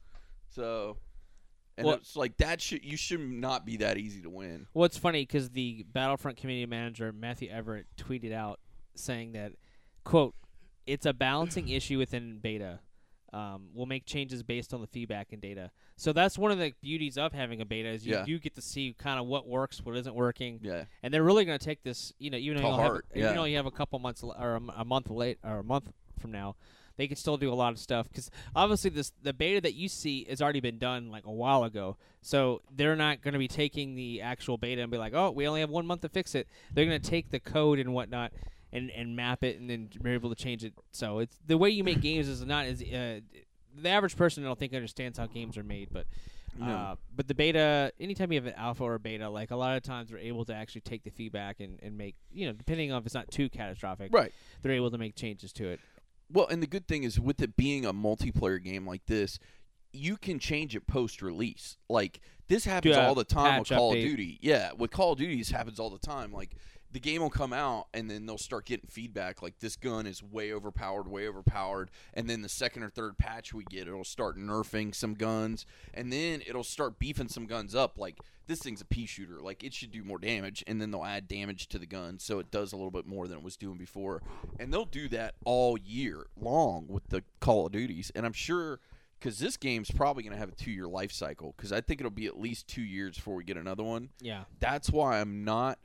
So. 0.50 0.96
And 1.76 1.86
Well- 1.86 1.96
it's 1.96 2.16
like 2.16 2.36
that 2.38 2.60
should 2.60 2.84
you 2.84 2.96
should 2.96 3.20
not 3.20 3.64
be 3.64 3.76
that 3.78 3.98
easy 3.98 4.20
to 4.22 4.30
win. 4.30 4.66
Well, 4.74 4.84
it's 4.86 4.98
funny 4.98 5.22
because 5.22 5.50
the 5.50 5.84
Battlefront 5.92 6.36
community 6.36 6.66
manager 6.66 7.12
Matthew 7.12 7.50
Everett 7.50 7.86
tweeted 7.96 8.32
out 8.32 8.58
saying 8.96 9.32
that, 9.32 9.52
"quote 10.02 10.34
It's 10.88 11.06
a 11.06 11.12
balancing 11.12 11.68
issue 11.68 11.98
within 11.98 12.38
beta. 12.38 12.80
Um, 13.32 13.68
we'll 13.74 13.84
make 13.86 14.06
changes 14.06 14.42
based 14.42 14.72
on 14.72 14.80
the 14.80 14.86
feedback 14.86 15.32
and 15.32 15.42
data. 15.42 15.70
So 15.96 16.14
that's 16.14 16.38
one 16.38 16.50
of 16.50 16.58
the 16.58 16.72
beauties 16.80 17.18
of 17.18 17.34
having 17.34 17.60
a 17.60 17.66
beta 17.66 17.90
is 17.90 18.06
you 18.06 18.14
Yeah. 18.14 18.24
do 18.24 18.38
get 18.38 18.54
to 18.54 18.62
see 18.62 18.94
kind 18.98 19.20
of 19.20 19.26
what 19.26 19.46
works, 19.46 19.84
what 19.84 19.94
isn't 19.98 20.14
working, 20.14 20.60
Yeah. 20.62 20.84
and 21.02 21.12
they're 21.12 21.22
really 21.22 21.44
going 21.44 21.58
to 21.58 21.64
take 21.64 21.82
this. 21.82 22.14
You 22.18 22.30
know, 22.30 22.38
even 22.38 22.62
though 22.62 22.68
you 22.70 22.74
have, 22.76 22.80
heart, 22.80 23.06
even 23.14 23.34
though 23.34 23.44
you 23.44 23.56
have 23.58 23.66
a 23.66 23.70
couple 23.70 23.98
months 23.98 24.22
l- 24.22 24.34
or 24.38 24.52
a, 24.54 24.56
m- 24.56 24.72
a 24.74 24.84
month 24.84 25.10
late 25.10 25.38
or 25.44 25.58
a 25.58 25.62
month 25.64 25.92
from 26.18 26.32
now, 26.32 26.56
they 26.96 27.06
can 27.06 27.16
still 27.18 27.36
do 27.36 27.52
a 27.52 27.54
lot 27.54 27.72
of 27.72 27.78
stuff 27.78 28.08
because 28.08 28.30
obviously 28.56 28.88
this 28.90 29.12
the 29.22 29.32
beta 29.34 29.60
that 29.60 29.74
you 29.74 29.88
see 29.88 30.24
has 30.28 30.40
already 30.42 30.60
been 30.60 30.78
done 30.78 31.10
like 31.10 31.26
a 31.26 31.30
while 31.32 31.64
ago. 31.64 31.96
So 32.22 32.62
they're 32.74 32.96
not 32.96 33.20
going 33.20 33.34
to 33.34 33.38
be 33.38 33.46
taking 33.46 33.94
the 33.94 34.22
actual 34.22 34.56
beta 34.56 34.80
and 34.82 34.90
be 34.90 34.96
like, 34.98 35.12
oh, 35.14 35.30
we 35.32 35.46
only 35.46 35.60
have 35.60 35.70
one 35.70 35.86
month 35.86 36.00
to 36.00 36.08
fix 36.08 36.34
it. 36.34 36.48
They're 36.72 36.86
going 36.86 37.00
to 37.00 37.10
take 37.10 37.28
the 37.30 37.40
code 37.40 37.78
and 37.78 37.92
whatnot. 37.92 38.32
And, 38.70 38.90
and 38.90 39.16
map 39.16 39.44
it 39.44 39.58
and 39.58 39.70
then 39.70 39.88
be 40.02 40.10
able 40.10 40.28
to 40.28 40.34
change 40.36 40.62
it. 40.62 40.74
So 40.92 41.20
it's 41.20 41.38
the 41.46 41.56
way 41.56 41.70
you 41.70 41.82
make 41.82 42.02
games 42.02 42.28
is 42.28 42.44
not 42.44 42.66
as 42.66 42.82
uh, 42.82 43.20
the 43.74 43.88
average 43.88 44.14
person 44.14 44.44
I 44.44 44.46
don't 44.48 44.58
think 44.58 44.74
understands 44.74 45.18
how 45.18 45.26
games 45.26 45.56
are 45.56 45.62
made, 45.64 45.88
but 45.90 46.06
No. 46.58 46.66
uh, 46.66 46.94
but 47.16 47.28
the 47.28 47.34
beta, 47.34 47.92
anytime 47.98 48.30
you 48.30 48.36
have 48.38 48.44
an 48.46 48.52
alpha 48.58 48.84
or 48.84 48.94
a 48.96 48.98
beta, 49.00 49.30
like 49.30 49.52
a 49.52 49.56
lot 49.56 49.76
of 49.78 49.82
times 49.82 50.10
they're 50.10 50.18
able 50.18 50.44
to 50.44 50.54
actually 50.54 50.82
take 50.82 51.02
the 51.02 51.10
feedback 51.10 51.60
and, 51.60 51.78
and 51.82 51.96
make, 51.96 52.14
you 52.30 52.46
know, 52.46 52.52
depending 52.52 52.92
on 52.92 53.00
if 53.00 53.06
it's 53.06 53.14
not 53.14 53.30
too 53.30 53.48
catastrophic, 53.48 54.12
Right. 54.12 54.32
they're 54.60 54.72
able 54.72 54.90
to 54.90 54.98
make 54.98 55.14
changes 55.14 55.50
to 55.54 55.68
it. 55.68 55.80
Well, 56.30 56.46
and 56.48 56.62
the 56.62 56.66
good 56.66 56.86
thing 56.86 57.04
is 57.04 57.18
with 57.18 57.40
it 57.40 57.56
being 57.56 57.86
a 57.86 57.94
multiplayer 57.94 58.62
game 58.62 58.86
like 58.86 59.06
this, 59.06 59.38
you 59.94 60.18
can 60.18 60.38
change 60.38 60.76
it 60.76 60.86
post 60.86 61.22
release. 61.22 61.78
Like 61.88 62.20
this 62.48 62.66
happens 62.66 62.98
all 62.98 63.14
the 63.14 63.24
time 63.24 63.60
with 63.60 63.68
Call 63.70 63.94
update. 63.94 64.04
of 64.04 64.10
Duty. 64.10 64.38
Yeah, 64.42 64.72
with 64.76 64.90
Call 64.90 65.12
of 65.12 65.18
Duty, 65.18 65.38
this 65.38 65.50
happens 65.50 65.80
all 65.80 65.88
the 65.88 65.98
time. 65.98 66.32
Like 66.34 66.50
the 66.90 67.00
game 67.00 67.20
will 67.20 67.30
come 67.30 67.52
out 67.52 67.88
and 67.92 68.10
then 68.10 68.24
they'll 68.24 68.38
start 68.38 68.64
getting 68.64 68.88
feedback 68.88 69.42
like 69.42 69.58
this 69.58 69.76
gun 69.76 70.06
is 70.06 70.22
way 70.22 70.52
overpowered, 70.52 71.06
way 71.06 71.28
overpowered, 71.28 71.90
and 72.14 72.28
then 72.30 72.40
the 72.42 72.48
second 72.48 72.82
or 72.82 72.88
third 72.88 73.18
patch 73.18 73.52
we 73.52 73.64
get, 73.64 73.86
it'll 73.88 74.04
start 74.04 74.38
nerfing 74.38 74.94
some 74.94 75.14
guns, 75.14 75.66
and 75.92 76.12
then 76.12 76.42
it'll 76.46 76.64
start 76.64 76.98
beefing 76.98 77.28
some 77.28 77.46
guns 77.46 77.74
up. 77.74 77.98
Like 77.98 78.18
this 78.46 78.60
thing's 78.60 78.80
a 78.80 78.86
pea 78.86 79.04
shooter, 79.04 79.40
like 79.42 79.62
it 79.62 79.74
should 79.74 79.90
do 79.92 80.02
more 80.02 80.18
damage, 80.18 80.64
and 80.66 80.80
then 80.80 80.90
they'll 80.90 81.04
add 81.04 81.28
damage 81.28 81.68
to 81.68 81.78
the 81.78 81.86
gun 81.86 82.18
so 82.18 82.38
it 82.38 82.50
does 82.50 82.72
a 82.72 82.76
little 82.76 82.90
bit 82.90 83.06
more 83.06 83.28
than 83.28 83.36
it 83.38 83.44
was 83.44 83.56
doing 83.58 83.76
before, 83.76 84.22
and 84.58 84.72
they'll 84.72 84.86
do 84.86 85.08
that 85.08 85.34
all 85.44 85.76
year 85.78 86.26
long 86.40 86.86
with 86.88 87.06
the 87.08 87.22
Call 87.40 87.66
of 87.66 87.72
Duties, 87.72 88.10
and 88.14 88.24
I'm 88.24 88.32
sure. 88.32 88.80
Because 89.20 89.40
this 89.40 89.56
game's 89.56 89.90
probably 89.90 90.22
going 90.22 90.32
to 90.32 90.38
have 90.38 90.50
a 90.50 90.54
two-year 90.54 90.86
life 90.86 91.10
cycle. 91.10 91.52
Because 91.56 91.72
I 91.72 91.80
think 91.80 92.00
it'll 92.00 92.08
be 92.08 92.26
at 92.28 92.38
least 92.38 92.68
two 92.68 92.82
years 92.82 93.16
before 93.16 93.34
we 93.34 93.42
get 93.42 93.56
another 93.56 93.82
one 93.82 94.10
Yeah. 94.20 94.44
that's 94.60 94.90
why 94.90 95.20
I'm 95.20 95.42
not. 95.42 95.80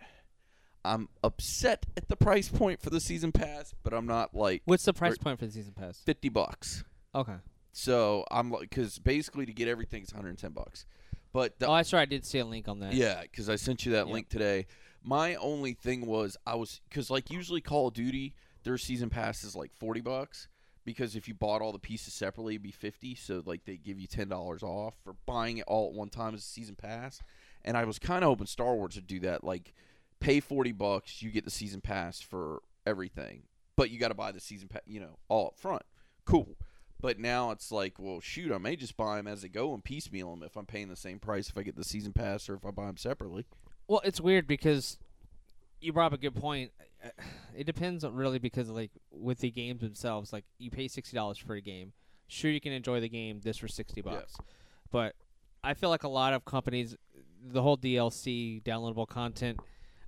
I'm 0.85 1.09
upset 1.23 1.85
at 1.95 2.09
the 2.09 2.15
price 2.15 2.49
point 2.49 2.81
for 2.81 2.89
the 2.89 2.99
season 2.99 3.31
pass, 3.31 3.73
but 3.83 3.93
I'm 3.93 4.05
not 4.05 4.35
like 4.35 4.61
What's 4.65 4.85
the 4.85 4.93
price 4.93 5.17
point 5.17 5.39
for 5.39 5.45
the 5.45 5.51
season 5.51 5.73
pass? 5.73 6.01
fifty 6.05 6.29
bucks. 6.29 6.83
Okay. 7.15 7.35
So 7.71 8.25
I'm 8.29 8.51
like, 8.51 8.69
because 8.69 8.99
basically 8.99 9.45
to 9.45 9.53
get 9.53 9.67
everything 9.67 10.03
is 10.03 10.13
110 10.13 10.51
bucks. 10.51 10.85
But 11.31 11.57
the, 11.57 11.67
oh, 11.67 11.75
that's 11.75 11.91
right. 11.91 12.01
I 12.01 12.05
did 12.05 12.23
see 12.23 12.37
a 12.37 12.45
link 12.45 12.67
on 12.67 12.79
that. 12.81 12.93
yeah, 12.93 13.23
because 13.23 13.49
I 13.49 13.55
sent 13.55 13.85
you 13.85 13.93
that 13.93 14.07
link 14.07 14.29
today. 14.29 14.67
My 15.01 15.33
only 15.35 15.73
thing 15.73 16.05
was 16.05 16.37
I 16.45 16.55
was 16.55 16.81
because 16.87 17.09
like 17.09 17.31
usually 17.31 17.61
Call 17.61 17.87
of 17.87 17.93
Duty 17.95 18.35
their 18.63 18.77
season 18.77 19.09
pass 19.09 19.43
is 19.43 19.55
like 19.55 19.73
40 19.73 20.01
bucks 20.01 20.47
because 20.85 21.15
if 21.15 21.27
you 21.27 21.33
bought 21.33 21.61
all 21.61 21.71
the 21.71 21.79
pieces 21.79 22.13
separately 22.13 22.53
it'd 22.53 22.63
be 22.63 22.71
50 22.71 23.15
so 23.15 23.43
like 23.45 23.65
they 23.65 23.75
give 23.77 23.99
you 23.99 24.07
$10 24.07 24.63
off 24.63 24.95
for 25.03 25.15
buying 25.25 25.57
it 25.57 25.65
all 25.67 25.89
at 25.89 25.93
one 25.93 26.09
time 26.09 26.33
as 26.33 26.41
a 26.41 26.43
season 26.43 26.75
pass 26.75 27.21
and 27.65 27.75
I 27.77 27.85
was 27.85 27.99
kind 27.99 28.23
of 28.23 28.29
hoping 28.29 28.47
Star 28.47 28.75
Wars 28.75 28.95
would 28.95 29.07
do 29.07 29.19
that 29.21 29.43
like 29.43 29.73
pay 30.23 30.39
40 30.39 30.71
bucks 30.71 31.21
you 31.21 31.29
get 31.31 31.45
the 31.45 31.51
season 31.51 31.81
pass 31.81 32.21
for 32.21 32.61
everything 32.85 33.43
but 33.75 33.89
you 33.89 33.99
got 33.99 34.09
to 34.09 34.13
buy 34.13 34.31
the 34.31 34.39
season 34.39 34.67
pass 34.67 34.81
you 34.85 34.99
know 34.99 35.17
all 35.29 35.47
up 35.47 35.59
front 35.59 35.83
cool 36.25 36.55
but 37.01 37.19
now 37.19 37.51
it's 37.51 37.71
like 37.71 37.95
well 37.99 38.19
shoot 38.21 38.51
I 38.51 38.57
may 38.57 38.75
just 38.75 38.95
buy 38.97 39.17
them 39.17 39.27
as 39.27 39.41
they 39.41 39.49
go 39.49 39.73
and 39.73 39.83
piecemeal 39.83 40.31
them 40.31 40.43
if 40.43 40.55
I'm 40.55 40.65
paying 40.65 40.87
the 40.89 40.95
same 40.95 41.19
price 41.19 41.49
if 41.49 41.57
I 41.57 41.63
get 41.63 41.75
the 41.75 41.83
season 41.83 42.13
pass 42.13 42.47
or 42.49 42.55
if 42.55 42.65
I 42.65 42.71
buy 42.71 42.85
them 42.87 42.97
separately 42.97 43.45
Well, 43.87 44.01
it's 44.05 44.21
weird 44.21 44.47
because 44.47 44.97
you 45.81 45.91
brought 45.91 46.07
up 46.13 46.13
a 46.13 46.21
good 46.21 46.35
point. 46.35 46.71
It 47.55 47.65
depends 47.65 48.03
on 48.03 48.15
really 48.15 48.39
because 48.39 48.69
like 48.69 48.89
with 49.11 49.37
the 49.39 49.51
games 49.51 49.81
themselves, 49.81 50.33
like 50.33 50.43
you 50.57 50.71
pay 50.71 50.87
sixty 50.87 51.15
dollars 51.15 51.37
for 51.37 51.53
a 51.53 51.61
game. 51.61 51.91
Sure, 52.27 52.49
you 52.49 52.59
can 52.59 52.71
enjoy 52.71 52.99
the 52.99 53.09
game 53.09 53.41
this 53.43 53.57
for 53.57 53.67
sixty 53.67 54.01
Yeah. 54.03 54.13
bucks, 54.13 54.37
but 54.89 55.13
I 55.63 55.75
feel 55.75 55.89
like 55.89 56.01
a 56.03 56.07
lot 56.07 56.33
of 56.33 56.45
companies, 56.45 56.95
the 57.45 57.61
whole 57.61 57.77
DLC 57.77 58.63
downloadable 58.63 59.07
content. 59.07 59.59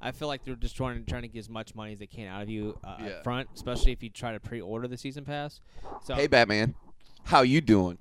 I 0.08 0.12
feel 0.12 0.28
like 0.28 0.44
they're 0.44 0.56
just 0.56 0.76
trying 0.76 1.04
trying 1.06 1.24
to 1.24 1.28
get 1.28 1.40
as 1.40 1.50
much 1.50 1.74
money 1.76 1.94
as 1.94 2.00
they 2.00 2.08
can 2.08 2.28
out 2.28 2.42
of 2.44 2.50
you 2.50 2.78
uh, 2.84 2.98
Yeah. 3.00 3.06
up 3.08 3.24
front, 3.24 3.50
especially 3.56 3.92
if 3.92 4.02
you 4.04 4.10
try 4.10 4.32
to 4.34 4.40
pre-order 4.40 4.88
the 4.88 4.98
season 4.98 5.26
pass. 5.26 5.62
So, 6.04 6.16
Hey, 6.16 6.28
Batman. 6.28 6.76
How 7.26 7.42
you 7.42 7.60
doing? 7.62 7.98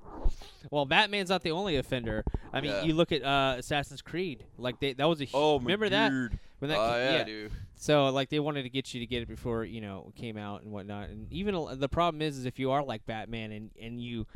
well, 0.70 0.84
Batman's 0.86 1.30
not 1.30 1.42
the 1.42 1.50
only 1.50 1.76
offender. 1.76 2.24
I 2.52 2.60
mean, 2.60 2.70
Yeah. 2.72 2.82
you 2.82 2.94
look 2.94 3.10
at 3.12 3.22
uh, 3.22 3.56
Assassin's 3.58 4.02
Creed, 4.02 4.44
like 4.58 4.80
they 4.80 4.92
that 4.94 5.08
was 5.08 5.20
a 5.22 5.28
Oh, 5.34 5.58
remember 5.58 5.88
that 5.88 6.10
dude. 6.10 6.38
when 6.58 6.68
that 6.70 6.78
oh, 6.78 6.88
ca- 6.88 6.96
yeah, 6.98 7.24
dude. 7.24 7.52
So 7.76 8.08
like 8.10 8.28
they 8.30 8.38
wanted 8.40 8.62
to 8.64 8.68
get 8.70 8.94
you 8.94 9.00
to 9.00 9.06
get 9.06 9.22
it 9.22 9.28
before 9.28 9.64
you 9.64 9.80
know 9.80 10.12
came 10.16 10.36
out 10.36 10.62
and 10.62 10.72
whatnot. 10.72 11.08
And 11.10 11.30
even 11.32 11.54
the 11.78 11.88
problem 11.88 12.22
is, 12.22 12.36
is 12.38 12.44
if 12.46 12.58
you 12.58 12.70
are 12.70 12.82
like 12.82 13.04
Batman 13.06 13.50
and 13.52 13.70
and 13.80 14.00
you 14.00 14.26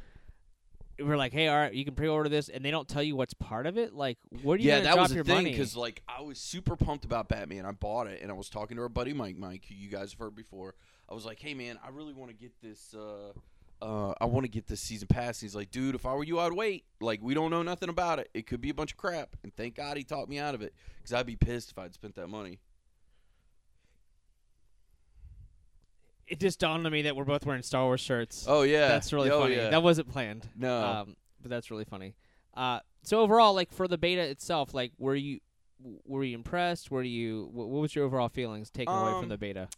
we're 1.01 1.17
like, 1.17 1.33
hey, 1.33 1.49
all 1.49 1.57
right, 1.57 1.73
you 1.73 1.85
can 1.85 1.95
pre-order 1.95 2.29
this, 2.29 2.49
and 2.49 2.65
they 2.65 2.71
don't 2.71 2.89
tell 2.89 3.03
you 3.03 3.17
what's 3.17 3.35
part 3.35 3.67
of 3.67 3.79
it. 3.79 3.95
Like, 3.95 4.19
what 4.43 4.55
are 4.55 4.63
you 4.63 4.69
yeah, 4.69 4.81
that 4.81 4.99
was 4.99 5.13
the 5.13 5.25
thing 5.25 5.45
because 5.45 5.77
like 5.77 6.03
I 6.09 6.23
was 6.23 6.39
super 6.39 6.77
pumped 6.77 7.05
about 7.05 7.29
Batman. 7.29 7.65
I 7.67 7.73
bought 7.73 8.07
it, 8.07 8.21
and 8.23 8.31
I 8.31 8.35
was 8.35 8.49
talking 8.49 8.77
to 8.77 8.83
our 8.83 8.89
buddy 8.89 9.13
Mike. 9.13 9.37
Mike, 9.37 9.65
who 9.69 9.75
you 9.75 9.89
guys 9.89 10.13
have 10.13 10.19
heard 10.19 10.35
before. 10.35 10.75
I 11.09 11.15
was 11.15 11.25
like, 11.25 11.41
"Hey 11.41 11.55
man, 11.55 11.79
I 11.85 11.91
really 11.91 12.13
want 12.13 12.31
to 12.31 12.37
get 12.37 12.53
this. 12.61 12.95
Uh, 12.95 13.33
uh, 13.81 14.15
I 14.21 14.25
want 14.27 14.45
to 14.45 14.49
get 14.49 14.67
this 14.67 14.81
season 14.81 15.09
pass." 15.09 15.41
And 15.41 15.49
he's 15.49 15.55
like, 15.55 15.71
"Dude, 15.71 15.95
if 15.95 16.05
I 16.05 16.15
were 16.15 16.25
you, 16.25 16.39
I'd 16.39 16.53
wait. 16.53 16.85
Like, 17.01 17.21
we 17.23 17.35
don't 17.35 17.51
know 17.51 17.63
nothing 17.63 17.89
about 17.89 18.19
it. 18.19 18.29
It 18.35 18.47
could 18.47 18.61
be 18.61 18.71
a 18.71 18.75
bunch 18.75 18.93
of 18.93 18.97
crap." 18.97 19.37
And 19.43 19.55
thank 19.55 19.77
God 19.77 19.97
he 19.97 20.05
talked 20.05 20.29
me 20.29 20.39
out 20.39 20.55
of 20.55 20.63
it 20.63 20.75
because 20.99 21.13
I'd 21.13 21.27
be 21.27 21.37
pissed 21.37 21.71
if 21.71 21.79
I'd 21.79 21.95
spent 21.95 22.17
that 22.17 22.29
money. 22.29 22.59
It 26.29 26.41
just 26.41 26.61
dawned 26.61 26.87
on 26.87 26.93
me 26.93 27.03
that 27.03 27.17
we're 27.17 27.25
both 27.25 27.45
wearing 27.47 27.63
Star 27.63 27.85
Wars 27.85 28.01
shirts. 28.01 28.45
Oh 28.49 28.63
yeah, 28.63 28.89
that's 28.89 29.13
really 29.13 29.31
oh, 29.31 29.41
funny. 29.41 29.57
Yeah. 29.57 29.71
That 29.71 29.83
wasn't 29.83 30.09
planned. 30.09 30.49
no, 30.57 30.83
Um, 30.83 31.17
but 31.41 31.51
that's 31.51 31.71
really 31.71 31.85
funny. 31.85 32.15
Uh, 32.55 32.81
so 33.03 33.21
overall, 33.21 33.55
like 33.55 33.73
for 33.73 33.89
the 33.89 33.99
beta 33.99 34.23
itself, 34.23 34.75
like 34.75 34.93
were 34.99 35.15
you 35.15 35.41
were 36.05 36.25
you 36.25 36.35
impressed? 36.35 36.91
Were 36.91 37.03
you 37.03 37.49
what, 37.53 37.69
what 37.69 37.81
was 37.81 37.95
your 37.95 38.05
overall 38.05 38.29
feelings 38.29 38.71
taken 38.71 38.93
away 38.95 39.13
Um, 39.13 39.21
from 39.21 39.29
the 39.29 39.39
beta? 39.39 39.69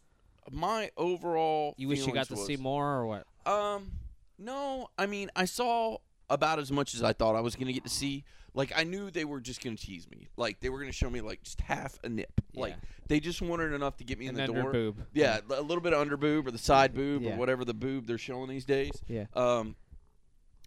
my 0.50 0.90
overall. 0.96 1.74
You 1.76 1.88
wish 1.88 2.06
you 2.06 2.12
got 2.12 2.26
to 2.28 2.34
feelings 2.34 2.46
see 2.46 2.56
more 2.56 2.86
or 2.86 3.06
what? 3.06 3.26
Um, 3.46 3.92
no. 4.38 4.88
I 4.98 5.06
mean, 5.06 5.30
I 5.36 5.44
saw 5.44 5.98
about 6.30 6.58
as 6.58 6.72
much 6.72 6.94
as 6.94 7.02
I 7.02 7.12
thought 7.12 7.34
I 7.36 7.40
was 7.40 7.56
going 7.56 7.66
to 7.66 7.72
get 7.72 7.84
to 7.84 7.90
see. 7.90 8.24
Like, 8.54 8.72
I 8.74 8.82
knew 8.84 9.10
they 9.10 9.24
were 9.24 9.40
just 9.40 9.62
going 9.62 9.76
to 9.76 9.82
tease 9.86 10.08
me. 10.10 10.28
Like, 10.36 10.60
they 10.60 10.70
were 10.70 10.78
going 10.78 10.90
to 10.90 10.96
show 10.96 11.08
me 11.10 11.20
like 11.20 11.42
just 11.42 11.60
half 11.60 11.98
a 12.02 12.08
nip. 12.08 12.40
Like, 12.54 12.74
they 13.06 13.20
just 13.20 13.40
wanted 13.42 13.72
enough 13.72 13.96
to 13.98 14.04
get 14.04 14.18
me 14.18 14.26
and 14.26 14.38
in 14.40 14.46
the 14.54 14.60
door. 14.62 14.72
boob. 14.72 15.06
Yeah, 15.12 15.40
a 15.50 15.60
little 15.62 15.82
bit 15.82 15.92
of 15.92 16.00
under 16.00 16.16
boob 16.16 16.46
or 16.46 16.50
the 16.50 16.58
side 16.58 16.94
boob 16.94 17.22
Yeah. 17.22 17.34
or 17.34 17.36
whatever 17.36 17.64
the 17.64 17.74
boob 17.74 18.06
they're 18.06 18.18
showing 18.18 18.48
these 18.48 18.64
days. 18.64 18.90
Yeah. 19.06 19.26
Um, 19.34 19.76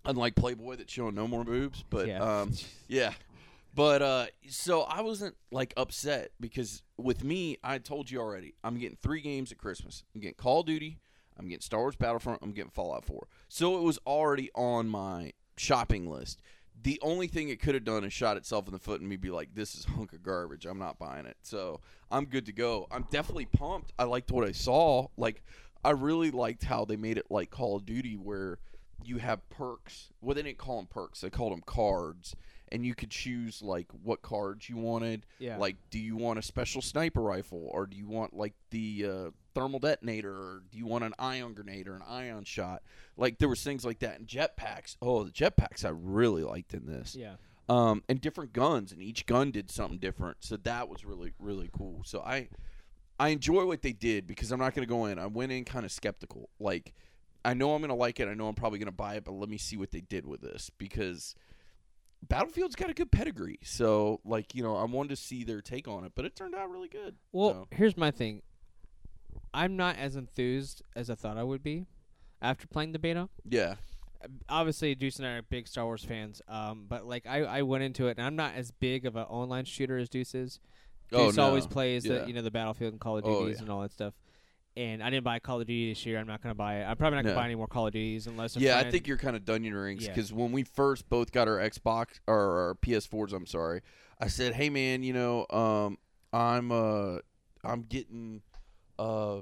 unlike 0.06 0.36
Playboy 0.36 0.76
that's 0.78 0.91
showing 0.93 1.15
no 1.15 1.28
more 1.28 1.43
boobs, 1.43 1.84
but 1.89 2.08
yeah. 2.08 2.19
um, 2.19 2.54
yeah. 2.88 3.13
But 3.76 4.02
uh, 4.02 4.26
so 4.49 4.82
I 4.84 5.02
wasn't 5.02 5.36
like 5.52 5.73
upset 5.76 6.32
because 6.39 6.84
with 6.97 7.23
me, 7.23 7.58
I 7.63 7.80
told 7.80 8.12
you 8.12 8.19
already, 8.21 8.54
I'm 8.63 8.78
getting 8.78 8.97
three 9.02 9.19
games 9.21 9.52
at 9.52 9.58
Christmas. 9.58 10.04
I'm 10.13 10.21
getting 10.21 10.36
Call 10.36 10.60
of 10.62 10.67
Duty, 10.67 10.99
I'm 11.38 11.47
getting 11.47 11.62
Star 11.62 11.80
Wars 11.80 11.95
Battlefront, 11.95 12.39
I'm 12.43 12.52
getting 12.52 12.69
Fallout 12.71 13.04
4. 13.04 13.28
So 13.49 13.78
it 13.78 13.82
was 13.82 13.97
already 14.06 14.52
on 14.54 14.88
my 14.89 15.34
shopping 15.58 16.10
list. 16.10 16.42
The 16.82 17.00
only 17.02 17.28
thing 17.28 17.50
it 17.50 17.62
could 17.62 17.76
have 17.76 17.84
done 17.84 18.04
is 18.04 18.12
shot 18.12 18.36
itself 18.38 18.68
in 18.68 18.74
the 18.74 18.80
foot 18.80 19.00
and 19.00 19.10
me 19.10 19.16
be 19.16 19.30
like, 19.30 19.54
"This 19.54 19.76
is 19.76 19.86
hunk 19.96 20.13
of 20.13 20.24
garbage. 20.24 20.66
I'm 20.66 20.80
not 20.80 21.00
buying 21.00 21.26
it." 21.26 21.38
So 21.44 21.82
I'm 22.12 22.26
good 22.26 22.46
to 22.48 22.54
go. 22.54 22.88
I'm 22.92 23.06
definitely 23.10 23.46
pumped. 23.46 23.94
I 23.98 24.04
liked 24.04 24.32
what 24.32 24.48
I 24.48 24.52
saw. 24.52 25.08
Like, 25.18 25.44
I 25.84 25.92
really 25.92 26.32
liked 26.32 26.63
how 26.63 26.86
they 26.86 26.96
made 26.96 27.18
it 27.18 27.30
like 27.30 27.50
Call 27.50 27.76
of 27.76 27.86
Duty, 27.86 28.16
where 28.16 28.60
you 29.04 29.18
have 29.18 29.48
perks. 29.50 30.10
Well, 30.22 30.36
they 30.36 30.44
didn't 30.44 30.58
call 30.58 30.78
them 30.78 30.88
perks; 30.88 31.22
they 31.22 31.30
called 31.30 31.54
them 31.54 31.63
cards, 31.66 32.36
and 32.74 32.86
you 32.86 32.96
could 32.96 33.12
choose 33.12 33.62
like 33.62 33.88
what 34.04 34.22
cards 34.22 34.68
you 34.68 34.76
wanted. 34.76 35.26
yeah. 35.40 35.58
Like, 35.58 35.78
do 35.92 36.00
you 36.00 36.18
want 36.18 36.40
a 36.40 36.42
special 36.42 36.82
sniper 36.82 37.22
rifle, 37.22 37.70
or 37.72 37.86
do 37.86 37.96
you 37.96 38.08
want 38.08 38.36
like 38.36 38.54
the 38.72 39.06
uh, 39.08 39.30
thermal 39.54 39.80
detonator, 39.80 40.32
or 40.34 40.64
do 40.72 40.78
you 40.78 40.86
want 40.88 41.04
an 41.04 41.14
ion 41.20 41.54
grenade 41.54 41.88
or 41.88 41.96
an 41.96 42.02
ion 42.08 42.44
shot? 42.44 42.82
Like, 43.16 43.38
there 43.38 43.48
was 43.48 43.64
things 43.64 43.86
like 43.86 44.00
that, 44.00 44.18
and 44.20 44.28
jetpacks. 44.28 44.98
Oh, 45.02 45.24
the 45.24 45.32
jetpacks 45.32 45.86
I 45.86 45.90
really 45.90 46.44
liked 46.44 46.74
in 46.74 46.86
this. 46.88 47.16
yeah. 47.16 47.36
Um, 47.70 48.04
and 48.10 48.20
different 48.20 48.52
guns, 48.52 48.92
and 48.92 49.02
each 49.02 49.26
gun 49.26 49.52
did 49.52 49.72
something 49.72 49.98
different. 50.00 50.38
So 50.42 50.58
that 50.58 50.90
was 50.90 51.06
really 51.06 51.32
really 51.40 51.70
cool. 51.72 52.02
So 52.04 52.20
I 52.20 52.50
I 53.20 53.30
enjoy 53.30 53.66
what 53.66 53.84
they 53.84 53.94
did 53.94 54.28
because 54.28 54.52
I'm 54.52 54.60
not 54.60 54.74
going 54.76 54.86
to 54.86 54.92
go 54.94 55.06
in. 55.06 55.18
I 55.18 55.28
went 55.28 55.52
in 55.54 55.64
kind 55.64 55.86
of 55.86 55.92
skeptical. 55.92 56.50
Like, 56.60 56.94
I 57.46 57.54
know 57.54 57.74
I'm 57.74 57.82
going 57.82 57.90
to 57.90 57.96
like 57.96 58.20
it. 58.20 58.28
I 58.28 58.34
know 58.34 58.48
I'm 58.48 58.56
probably 58.56 58.80
going 58.80 58.88
to 58.88 58.92
buy 58.92 59.16
it, 59.16 59.24
but 59.24 59.34
let 59.34 59.48
me 59.48 59.58
see 59.58 59.78
what 59.78 59.92
they 59.92 60.02
did 60.02 60.26
with 60.26 60.42
this 60.42 60.72
because 60.78 61.36
Battlefield's 62.28 62.76
got 62.76 62.90
a 62.90 62.94
good 62.94 63.12
pedigree. 63.12 63.60
So, 63.64 64.20
like, 64.24 64.56
you 64.56 64.64
know, 64.64 64.76
I 64.76 64.86
wanted 64.86 65.10
to 65.10 65.16
see 65.16 65.44
their 65.44 65.62
take 65.62 65.88
on 65.88 66.04
it, 66.06 66.14
but 66.16 66.26
it 66.26 66.36
turned 66.36 66.56
out 66.56 66.70
really 66.70 66.88
good. 66.88 67.16
Well, 67.32 67.50
So- 67.54 67.68
here's 67.72 67.98
my 67.98 68.12
thing. 68.12 68.42
I'm 69.54 69.76
not 69.76 69.98
as 69.98 70.16
enthused 70.16 70.82
as 70.96 71.10
I 71.10 71.16
thought 71.16 71.38
I 71.38 71.44
would 71.44 71.62
be 71.64 71.86
after 72.42 72.66
playing 72.68 72.92
the 72.92 73.00
beta. 73.00 73.30
Yeah. 73.48 73.76
Obviously, 74.48 74.96
Deuce 74.96 75.18
and 75.18 75.28
I 75.28 75.32
are 75.34 75.42
big 75.42 75.68
Star 75.68 75.86
Wars 75.86 76.04
fans, 76.04 76.42
um, 76.48 76.86
but 76.88 77.06
like 77.06 77.28
I, 77.28 77.40
I 77.44 77.62
went 77.64 77.84
into 77.84 78.08
it, 78.08 78.18
and 78.18 78.26
I'm 78.26 78.36
not 78.38 78.56
as 78.56 78.72
big 78.72 79.06
of 79.06 79.16
an 79.18 79.24
online 79.26 79.66
shooter 79.66 79.98
as 79.98 80.08
Deuce 80.10 80.34
is. 80.34 80.60
Oh, 81.12 81.26
Deuce 81.28 81.38
always 81.38 81.68
plays 81.68 82.06
Yeah. 82.06 82.20
the 82.20 82.28
you 82.28 82.34
know 82.34 82.42
the 82.42 82.50
Battlefield 82.50 82.94
and 82.94 83.02
Call 83.02 83.18
of 83.18 83.26
Oh, 83.26 83.46
yeah. 83.48 83.58
and 83.60 83.70
all 83.70 83.82
that 83.82 83.92
stuff. 83.92 84.14
And 84.76 85.04
I 85.04 85.10
didn't 85.12 85.24
buy 85.24 85.38
Call 85.40 85.62
of 85.62 85.68
Duty 85.68 85.90
this 85.90 86.06
year. 86.06 86.18
I'm 86.18 86.26
not 86.28 86.42
gonna 86.42 86.56
buy 86.56 86.78
it. 86.82 86.84
I'm 86.86 86.98
probably 86.98 87.18
not 87.18 87.24
gonna 87.24 87.36
No. 87.36 87.42
buy 87.42 87.46
any 87.46 87.56
more 87.56 87.68
Call 87.68 87.88
of 87.88 87.94
Duties 87.94 88.26
unless 88.28 88.56
Yeah, 88.58 88.80
I 88.80 88.90
think 88.90 89.08
you're 89.08 89.18
kind 89.18 89.36
of 89.36 89.46
done 89.46 89.64
your 89.64 89.84
rings 89.84 90.04
Yeah. 90.04 90.10
because 90.10 90.34
when 90.34 90.52
we 90.52 90.64
first 90.64 91.08
both 91.10 91.32
got 91.32 91.48
our 91.48 91.58
Xbox 91.58 92.20
or 92.28 92.60
our 92.70 92.76
PS4s, 92.76 93.34
I'm 93.34 93.46
sorry, 93.46 93.82
I 94.20 94.28
said, 94.28 94.54
"Hey 94.56 94.70
man, 94.72 95.04
you 95.04 95.14
know, 95.14 95.46
um, 95.52 95.98
I'm 96.32 96.72
uh, 96.72 97.20
I'm 97.64 97.84
getting 97.84 98.42
uh, 98.98 99.42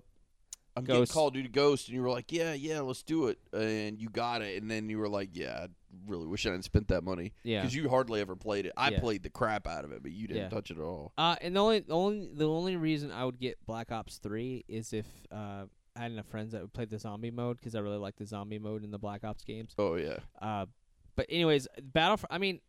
I'm 0.75 0.83
Ghost. 0.85 0.99
getting 0.99 1.13
Call 1.13 1.27
of 1.27 1.33
Duty 1.33 1.49
Ghost," 1.49 1.87
and 1.87 1.95
you 1.95 2.01
were 2.01 2.09
like, 2.09 2.31
"Yeah, 2.31 2.53
yeah, 2.53 2.79
let's 2.81 3.03
do 3.03 3.27
it," 3.27 3.39
and 3.53 3.99
you 3.99 4.09
got 4.09 4.41
it, 4.41 4.61
and 4.61 4.69
then 4.71 4.89
you 4.89 4.97
were 4.99 5.09
like, 5.09 5.29
"Yeah, 5.33 5.65
I 5.65 5.67
really 6.07 6.27
wish 6.27 6.45
I 6.45 6.49
hadn't 6.49 6.63
spent 6.63 6.87
that 6.89 7.03
money 7.03 7.33
yeah. 7.43 7.61
because 7.61 7.75
you 7.75 7.89
hardly 7.89 8.21
ever 8.21 8.35
played 8.35 8.65
it. 8.65 8.73
I 8.77 8.91
Yeah. 8.91 8.99
played 9.01 9.23
the 9.23 9.29
crap 9.29 9.67
out 9.67 9.83
of 9.83 9.91
it, 9.91 10.01
but 10.01 10.11
you 10.13 10.27
didn't 10.27 10.43
Yeah. 10.43 10.49
touch 10.49 10.71
it 10.71 10.77
at 10.77 10.83
all." 10.83 11.11
Uh, 11.17 11.35
and 11.41 11.55
the 11.55 11.59
only, 11.59 11.79
the 11.79 11.93
only, 11.93 12.29
the 12.33 12.47
only 12.47 12.75
reason 12.77 13.11
I 13.11 13.25
would 13.25 13.39
get 13.39 13.57
Black 13.65 13.91
Ops 13.91 14.17
Three 14.19 14.63
is 14.69 14.93
if 14.93 15.07
uh, 15.31 15.65
I 15.95 15.99
had 15.99 16.11
enough 16.13 16.27
friends 16.27 16.53
that 16.53 16.61
would 16.61 16.71
play 16.73 16.85
the 16.85 16.97
zombie 16.99 17.31
mode 17.31 17.57
because 17.57 17.75
I 17.75 17.79
really 17.79 17.97
like 17.97 18.15
the 18.15 18.25
zombie 18.25 18.59
mode 18.59 18.83
in 18.85 18.91
the 18.91 18.99
Black 18.99 19.23
Ops 19.25 19.43
games. 19.43 19.73
Oh 19.77 19.95
yeah, 19.95 20.19
Uh, 20.41 20.67
but 21.17 21.25
anyways, 21.29 21.67
Battle. 21.83 22.17
I 22.29 22.37
mean, 22.37 22.61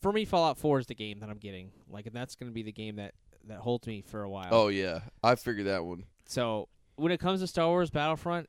for 0.00 0.12
me, 0.12 0.24
Fallout 0.24 0.58
Four 0.58 0.78
is 0.78 0.86
the 0.86 0.94
game 0.94 1.20
that 1.20 1.28
I'm 1.30 1.38
getting. 1.38 1.72
Like, 1.88 2.06
and 2.06 2.14
that's 2.14 2.34
gonna 2.36 2.52
be 2.52 2.62
the 2.62 2.72
game 2.72 2.96
that 2.96 3.14
that 3.48 3.58
holds 3.58 3.88
me 3.88 4.02
for 4.02 4.22
a 4.22 4.30
while. 4.30 4.48
oh 4.52 4.68
yeah, 4.68 5.00
I 5.24 5.34
figured 5.34 5.66
that 5.66 5.84
one. 5.84 6.04
So 6.26 6.68
when 6.96 7.12
it 7.12 7.18
comes 7.18 7.40
to 7.40 7.46
Star 7.46 7.68
Wars 7.68 7.90
Battlefront, 7.90 8.48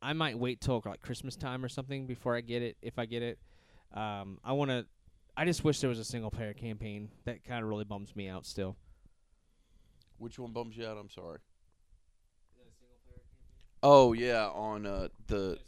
I 0.00 0.12
might 0.12 0.38
wait 0.38 0.60
till 0.60 0.82
like 0.84 1.02
Christmas 1.02 1.36
time 1.36 1.64
or 1.64 1.68
something 1.68 2.06
before 2.06 2.36
I 2.36 2.40
get 2.40 2.62
it. 2.62 2.76
If 2.82 2.98
I 2.98 3.06
get 3.06 3.22
it, 3.22 3.38
um, 3.94 4.38
I 4.44 4.52
want 4.52 4.70
to. 4.70 4.86
I 5.36 5.44
just 5.44 5.62
wish 5.64 5.80
there 5.80 5.90
was 5.90 5.98
a 5.98 6.04
single 6.04 6.30
player 6.30 6.52
campaign. 6.52 7.10
That 7.24 7.44
kind 7.44 7.62
of 7.62 7.68
really 7.68 7.84
bums 7.84 8.14
me 8.16 8.28
out 8.28 8.46
still. 8.46 8.76
Which 10.18 10.38
one 10.38 10.52
bums 10.52 10.76
you 10.76 10.86
out? 10.86 10.96
I'm 10.98 11.10
sorry. 11.10 11.38
Oh 13.82 14.12
yeah, 14.12 14.48
on 14.48 14.86
uh, 14.86 15.08
the 15.28 15.58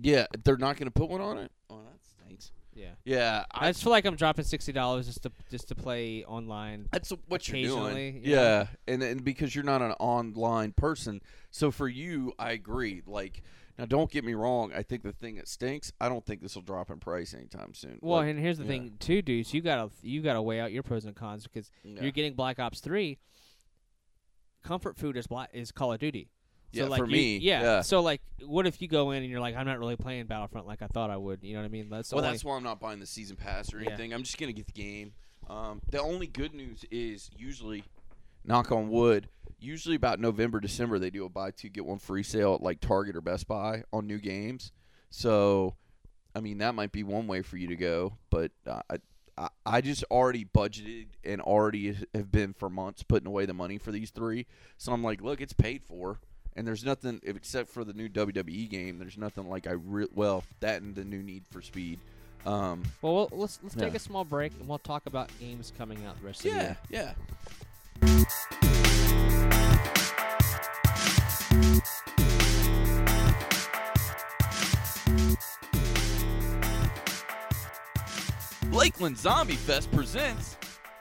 yeah, 0.00 0.26
they're 0.44 0.56
not 0.56 0.76
going 0.76 0.86
to 0.86 0.92
put 0.92 1.08
one 1.08 1.20
on 1.20 1.38
it. 1.38 1.50
Oh, 1.68 1.80
that 1.82 1.98
stinks. 2.02 2.52
Yeah. 2.74 2.90
Yeah, 3.04 3.44
I 3.52 3.70
just 3.70 3.82
feel 3.82 3.90
like 3.92 4.04
I'm 4.06 4.16
dropping 4.16 4.44
sixty 4.44 4.72
dollars 4.72 5.06
just 5.06 5.22
to 5.24 5.32
just 5.50 5.68
to 5.68 5.74
play 5.74 6.24
online. 6.24 6.88
That's 6.90 7.10
what 7.28 7.46
you're 7.48 7.56
Occasionally, 7.58 8.12
doing. 8.12 8.20
yeah. 8.24 8.36
Yeah, 8.36 8.66
and 8.88 9.02
and 9.02 9.24
because 9.24 9.54
you're 9.54 9.64
not 9.64 9.82
an 9.82 9.92
online 10.00 10.72
person, 10.72 11.20
so 11.50 11.70
for 11.70 11.88
you, 11.88 12.32
I 12.38 12.52
agree. 12.52 13.02
Like 13.06 13.42
now, 13.78 13.84
don't 13.86 14.10
get 14.10 14.24
me 14.24 14.34
wrong. 14.34 14.72
I 14.74 14.82
think 14.82 15.02
the 15.02 15.12
thing 15.12 15.36
that 15.36 15.48
stinks. 15.48 15.92
I 16.00 16.08
don't 16.08 16.24
think 16.24 16.40
this 16.42 16.54
will 16.54 16.62
drop 16.62 16.90
in 16.90 16.98
price 16.98 17.34
anytime 17.34 17.74
soon. 17.74 17.98
Well, 18.00 18.20
Like, 18.20 18.28
and 18.30 18.38
here's 18.38 18.58
the 18.58 18.64
yeah. 18.64 18.70
thing 18.70 18.96
too, 18.98 19.22
Deuce. 19.22 19.52
You 19.52 19.60
gotta 19.60 19.90
you 20.02 20.22
gotta 20.22 20.40
weigh 20.42 20.60
out 20.60 20.72
your 20.72 20.82
pros 20.82 21.04
and 21.04 21.14
cons 21.14 21.44
because 21.44 21.70
yeah. 21.84 22.02
you're 22.02 22.10
getting 22.12 22.34
Black 22.34 22.58
Ops 22.58 22.80
Three. 22.80 23.18
Comfort 24.62 24.96
food 24.96 25.16
is 25.16 25.26
Black 25.26 25.50
is 25.52 25.72
Call 25.72 25.92
of 25.92 25.98
Duty. 26.00 26.28
So 26.74 26.86
like 26.86 26.98
for 26.98 27.06
you- 27.06 27.12
me, 27.12 27.36
yeah. 27.38 27.62
yeah. 27.62 27.80
So 27.82 28.00
like, 28.00 28.22
what 28.46 28.66
if 28.66 28.80
you 28.80 28.88
go 28.88 29.10
in 29.10 29.22
and 29.22 29.30
you're 29.30 29.40
like, 29.40 29.56
I'm 29.56 29.66
not 29.66 29.78
really 29.78 29.96
playing 29.96 30.26
Battlefront 30.26 30.66
like 30.66 30.82
I 30.82 30.86
thought 30.86 31.10
I 31.10 31.16
would. 31.16 31.42
You 31.42 31.54
know 31.54 31.60
what 31.60 31.66
I 31.66 31.68
mean? 31.68 31.88
That's 31.90 32.12
well, 32.12 32.24
only- 32.24 32.32
that's 32.32 32.44
why 32.44 32.56
I'm 32.56 32.62
not 32.62 32.80
buying 32.80 33.00
the 33.00 33.06
season 33.06 33.36
pass 33.36 33.72
or 33.74 33.80
Yeah. 33.80 33.88
anything. 33.88 34.12
I'm 34.14 34.22
just 34.22 34.38
gonna 34.38 34.52
get 34.52 34.66
the 34.66 34.72
game. 34.72 35.12
Um, 35.48 35.80
the 35.90 36.00
only 36.00 36.26
good 36.26 36.54
news 36.54 36.84
is 36.90 37.28
usually, 37.36 37.84
knock 38.44 38.72
on 38.72 38.88
wood, 38.88 39.28
usually 39.60 39.96
about 39.96 40.18
November, 40.20 40.60
December 40.60 40.98
they 40.98 41.10
do 41.10 41.24
a 41.24 41.28
buy 41.28 41.50
two 41.50 41.68
get 41.68 41.84
one 41.84 41.98
free 41.98 42.22
sale 42.22 42.54
at 42.54 42.62
like 42.62 42.80
Target 42.80 43.16
or 43.16 43.20
Best 43.20 43.46
Buy 43.48 43.82
on 43.92 44.06
new 44.06 44.18
games. 44.18 44.72
So, 45.10 45.76
I 46.34 46.40
mean 46.40 46.58
that 46.58 46.74
might 46.74 46.92
be 46.92 47.02
one 47.02 47.26
way 47.26 47.42
for 47.42 47.56
you 47.58 47.68
to 47.68 47.76
go, 47.76 48.16
but 48.30 48.52
uh, 48.66 48.82
I. 48.88 48.96
I, 49.38 49.48
I 49.64 49.80
just 49.80 50.04
already 50.10 50.44
budgeted 50.44 51.06
and 51.24 51.40
already 51.40 51.96
have 52.14 52.30
been 52.30 52.52
for 52.52 52.68
months 52.68 53.02
putting 53.02 53.26
away 53.26 53.46
the 53.46 53.54
money 53.54 53.78
for 53.78 53.90
these 53.90 54.10
three. 54.10 54.44
So 54.76 54.92
I'm 54.92 55.02
like, 55.02 55.22
look, 55.22 55.40
it's 55.40 55.54
paid 55.54 55.82
for, 55.84 56.20
and 56.56 56.66
there's 56.66 56.84
nothing 56.84 57.20
except 57.24 57.70
for 57.70 57.84
the 57.84 57.92
new 57.92 58.08
WWE 58.08 58.68
game. 58.68 58.98
There's 58.98 59.18
nothing 59.18 59.48
like 59.48 59.66
I 59.66 59.72
re- 59.72 60.08
well 60.14 60.44
that 60.60 60.82
and 60.82 60.94
the 60.94 61.04
new 61.04 61.22
Need 61.22 61.44
for 61.50 61.62
Speed. 61.62 61.98
Um, 62.44 62.82
Well, 63.02 63.14
well 63.14 63.28
let's 63.32 63.58
let's 63.62 63.74
take 63.74 63.94
a 63.94 63.98
small 63.98 64.24
break 64.24 64.52
and 64.58 64.68
we'll 64.68 64.78
talk 64.78 65.06
about 65.06 65.30
games 65.40 65.72
coming 65.78 66.04
out 66.06 66.18
the 66.20 66.26
rest 66.26 66.44
of 66.44 66.52
the 66.52 66.56
yeah, 66.56 66.62
year. 66.90 67.14
yeah. 68.00 68.52
Lakeland 78.70 79.18
Zombie 79.18 79.54
Fest 79.54 79.90
presents 79.92 80.56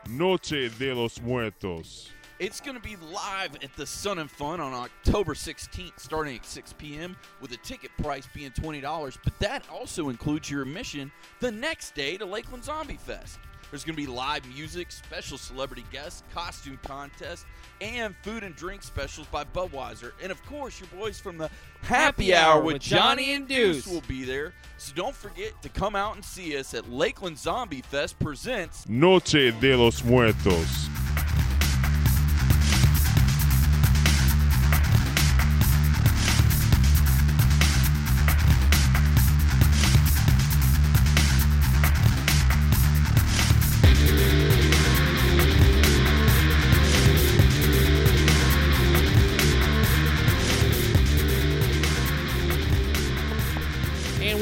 Noche 0.09 0.69
de 0.77 0.93
los 0.93 1.21
Muertos. 1.21 2.09
It's 2.41 2.60
going 2.60 2.75
to 2.75 2.82
be 2.82 2.95
live 3.13 3.54
at 3.63 3.75
the 3.75 3.86
Sun 3.86 4.17
and 4.17 4.30
Fun 4.30 4.60
on 4.60 4.73
October 4.73 5.36
16th, 5.36 5.99
starting 5.99 6.38
at 6.38 6.43
6 6.43 6.73
p.m., 6.73 7.15
with 7.39 7.51
a 7.51 7.58
ticket 7.58 7.91
price 8.01 8.27
being 8.34 8.49
$20. 8.49 9.17
But 9.23 9.38
that 9.38 9.63
also 9.69 10.10
includes 10.10 10.49
your 10.49 10.63
admission 10.63 11.12
the 11.39 11.51
next 11.51 11.93
day 11.93 12.17
to 12.17 12.25
Lakeland 12.25 12.63
Zombie 12.63 12.97
Fest. 12.97 13.38
There's 13.69 13.84
going 13.84 13.95
to 13.95 14.01
be 14.01 14.08
live 14.08 14.43
music, 14.47 14.91
special 14.91 15.38
celebrity 15.38 15.86
guests, 15.91 16.23
costume 16.34 16.80
contest, 16.82 17.45
and 17.80 18.15
food 18.23 18.41
and 18.41 18.56
drink 18.56 18.82
specials 18.82 19.27
by 19.27 19.43
Budweiser. 19.43 20.13
And 20.23 20.32
of 20.32 20.43
course, 20.47 20.80
your 20.80 20.89
boys 20.99 21.19
from 21.19 21.38
the 21.38 21.47
Happy, 21.84 22.32
Happy 22.32 22.34
Hour 22.34 22.56
Hour 22.56 22.63
with 22.63 22.73
with 22.73 22.82
Johnny, 22.82 23.01
Johnny 23.01 23.34
and 23.34 23.41
and 23.41 23.49
Deuce 23.49 23.84
Deuce. 23.84 23.93
will 23.93 24.01
be 24.08 24.23
there. 24.23 24.56
So 24.80 24.93
don't 24.95 25.15
forget 25.15 25.62
to 25.62 25.69
come 25.69 25.95
out 25.95 26.15
and 26.15 26.25
see 26.25 26.58
us 26.58 26.73
at 26.73 26.89
Lakeland 26.89 27.38
Zombie 27.38 27.84
Fest 27.84 28.17
presents 28.17 28.89
Noche 28.89 29.51
de 29.51 29.75
los 29.75 30.04
Muertos. 30.04 30.89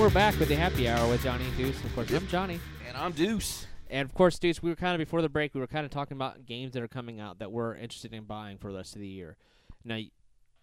We're 0.10 0.16
back 0.16 0.40
with 0.40 0.50
the 0.50 0.56
happy 0.56 0.90
hour 0.90 1.08
with 1.08 1.22
Johnny 1.22 1.46
and 1.46 1.56
Deuce. 1.56 1.84
Of 1.84 1.94
course. 1.94 2.10
I'm 2.12 2.26
Johnny. 2.26 2.60
and 2.88 2.98
I'm 2.98 3.12
Deuce. 3.12 3.68
And 3.92 4.10
of 4.10 4.16
course, 4.16 4.40
Deuce, 4.40 4.60
we 4.60 4.72
were 4.72 4.76
kind 4.76 4.96
of 4.96 4.98
before 4.98 5.22
the 5.22 5.30
break, 5.30 5.54
we 5.54 5.62
were 5.62 5.68
kind 5.68 5.86
of 5.86 5.92
talking 5.92 6.18
about 6.18 6.48
games 6.48 6.74
that 6.74 6.82
are 6.82 6.88
coming 6.88 7.20
out 7.20 7.38
that 7.38 7.52
we're 7.52 7.76
interested 7.76 8.12
in 8.12 8.24
buying 8.24 8.58
for 8.58 8.72
the 8.72 8.80
rest 8.80 8.96
of 8.96 9.02
the 9.02 9.08
year. 9.08 9.38
Now, 9.86 10.00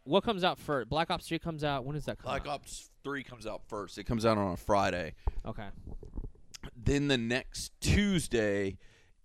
what 0.03 0.25
comes 0.25 0.43
out 0.43 0.59
first? 0.59 0.89
Black 0.89 1.13
Ops 1.13 1.29
3 1.29 1.39
comes 1.39 1.63
out. 1.63 1.85
When 1.85 1.95
does 1.95 2.07
that 2.07 2.19
come 2.19 2.29
Black 2.29 2.43
out? 2.49 2.55
Ops 2.55 2.91
3 3.05 3.23
comes 3.23 3.47
out 3.47 3.63
first. 3.69 3.99
It 3.99 4.05
comes 4.05 4.27
out 4.27 4.37
on 4.37 4.51
a 4.53 4.57
Friday. 4.57 5.15
Okay. 5.47 5.69
Then 6.77 7.07
the 7.07 7.19
next 7.19 7.71
Tuesday 7.81 8.79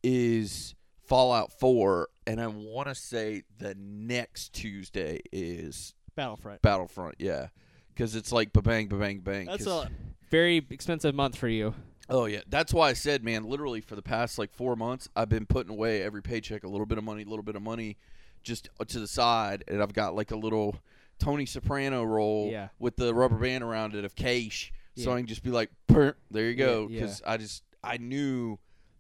is 0.03 0.75
Fallout 1.07 1.51
4, 1.59 2.09
and 2.27 2.39
I 2.39 2.45
want 2.45 2.89
to 2.89 2.93
say 2.95 3.41
the 3.57 3.73
next 3.75 4.53
Tuesday 4.53 5.21
is 5.31 5.95
Battlefront. 6.15 6.61
Battlefront, 6.61 7.15
yeah. 7.17 7.47
Because 7.87 8.15
it's 8.15 8.31
like 8.31 8.53
ba-bang, 8.53 8.87
ba-bang, 8.87 9.19
bang. 9.21 9.47
That's 9.47 9.65
'cause- 9.65 9.85
a 9.85 9.91
very 10.31 10.65
expensive 10.69 11.13
month 11.13 11.37
for 11.37 11.47
you. 11.47 11.75
Oh 12.09 12.25
yeah, 12.25 12.41
that's 12.47 12.73
why 12.73 12.89
I 12.89 12.93
said, 12.93 13.23
man. 13.23 13.43
Literally 13.43 13.81
for 13.81 13.95
the 13.95 14.01
past 14.01 14.39
like 14.39 14.51
four 14.53 14.75
months, 14.75 15.07
I've 15.15 15.29
been 15.29 15.45
putting 15.45 15.71
away 15.71 16.01
every 16.01 16.21
paycheck 16.23 16.63
a 16.63 16.67
little 16.67 16.85
bit 16.87 16.97
of 16.97 17.03
money, 17.03 17.21
a 17.23 17.25
little 17.27 17.43
bit 17.43 17.55
of 17.55 17.61
money, 17.61 17.97
just 18.43 18.69
uh, 18.79 18.85
to 18.85 18.99
the 18.99 19.07
side, 19.07 19.63
and 19.67 19.81
I've 19.81 19.93
got 19.93 20.15
like 20.15 20.31
a 20.31 20.35
little 20.35 20.75
Tony 21.19 21.45
Soprano 21.45 22.03
roll 22.03 22.49
Yeah. 22.51 22.69
with 22.79 22.95
the 22.95 23.13
rubber 23.13 23.37
band 23.37 23.63
around 23.63 23.93
it 23.95 24.03
of 24.03 24.15
cash, 24.15 24.73
so 24.95 25.09
Yeah. 25.11 25.15
I 25.15 25.19
can 25.19 25.27
just 25.27 25.43
be 25.43 25.51
like, 25.51 25.69
there 25.87 26.15
you 26.31 26.55
go. 26.55 26.87
Yeah, 26.89 26.95
yeah. 26.95 27.01
Because 27.01 27.21
I 27.25 27.37
just 27.37 27.63
I 27.83 27.97
knew 27.97 28.57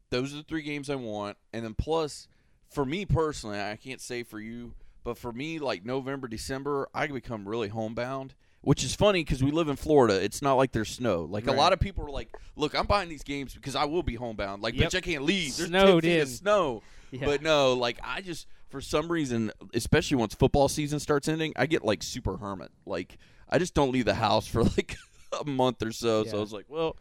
those 0.09 0.33
are 0.33 0.37
the 0.37 0.43
three 0.43 0.61
games 0.61 0.89
I 0.89 0.95
want, 0.95 1.37
and 1.51 1.65
then 1.65 1.73
plus 1.73 2.27
for 2.69 2.85
me 2.85 3.05
personally, 3.05 3.59
I 3.59 3.75
can't 3.75 3.99
say 3.99 4.23
for 4.23 4.39
you, 4.39 4.73
but 5.03 5.17
for 5.17 5.33
me, 5.33 5.59
like 5.59 5.83
November, 5.83 6.27
December, 6.29 6.87
I 6.93 7.07
become 7.07 7.49
really 7.49 7.67
homebound. 7.69 8.35
Which 8.63 8.83
is 8.83 8.93
funny 8.93 9.23
because 9.23 9.43
we 9.43 9.49
live 9.49 9.69
in 9.69 9.75
Florida. 9.75 10.23
It's 10.23 10.41
not 10.41 10.53
like 10.53 10.71
there's 10.71 10.89
snow. 10.89 11.23
Like 11.23 11.47
a 11.47 11.51
lot 11.51 11.73
of 11.73 11.79
people 11.79 12.05
are 12.05 12.11
like, 12.11 12.29
"Look, 12.55 12.77
I'm 12.77 12.85
buying 12.85 13.09
these 13.09 13.23
games 13.23 13.55
because 13.55 13.75
I 13.75 13.85
will 13.85 14.03
be 14.03 14.13
homebound. 14.15 14.61
Like, 14.61 14.75
Yep. 14.75 14.91
bitch, 14.91 14.95
I 14.97 15.01
can't 15.01 15.23
leave. 15.23 15.57
There's 15.57 15.69
Snowed 15.69 16.03
10 16.03 16.11
feet 16.11 16.19
in. 16.21 16.27
snow." 16.27 16.83
Yeah. 17.09 17.25
But 17.25 17.41
no, 17.41 17.73
like 17.73 17.99
I 18.03 18.21
just 18.21 18.47
for 18.69 18.79
some 18.79 19.11
reason, 19.11 19.51
especially 19.73 20.17
once 20.17 20.35
football 20.35 20.69
season 20.69 20.99
starts 20.99 21.27
ending, 21.27 21.53
I 21.55 21.65
get 21.65 21.83
like 21.83 22.03
super 22.03 22.37
hermit. 22.37 22.69
Like 22.85 23.17
I 23.49 23.57
just 23.57 23.73
don't 23.73 23.91
leave 23.91 24.05
the 24.05 24.13
house 24.13 24.45
for 24.47 24.63
like 24.77 24.95
a 25.41 25.43
month 25.43 25.81
or 25.81 25.91
so. 25.91 26.23
So 26.23 26.37
I 26.37 26.39
was 26.39 26.53
like, 26.53 26.65
well, 26.69 26.95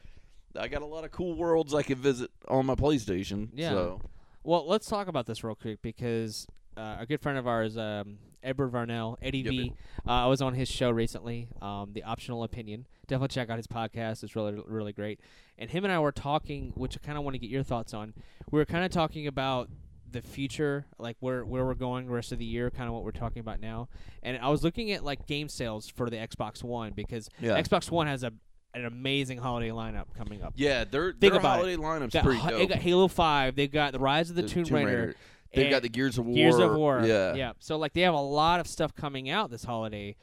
I 0.59 0.67
got 0.69 0.81
a 0.83 0.87
lot 0.87 1.05
of 1.05 1.11
cool 1.13 1.35
worlds 1.35 1.75
I 1.75 1.83
can 1.83 1.99
visit 1.99 2.31
on 2.49 2.65
my 2.67 2.75
PlayStation. 2.75 3.51
Yeah. 3.55 3.71
So 3.71 4.01
Well, 4.45 4.67
let's 4.67 4.87
talk 4.89 5.09
about 5.09 5.27
this 5.27 5.45
real 5.45 5.55
quick 5.55 5.83
because 5.83 6.47
uh, 6.77 6.97
a 7.01 7.07
good 7.07 7.21
friend 7.21 7.37
of 7.39 7.47
ours, 7.47 7.77
um, 7.77 8.17
Edward 8.43 8.73
Varnell, 8.73 9.17
Eddie 9.23 9.39
Yep, 9.41 9.51
V, 9.51 9.73
uh, 10.07 10.11
I 10.11 10.27
was 10.27 10.41
on 10.43 10.55
his 10.55 10.69
show 10.69 10.91
recently, 10.91 11.49
um, 11.61 11.91
The 11.93 12.03
Optional 12.05 12.43
Opinion. 12.43 12.87
Definitely 13.07 13.35
check 13.35 13.51
out 13.51 13.57
his 13.57 13.67
podcast. 13.67 14.23
It's 14.23 14.37
really, 14.37 14.61
really 14.67 14.93
great. 14.93 15.21
And 15.59 15.69
him 15.71 15.85
and 15.85 15.93
I 15.93 15.99
were 15.99 16.13
talking, 16.13 16.73
which 16.77 16.97
I 16.97 17.05
kind 17.05 17.19
of 17.19 17.25
want 17.25 17.35
to 17.35 17.39
get 17.39 17.51
your 17.51 17.63
thoughts 17.63 17.93
on. 17.93 18.15
We 18.51 18.59
were 18.59 18.65
kind 18.65 18.85
of 18.85 18.91
talking 18.91 19.27
about 19.27 19.69
the 20.11 20.23
future, 20.23 20.87
like 20.99 21.17
where 21.21 21.45
where 21.45 21.65
we're 21.65 21.75
going 21.75 22.07
the 22.07 22.13
rest 22.13 22.33
of 22.33 22.39
the 22.39 22.45
year, 22.45 22.71
kind 22.71 22.89
of 22.89 22.95
what 22.95 23.05
we're 23.05 23.11
talking 23.13 23.41
about 23.41 23.61
now. 23.61 23.89
And 24.23 24.37
I 24.39 24.49
was 24.49 24.65
looking 24.65 24.91
at 24.93 25.05
like 25.05 25.27
game 25.27 25.49
sales 25.49 25.89
for 25.89 26.09
the 26.11 26.17
Xbox 26.17 26.65
One 26.65 26.93
because 26.95 27.29
Yeah. 27.41 27.61
Xbox 27.61 27.91
One 27.91 28.07
has 28.07 28.23
a 28.25 28.33
an 28.73 28.85
amazing 28.85 29.39
holiday 29.39 29.71
lineup 29.71 30.05
coming 30.17 30.43
up. 30.43 30.53
yeah, 30.57 30.85
their 30.85 31.11
Think 31.11 31.21
their 31.21 31.35
about 31.35 31.57
holiday 31.59 31.77
lineup's 31.77 32.15
Got, 32.15 32.23
pretty 32.25 32.39
H- 32.41 32.47
they 32.51 32.67
got 32.67 32.79
Halo 32.79 33.09
Five. 33.09 33.57
They've 33.57 33.71
got 33.71 33.93
the 33.93 33.99
Rise 33.99 34.31
of 34.31 34.37
the, 34.37 34.45
Tomb, 34.45 34.65
Raider. 34.65 35.17
They've 35.53 35.65
and 35.65 35.71
got 35.73 35.83
the 35.83 35.89
Gears 35.89 36.19
of 36.19 36.27
War. 36.27 36.35
Gears 36.35 36.59
of 36.59 36.75
War. 36.75 37.03
Yeah. 37.05 37.35
yeah. 37.35 37.53
So 37.59 37.77
like 37.77 37.93
they 37.93 38.03
have 38.03 38.15
a 38.15 38.21
lot 38.21 38.61
of 38.61 38.67
stuff 38.67 38.95
coming 38.95 39.29
out 39.29 39.51
this 39.51 39.65
holiday, 39.65 40.17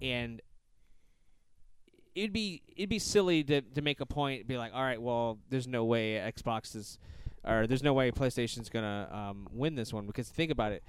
and 0.00 0.40
it'd 2.14 2.32
be 2.32 2.62
it'd 2.76 2.88
be 2.88 2.98
silly 2.98 3.42
to 3.44 3.60
to 3.60 3.82
make 3.82 4.00
a 4.00 4.06
point, 4.06 4.46
be 4.46 4.56
like, 4.56 4.72
all 4.74 4.82
right, 4.82 5.00
well, 5.00 5.38
there's 5.50 5.66
no 5.66 5.84
way 5.84 6.14
Xbox 6.14 6.76
is, 6.76 6.98
or 7.44 7.66
there's 7.66 7.82
no 7.82 7.92
way 7.92 8.10
PlayStation's 8.10 8.68
gonna 8.68 9.08
um, 9.12 9.48
win 9.52 9.74
this 9.74 9.92
one 9.92 10.06
because 10.06 10.28
think 10.28 10.50
about 10.50 10.72
it. 10.72 10.84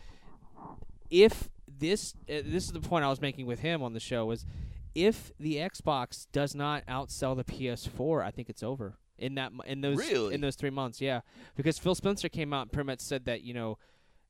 If 1.10 1.50
this 1.68 2.14
uh, 2.30 2.42
this 2.46 2.66
is 2.66 2.72
the 2.72 2.82
point 2.82 3.06
I 3.06 3.10
was 3.10 3.22
making 3.22 3.48
with 3.48 3.60
him 3.60 3.82
on 3.82 3.94
the 3.94 4.00
show 4.00 4.26
was, 4.26 4.46
if 4.94 5.32
the 5.40 5.56
Xbox 5.56 6.28
does 6.32 6.54
not 6.54 6.86
outsell 6.88 7.36
the 7.36 7.44
PS4, 7.44 8.24
I 8.24 8.32
think 8.32 8.50
it's 8.50 8.62
over. 8.62 8.98
In 9.20 9.36
that, 9.36 9.52
in 9.66 9.82
those, 9.82 9.98
Really? 9.98 10.34
in 10.34 10.42
those 10.42 10.56
three 10.56 10.70
months, 10.70 11.00
yeah, 11.02 11.22
because 11.56 11.78
Phil 11.78 11.96
Spencer 11.96 12.30
came 12.30 12.54
out 12.54 12.64
and 12.64 12.72
pretty 12.72 12.88
much 12.88 13.00
said 13.02 13.26
that 13.26 13.42
you 13.42 13.54
know, 13.54 13.78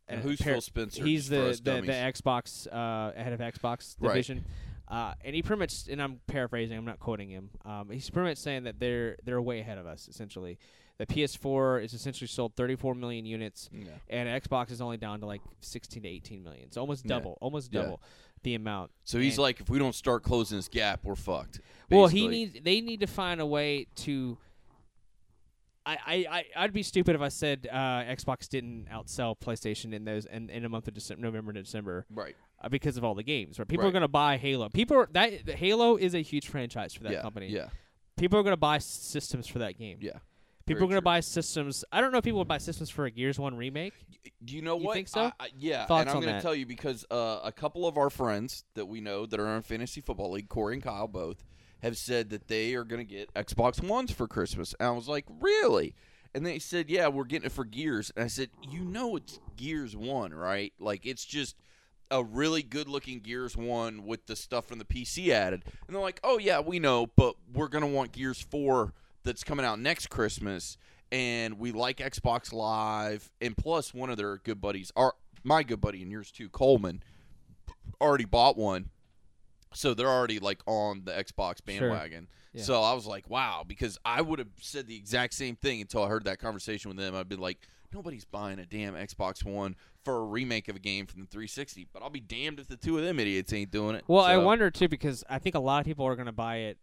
And 0.07 0.19
uh, 0.19 0.23
who's 0.23 0.41
par- 0.41 0.53
Phil 0.53 0.61
Spencer? 0.61 1.03
He's 1.05 1.29
the, 1.29 1.59
the 1.63 1.81
the? 1.81 1.91
Xbox 1.93 2.67
uh, 2.71 3.13
head 3.21 3.33
of 3.33 3.39
Xbox 3.39 3.95
Right. 3.99 4.09
division, 4.09 4.45
uh, 4.87 5.13
and 5.23 5.35
he 5.35 5.41
pretty 5.43 5.59
much 5.59 5.87
and 5.89 6.01
I'm 6.01 6.19
paraphrasing, 6.27 6.75
I'm 6.77 6.85
not 6.85 6.99
quoting 6.99 7.29
him. 7.29 7.49
Um, 7.65 7.89
he's 7.91 8.09
pretty 8.09 8.29
much 8.29 8.37
saying 8.39 8.63
that 8.63 8.79
they're 8.79 9.17
they're 9.23 9.41
way 9.41 9.59
ahead 9.59 9.77
of 9.77 9.85
us. 9.85 10.07
Essentially, 10.07 10.57
the 10.97 11.05
PS4 11.05 11.83
is 11.83 11.93
essentially 11.93 12.27
sold 12.27 12.55
34 12.55 12.95
million 12.95 13.25
units, 13.25 13.69
Yeah. 13.71 13.89
and 14.09 14.27
Xbox 14.43 14.71
is 14.71 14.81
only 14.81 14.97
down 14.97 15.19
to 15.21 15.25
like 15.27 15.41
16 15.61 16.03
to 16.03 16.09
18 16.09 16.43
million. 16.43 16.63
It's 16.65 16.75
almost 16.77 17.05
Yeah. 17.05 17.09
double, 17.09 17.37
almost 17.39 17.71
Yeah. 17.71 17.83
double 17.83 18.01
the 18.43 18.55
amount. 18.55 18.89
So 19.03 19.19
he's 19.19 19.33
And- 19.33 19.43
like, 19.43 19.59
if 19.59 19.69
we 19.69 19.77
don't 19.79 19.93
start 19.95 20.23
closing 20.23 20.57
this 20.57 20.67
gap, 20.69 21.03
we're 21.03 21.15
fucked. 21.15 21.59
well, 21.91 22.07
he 22.07 22.27
needs. 22.27 22.57
They 22.63 22.81
need 22.81 23.01
to 23.01 23.07
find 23.07 23.39
a 23.41 23.45
way 23.45 23.87
to. 23.97 24.37
I, 25.85 26.25
I, 26.29 26.45
I'd 26.55 26.73
be 26.73 26.83
stupid 26.83 27.15
if 27.15 27.21
I 27.21 27.29
said 27.29 27.67
uh, 27.71 27.75
Xbox 27.75 28.47
didn't 28.47 28.87
outsell 28.91 29.35
PlayStation 29.39 29.93
in 29.93 30.05
those 30.05 30.25
in, 30.25 30.49
in 30.49 30.65
a 30.65 30.69
month 30.69 30.87
of 30.87 30.93
December, 30.93 31.23
November 31.23 31.51
and 31.51 31.63
December 31.63 32.05
right. 32.13 32.35
uh, 32.61 32.69
because 32.69 32.97
of 32.97 33.03
all 33.03 33.15
the 33.15 33.23
games. 33.23 33.57
Right? 33.57 33.67
People 33.67 33.87
are 33.87 33.91
going 33.91 34.01
to 34.01 34.07
buy 34.07 34.37
Halo. 34.37 34.69
People 34.69 34.97
are, 34.97 35.09
that 35.13 35.45
the 35.45 35.55
Halo 35.55 35.95
is 35.95 36.13
a 36.13 36.21
huge 36.21 36.47
franchise 36.47 36.93
for 36.93 37.03
that 37.03 37.13
yeah. 37.13 37.21
company. 37.21 37.47
Yeah. 37.47 37.69
People 38.17 38.37
are 38.39 38.43
going 38.43 38.53
to 38.53 38.57
buy 38.57 38.77
systems 38.77 39.47
for 39.47 39.59
that 39.59 39.77
game. 39.77 39.97
Yeah. 40.01 40.19
People 40.65 40.81
very 40.81 40.85
are 40.85 40.89
going 40.89 41.01
to 41.01 41.05
buy 41.05 41.19
systems. 41.21 41.83
I 41.91 41.99
don't 41.99 42.11
know 42.11 42.19
if 42.19 42.23
people 42.23 42.39
would 42.39 42.47
buy 42.47 42.59
systems 42.59 42.91
for 42.91 43.05
a 43.05 43.11
Gears 43.11 43.39
One 43.39 43.57
remake. 43.57 43.93
Do 44.43 44.55
you 44.55 44.61
know 44.61 44.77
You 44.77 44.85
what? 44.85 44.93
think 44.93 45.07
so? 45.07 45.21
I, 45.21 45.31
I, 45.39 45.49
yeah, 45.57 45.87
Thoughts 45.87 46.01
and 46.01 46.09
I'm 46.11 46.21
going 46.21 46.35
to 46.35 46.41
tell 46.41 46.53
you 46.53 46.67
because 46.67 47.05
uh, 47.09 47.39
a 47.43 47.51
couple 47.51 47.87
of 47.87 47.97
our 47.97 48.11
friends 48.11 48.65
that 48.75 48.85
we 48.85 49.01
know 49.01 49.25
that 49.25 49.39
are 49.39 49.55
in 49.55 49.63
fantasy 49.63 50.01
football 50.01 50.31
league, 50.31 50.47
Corey 50.47 50.75
and 50.75 50.83
Kyle 50.83 51.07
both, 51.07 51.43
have 51.81 51.97
said 51.97 52.29
that 52.29 52.47
they 52.47 52.73
are 52.75 52.83
going 52.83 53.05
to 53.05 53.13
get 53.13 53.33
Xbox 53.33 53.83
Ones 53.83 54.11
for 54.11 54.27
Christmas. 54.27 54.75
And 54.79 54.87
I 54.89 54.91
was 54.91 55.07
like, 55.07 55.25
really? 55.39 55.95
And 56.33 56.45
they 56.45 56.59
said, 56.59 56.89
yeah, 56.89 57.07
we're 57.07 57.23
getting 57.23 57.47
it 57.47 57.51
for 57.51 57.65
Gears. 57.65 58.11
And 58.15 58.23
I 58.23 58.27
said, 58.27 58.49
you 58.61 58.81
know, 58.81 59.15
it's 59.15 59.39
Gears 59.55 59.95
One, 59.95 60.33
right? 60.33 60.73
Like 60.79 61.05
it's 61.05 61.25
just 61.25 61.55
a 62.11 62.23
really 62.23 62.63
good 62.63 62.87
looking 62.87 63.19
Gears 63.19 63.55
One 63.55 64.05
with 64.05 64.25
the 64.27 64.35
stuff 64.35 64.65
from 64.67 64.79
the 64.79 64.85
PC 64.85 65.29
added. 65.29 65.63
And 65.87 65.95
they're 65.95 66.01
like, 66.01 66.19
oh 66.23 66.37
yeah, 66.37 66.59
we 66.59 66.79
know, 66.79 67.07
but 67.15 67.35
we're 67.53 67.67
going 67.67 67.83
to 67.83 67.87
want 67.89 68.11
Gears 68.11 68.41
Four 68.41 68.93
that's 69.23 69.43
coming 69.43 69.65
out 69.65 69.79
next 69.79 70.09
Christmas 70.09 70.77
and 71.11 71.59
we 71.59 71.71
like 71.71 71.97
Xbox 71.97 72.53
Live, 72.53 73.31
and 73.41 73.55
plus 73.57 73.93
one 73.93 74.09
of 74.09 74.17
their 74.17 74.37
good 74.37 74.61
buddies, 74.61 74.91
our 74.95 75.15
my 75.43 75.63
good 75.63 75.81
buddy 75.81 76.01
and 76.01 76.11
yours 76.11 76.31
too, 76.31 76.49
Coleman, 76.49 77.01
already 78.01 78.25
bought 78.25 78.57
one, 78.57 78.89
so 79.73 79.93
they're 79.93 80.07
already 80.09 80.39
like 80.39 80.61
on 80.65 81.01
the 81.05 81.11
Xbox 81.11 81.57
Sure. 81.57 81.89
bandwagon. 81.89 82.27
Yeah. 82.53 82.63
So 82.63 82.81
I 82.81 82.93
was 82.93 83.05
like, 83.05 83.29
wow, 83.29 83.63
because 83.67 83.97
I 84.03 84.21
would 84.21 84.39
have 84.39 84.49
said 84.59 84.87
the 84.87 84.95
exact 84.95 85.33
same 85.35 85.55
thing 85.55 85.81
until 85.81 86.03
I 86.03 86.07
heard 86.07 86.23
that 86.25 86.39
conversation 86.39 86.89
with 86.89 86.97
them. 86.97 87.15
I'd 87.15 87.29
been 87.29 87.39
like, 87.39 87.59
nobody's 87.93 88.25
buying 88.25 88.57
a 88.59 88.65
damn 88.65 88.95
Xbox 88.95 89.43
One 89.45 89.75
for 90.03 90.17
a 90.17 90.23
remake 90.25 90.67
of 90.67 90.75
a 90.75 90.79
game 90.79 91.05
from 91.05 91.21
the 91.21 91.27
360, 91.27 91.87
but 91.93 92.01
I'll 92.01 92.09
be 92.09 92.19
damned 92.19 92.59
if 92.59 92.67
the 92.67 92.77
two 92.77 92.97
of 92.97 93.03
them 93.03 93.19
idiots 93.19 93.53
ain't 93.53 93.69
doing 93.71 93.95
it. 93.95 94.03
Well, 94.07 94.23
I 94.23 94.37
wonder 94.37 94.71
too 94.71 94.87
because 94.87 95.23
I 95.29 95.37
think 95.39 95.55
a 95.55 95.59
lot 95.59 95.79
of 95.81 95.85
people 95.85 96.05
are 96.07 96.15
going 96.15 96.25
to 96.25 96.31
buy 96.31 96.57
it 96.57 96.77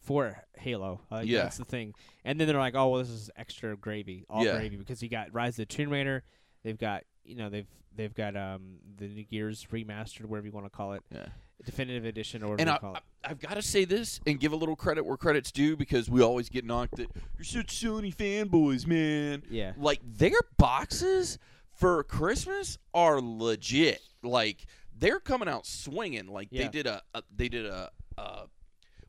for 0.00 0.44
Halo. 0.56 1.00
Uh, 1.10 1.22
Yeah. 1.24 1.42
that's 1.42 1.56
the 1.58 1.64
thing. 1.64 1.94
And 2.24 2.38
then 2.40 2.46
they're 2.48 2.58
like, 2.58 2.74
"Oh, 2.74 2.88
well, 2.88 3.00
this 3.00 3.10
is 3.10 3.30
extra 3.36 3.76
gravy, 3.76 4.24
all 4.30 4.44
Yeah. 4.44 4.56
gravy," 4.56 4.76
because 4.76 5.02
you 5.02 5.08
got 5.08 5.32
Rise 5.34 5.54
of 5.58 5.66
the 5.68 5.74
Tomb 5.74 5.90
Raider, 5.90 6.22
They've 6.62 6.78
got 6.78 7.04
you 7.24 7.36
know 7.36 7.48
they've 7.50 7.66
they've 7.94 8.14
got 8.14 8.36
um 8.36 8.78
the 8.96 9.08
new 9.08 9.24
Gears 9.24 9.66
remastered, 9.72 10.26
whatever 10.26 10.46
you 10.46 10.52
want 10.52 10.66
to 10.66 10.70
call 10.70 10.92
it, 10.92 11.02
Yeah. 11.10 11.26
Definitive 11.64 12.04
edition, 12.04 12.42
or 12.42 12.56
And 12.58 12.70
I, 12.70 12.78
call 12.78 12.94
it. 12.94 13.02
I, 13.24 13.30
I've 13.30 13.40
got 13.40 13.54
to 13.54 13.62
say 13.62 13.84
this 13.84 14.20
and 14.26 14.40
give 14.40 14.52
a 14.52 14.56
little 14.56 14.76
credit 14.76 15.04
where 15.04 15.16
credit's 15.16 15.52
due 15.52 15.76
because 15.76 16.08
we 16.08 16.22
always 16.22 16.48
get 16.48 16.64
knocked 16.64 16.96
that 16.96 17.08
you're 17.36 17.44
such 17.44 17.82
Sony 17.82 18.14
fanboys, 18.14 18.86
man. 18.86 19.42
Yeah. 19.50 19.72
Like 19.76 20.00
their 20.04 20.38
boxes 20.56 21.38
for 21.72 22.02
Christmas 22.04 22.78
are 22.94 23.20
legit. 23.20 24.00
Like 24.22 24.66
they're 24.96 25.20
coming 25.20 25.48
out 25.48 25.66
swinging. 25.66 26.26
Like 26.28 26.50
they 26.50 26.68
did 26.68 26.86
a, 26.86 27.02
a 27.14 27.22
they 27.34 27.48
did 27.48 27.66
a, 27.66 27.90
uh, 28.18 28.44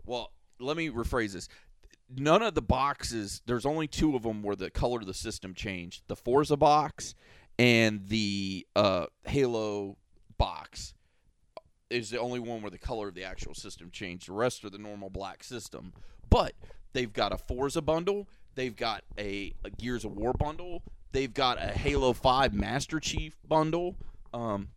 well, 0.05 0.31
let 0.59 0.77
me 0.77 0.89
rephrase 0.89 1.33
this. 1.33 1.49
None 2.13 2.41
of 2.41 2.55
the 2.55 2.61
boxes. 2.61 3.41
There's 3.45 3.65
only 3.65 3.87
two 3.87 4.15
of 4.15 4.23
them 4.23 4.43
where 4.43 4.55
the 4.55 4.69
color 4.69 4.99
of 4.99 5.05
the 5.05 5.13
system 5.13 5.53
changed: 5.53 6.03
the 6.07 6.15
Forza 6.15 6.57
box 6.57 7.15
and 7.59 8.07
the 8.07 8.65
uh, 8.75 9.05
Halo 9.25 9.97
box 10.37 10.93
is 11.91 12.09
the 12.09 12.19
only 12.19 12.39
one 12.39 12.61
where 12.61 12.71
the 12.71 12.77
color 12.77 13.09
of 13.09 13.15
the 13.15 13.23
actual 13.23 13.53
system 13.53 13.89
changed. 13.91 14.27
The 14.27 14.33
rest 14.33 14.63
are 14.63 14.69
the 14.69 14.77
normal 14.77 15.09
black 15.09 15.43
system. 15.43 15.93
But 16.29 16.53
they've 16.93 17.11
got 17.11 17.33
a 17.33 17.37
Forza 17.37 17.81
bundle, 17.81 18.27
they've 18.55 18.75
got 18.75 19.03
a, 19.17 19.53
a 19.63 19.69
Gears 19.69 20.05
of 20.05 20.13
War 20.13 20.33
bundle, 20.33 20.83
they've 21.11 21.33
got 21.33 21.61
a 21.61 21.67
Halo 21.67 22.13
5 22.13 22.53
Master 22.53 22.99
Chief 22.99 23.35
bundle. 23.47 23.95
Um, 24.33 24.69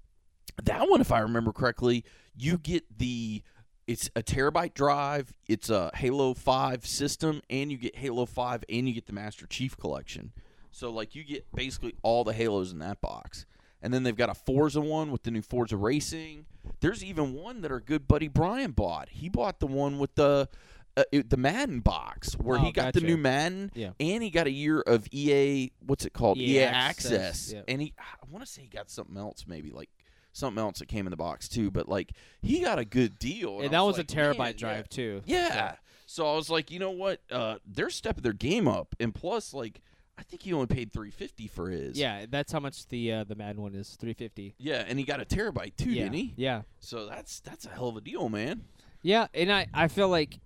that 0.62 0.88
one, 0.88 1.00
if 1.00 1.12
I 1.12 1.20
remember 1.20 1.52
correctly, 1.52 2.04
you 2.36 2.58
get 2.58 2.84
the 2.98 3.42
it's 3.86 4.08
a 4.16 4.22
terabyte 4.22 4.72
drive, 4.72 5.34
it's 5.46 5.68
a 5.68 5.90
Halo 5.94 6.32
5 6.32 6.86
system, 6.86 7.42
and 7.50 7.70
you 7.70 7.76
get 7.76 7.96
Halo 7.96 8.24
5 8.24 8.64
and 8.68 8.88
you 8.88 8.94
get 8.94 9.06
the 9.06 9.12
Master 9.12 9.46
Chief 9.46 9.76
collection. 9.76 10.32
So 10.70 10.90
like 10.90 11.14
you 11.14 11.22
get 11.22 11.46
basically 11.54 11.94
all 12.02 12.24
the 12.24 12.32
Halos 12.32 12.72
in 12.72 12.78
that 12.78 13.00
box. 13.00 13.46
And 13.84 13.92
then 13.92 14.02
they've 14.02 14.16
got 14.16 14.30
a 14.30 14.34
Forza 14.34 14.80
one 14.80 15.12
with 15.12 15.24
the 15.24 15.30
new 15.30 15.42
Forza 15.42 15.76
Racing. 15.76 16.46
There's 16.80 17.04
even 17.04 17.34
one 17.34 17.60
that 17.60 17.70
our 17.70 17.80
good 17.80 18.08
buddy 18.08 18.28
Brian 18.28 18.70
bought. 18.72 19.10
He 19.10 19.28
bought 19.28 19.60
the 19.60 19.66
one 19.66 19.98
with 19.98 20.14
the 20.14 20.48
uh, 20.96 21.02
it- 21.12 21.28
the 21.28 21.36
Madden 21.36 21.80
box 21.80 22.32
where 22.34 22.58
he 22.58 22.68
Oh, 22.68 22.72
got 22.72 22.94
the 22.94 23.00
new 23.00 23.16
Madden 23.18 23.70
Yeah. 23.74 23.90
and 24.00 24.22
he 24.22 24.30
got 24.30 24.46
a 24.46 24.50
year 24.50 24.80
of 24.80 25.06
EA 25.12 25.70
what's 25.84 26.06
it 26.06 26.12
called? 26.14 26.38
EA 26.38 26.58
EA, 26.60 26.62
Access, 26.62 27.12
Access. 27.12 27.52
yeah. 27.52 27.62
And 27.68 27.82
he 27.82 27.92
I 27.98 28.04
want 28.30 28.44
to 28.46 28.50
say 28.50 28.62
he 28.62 28.68
got 28.68 28.88
something 28.90 29.16
else 29.18 29.44
maybe 29.46 29.70
like 29.70 29.90
something 30.32 30.62
else 30.62 30.78
that 30.78 30.86
came 30.86 31.06
in 31.06 31.10
the 31.10 31.16
box 31.16 31.48
too, 31.48 31.70
but 31.70 31.86
like 31.88 32.12
he 32.40 32.60
got 32.60 32.78
a 32.78 32.84
good 32.86 33.18
deal. 33.18 33.58
And 33.58 33.66
I 33.66 33.78
that 33.78 33.80
was, 33.84 33.98
like, 33.98 34.10
a 34.10 34.14
terabyte 34.16 34.38
man, 34.38 34.56
drive 34.56 34.88
too. 34.88 35.20
Yeah. 35.26 35.74
So 36.06 36.26
I 36.32 36.36
was 36.36 36.48
like, 36.48 36.70
you 36.70 36.78
know 36.78 36.90
what? 36.92 37.20
Uh, 37.30 37.56
they're 37.66 37.90
stepping 37.90 38.22
their 38.22 38.32
game 38.32 38.68
up, 38.68 38.94
and 39.00 39.14
plus, 39.14 39.52
like, 39.54 39.80
I 40.16 40.22
think 40.22 40.42
he 40.42 40.52
only 40.52 40.66
paid 40.66 40.92
three 40.92 41.10
fifty 41.10 41.48
for 41.48 41.68
his. 41.70 41.98
Yeah, 41.98 42.26
that's 42.28 42.52
how 42.52 42.60
much 42.60 42.86
the 42.88 43.12
uh, 43.12 43.24
the 43.24 43.34
Madden 43.34 43.60
one 43.62 43.74
is, 43.74 43.96
three 44.00 44.14
fifty. 44.14 44.54
Yeah, 44.58 44.84
and 44.86 44.98
he 44.98 45.04
got 45.04 45.20
a 45.20 45.24
terabyte 45.24 45.76
too, 45.76 45.90
yeah. 45.90 46.04
didn't 46.04 46.14
he? 46.14 46.34
Yeah. 46.36 46.62
So 46.80 47.06
that's 47.06 47.40
that's 47.40 47.66
a 47.66 47.70
hell 47.70 47.88
of 47.88 47.96
a 47.96 48.00
deal, 48.00 48.28
man. 48.28 48.64
Yeah, 49.02 49.26
and 49.34 49.52
I 49.52 49.66
I 49.74 49.88
feel 49.88 50.08
like 50.08 50.38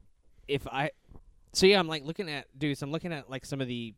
if 0.46 0.66
I 0.66 0.90
so 1.52 1.66
yeah, 1.66 1.78
I'm 1.78 1.88
like 1.88 2.04
looking 2.04 2.30
at 2.30 2.46
dudes, 2.58 2.82
I'm 2.82 2.90
looking 2.90 3.12
at 3.12 3.28
like 3.28 3.44
some 3.44 3.60
of 3.60 3.68
the 3.68 3.94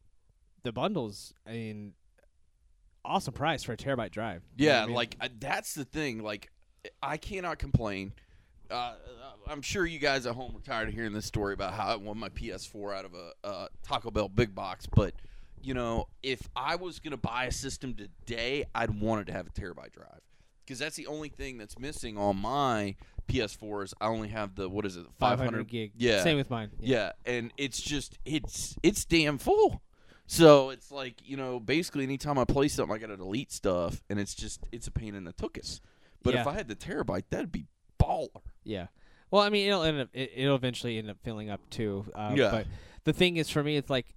the 0.62 0.72
bundles. 0.72 1.32
I 1.46 1.52
mean, 1.52 1.92
awesome 3.04 3.34
price 3.34 3.62
for 3.62 3.72
a 3.72 3.76
terabyte 3.76 4.10
drive. 4.10 4.42
You 4.56 4.66
know 4.66 4.72
Yeah, 4.72 4.82
I 4.82 4.86
mean? 4.86 4.94
like 4.94 5.16
uh, 5.20 5.28
that's 5.38 5.74
the 5.74 5.84
thing. 5.84 6.22
Like, 6.22 6.50
I 7.02 7.16
cannot 7.16 7.58
complain. 7.58 8.12
Uh, 8.70 8.94
I'm 9.48 9.62
sure 9.62 9.84
you 9.84 9.98
guys 9.98 10.26
at 10.26 10.34
home 10.34 10.54
are 10.56 10.60
tired 10.60 10.88
of 10.88 10.94
hearing 10.94 11.12
this 11.12 11.26
story 11.26 11.54
about 11.54 11.74
how 11.74 11.86
I 11.92 11.96
won 11.96 12.18
my 12.18 12.28
PS4 12.28 12.94
out 12.96 13.04
of 13.04 13.14
a 13.14 13.32
uh, 13.42 13.68
Taco 13.82 14.10
Bell 14.10 14.28
big 14.28 14.54
box, 14.54 14.86
but 14.86 15.12
you 15.62 15.74
know, 15.74 16.08
if 16.22 16.48
I 16.56 16.76
was 16.76 16.98
gonna 16.98 17.16
buy 17.16 17.44
a 17.46 17.52
system 17.52 17.94
today, 17.94 18.64
I'd 18.74 19.00
want 19.00 19.22
it 19.22 19.24
to 19.26 19.32
have 19.32 19.46
a 19.46 19.50
terabyte 19.50 19.92
drive 19.92 20.20
because 20.64 20.78
that's 20.78 20.96
the 20.96 21.06
only 21.06 21.28
thing 21.28 21.58
that's 21.58 21.78
missing 21.78 22.16
on 22.18 22.36
my 22.36 22.96
PS4 23.28 23.84
is 23.84 23.94
I 24.00 24.06
only 24.06 24.28
have 24.28 24.54
the 24.56 24.68
what 24.68 24.84
is 24.86 24.96
it, 24.96 25.06
500 25.18 25.66
gig. 25.68 25.92
Yeah, 25.96 26.22
Same 26.22 26.36
with 26.36 26.50
mine. 26.50 26.70
yeah, 26.80 27.12
and 27.24 27.52
it's 27.56 27.80
just 27.80 28.18
it's 28.24 28.76
it's 28.82 29.04
damn 29.04 29.38
full. 29.38 29.82
So 30.26 30.70
it's 30.70 30.92
like 30.92 31.16
you 31.24 31.36
know, 31.36 31.58
basically, 31.58 32.04
anytime 32.04 32.38
I 32.38 32.44
play 32.44 32.68
something, 32.68 32.94
I 32.94 32.98
got 32.98 33.08
to 33.08 33.16
delete 33.16 33.50
stuff, 33.52 34.02
and 34.08 34.20
it's 34.20 34.34
just 34.34 34.60
it's 34.70 34.86
a 34.86 34.90
pain 34.92 35.14
in 35.14 35.24
the 35.24 35.32
tuchus. 35.32 35.80
But 36.22 36.34
if 36.34 36.46
I 36.46 36.52
had 36.52 36.68
the 36.68 36.76
terabyte, 36.76 37.24
that'd 37.30 37.50
be 37.50 37.64
baller. 38.00 38.28
Yeah. 38.62 38.88
Well, 39.30 39.42
I 39.42 39.48
mean, 39.48 39.66
it'll 39.68 39.82
end 39.82 40.00
up 40.00 40.08
it, 40.12 40.32
it'll 40.36 40.54
eventually 40.56 40.98
end 40.98 41.10
up 41.10 41.16
filling 41.24 41.50
up 41.50 41.60
too. 41.70 42.04
Uh, 42.14 42.32
Yeah. 42.36 42.50
But 42.50 42.66
the 43.04 43.12
thing 43.12 43.38
is, 43.38 43.48
for 43.50 43.64
me, 43.64 43.76
it's 43.76 43.90
like 43.90 44.14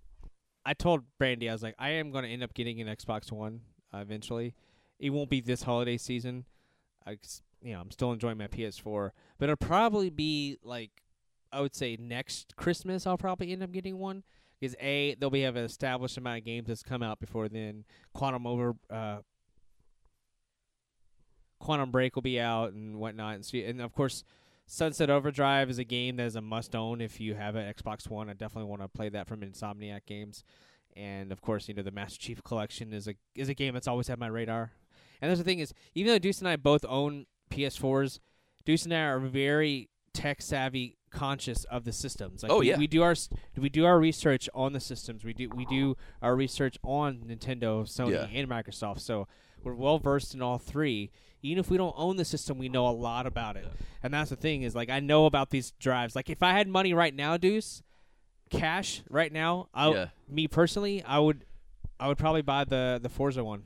I 0.66 0.74
told 0.74 1.04
Brandy, 1.18 1.50
I 1.50 1.54
was 1.54 1.64
like, 1.64 1.76
I 1.78 1.92
am 1.92 2.12
going 2.12 2.24
to 2.24 2.30
end 2.30 2.44
up 2.44 2.54
getting 2.54 2.80
an 2.82 2.88
Xbox 2.88 3.32
One 3.32 3.62
uh, 3.94 3.98
eventually. 4.00 4.56
It 5.00 5.10
won't 5.10 5.30
be 5.30 5.42
this 5.42 5.64
holiday 5.64 5.98
season. 5.98 6.46
I, 7.06 7.18
you 7.62 7.74
know, 7.74 7.82
I'm 7.82 7.92
still 7.92 8.12
enjoying 8.12 8.38
my 8.38 8.48
PS4, 8.48 9.12
but 9.38 9.46
it'll 9.46 9.58
probably 9.58 10.10
be 10.10 10.58
like 10.64 10.92
I 11.52 11.62
would 11.62 11.76
say 11.76 11.98
next 12.00 12.56
Christmas. 12.56 13.06
I'll 13.06 13.18
probably 13.18 13.52
end 13.52 13.64
up 13.64 13.72
getting 13.72 13.98
one 13.98 14.24
because 14.60 14.76
a 14.80 15.16
they'll 15.16 15.30
be 15.30 15.42
have 15.42 15.56
an 15.56 15.66
established 15.66 16.18
amount 16.18 16.40
of 16.40 16.46
games 16.46 16.68
that's 16.68 16.84
come 16.84 17.04
out 17.04 17.20
before 17.20 17.48
then. 17.50 17.84
Quantum 18.14 18.48
over. 18.48 18.76
Uh, 18.90 19.18
Quantum 21.60 21.92
Break 21.92 22.16
will 22.16 22.22
be 22.22 22.42
out 22.42 22.74
and 22.74 22.98
whatnot, 22.98 23.36
and, 23.36 23.46
so, 23.46 23.58
and 23.58 23.80
of 23.80 23.94
course, 23.94 24.26
Sunset 24.66 25.10
Overdrive 25.10 25.70
is 25.70 25.78
a 25.78 25.84
game 25.84 26.16
that 26.18 26.26
is 26.26 26.36
a 26.36 26.42
must 26.42 26.76
own 26.76 27.02
if 27.02 27.20
you 27.20 27.36
have 27.36 27.56
an 27.56 27.72
Xbox 27.74 28.10
One. 28.10 28.30
I 28.30 28.34
definitely 28.34 28.70
want 28.70 28.82
to 28.82 28.88
play 28.88 29.10
that 29.10 29.28
from 29.28 29.42
Insomniac 29.42 30.06
Games, 30.06 30.44
and 30.96 31.32
of 31.32 31.42
course, 31.42 31.68
you 31.68 31.74
know 31.74 31.84
the 31.84 31.92
Master 31.92 32.20
Chief 32.20 32.44
Collection 32.44 32.94
is 32.94 33.08
a 33.08 33.16
is 33.36 33.50
a 33.50 33.54
game 33.54 33.74
that's 33.74 33.88
always 33.88 34.08
had 34.08 34.20
my 34.20 34.28
radar. 34.28 34.72
And 35.22 35.30
that's 35.30 35.40
the 35.40 35.46
thing 35.46 35.60
is, 35.60 35.74
even 35.96 36.12
though 36.12 36.20
Deuce 36.20 36.40
and 36.40 36.48
I 36.48 36.56
both 36.58 36.84
own 36.88 37.28
PS4s, 37.50 38.20
Deuce 38.66 38.84
and 38.84 38.94
I 38.94 39.02
are 39.02 39.20
very 39.20 39.90
tech 40.14 40.42
savvy, 40.42 40.98
conscious 41.12 41.64
of 41.66 41.86
the 41.86 41.92
systems. 41.94 42.44
Like 42.44 42.52
Oh, 42.52 42.60
we, 42.60 42.70
yeah. 42.70 42.78
we 42.78 42.88
do 42.88 43.04
our 43.04 43.16
we 43.58 43.70
do 43.70 43.86
our 43.86 44.00
research 44.00 44.50
on 44.54 44.74
the 44.74 44.80
systems. 44.80 45.24
We 45.24 45.34
do 45.34 45.50
we 45.56 45.66
do 45.66 45.96
our 46.22 46.36
research 46.36 46.78
on 46.84 47.20
Nintendo, 47.28 47.84
Sony, 47.84 48.12
Yeah. 48.14 48.28
and 48.40 48.50
Microsoft. 48.50 49.00
So 49.02 49.28
we're 49.64 49.74
well 49.74 50.00
versed 50.00 50.34
in 50.34 50.42
all 50.42 50.58
three. 50.58 51.12
Even 51.42 51.60
if 51.60 51.70
we 51.70 51.76
don't 51.78 51.94
own 51.98 52.16
the 52.16 52.24
system, 52.26 52.58
we 52.58 52.70
know 52.70 52.88
a 52.88 52.92
lot 52.92 53.26
about 53.26 53.58
it. 53.58 53.68
And 54.02 54.14
that's 54.14 54.30
the 54.30 54.36
thing 54.38 54.62
is 54.62 54.76
like 54.76 54.90
I 54.90 55.00
know 55.00 55.26
about 55.26 55.50
these 55.50 55.72
drives. 55.72 56.16
Like 56.16 56.30
if 56.30 56.42
I 56.42 56.52
had 56.54 56.68
money 56.68 56.94
right 56.94 57.14
now, 57.14 57.36
Deuce, 57.38 57.84
cash 58.50 59.02
right 59.10 59.32
now, 59.32 59.68
I 59.74 59.92
Yeah. 59.92 60.08
me 60.30 60.48
personally, 60.48 61.04
I 61.04 61.20
would 61.20 61.46
I 62.00 62.08
would 62.08 62.18
probably 62.18 62.42
buy 62.42 62.64
the 62.64 63.00
the 63.02 63.10
Forza 63.10 63.44
one. 63.44 63.64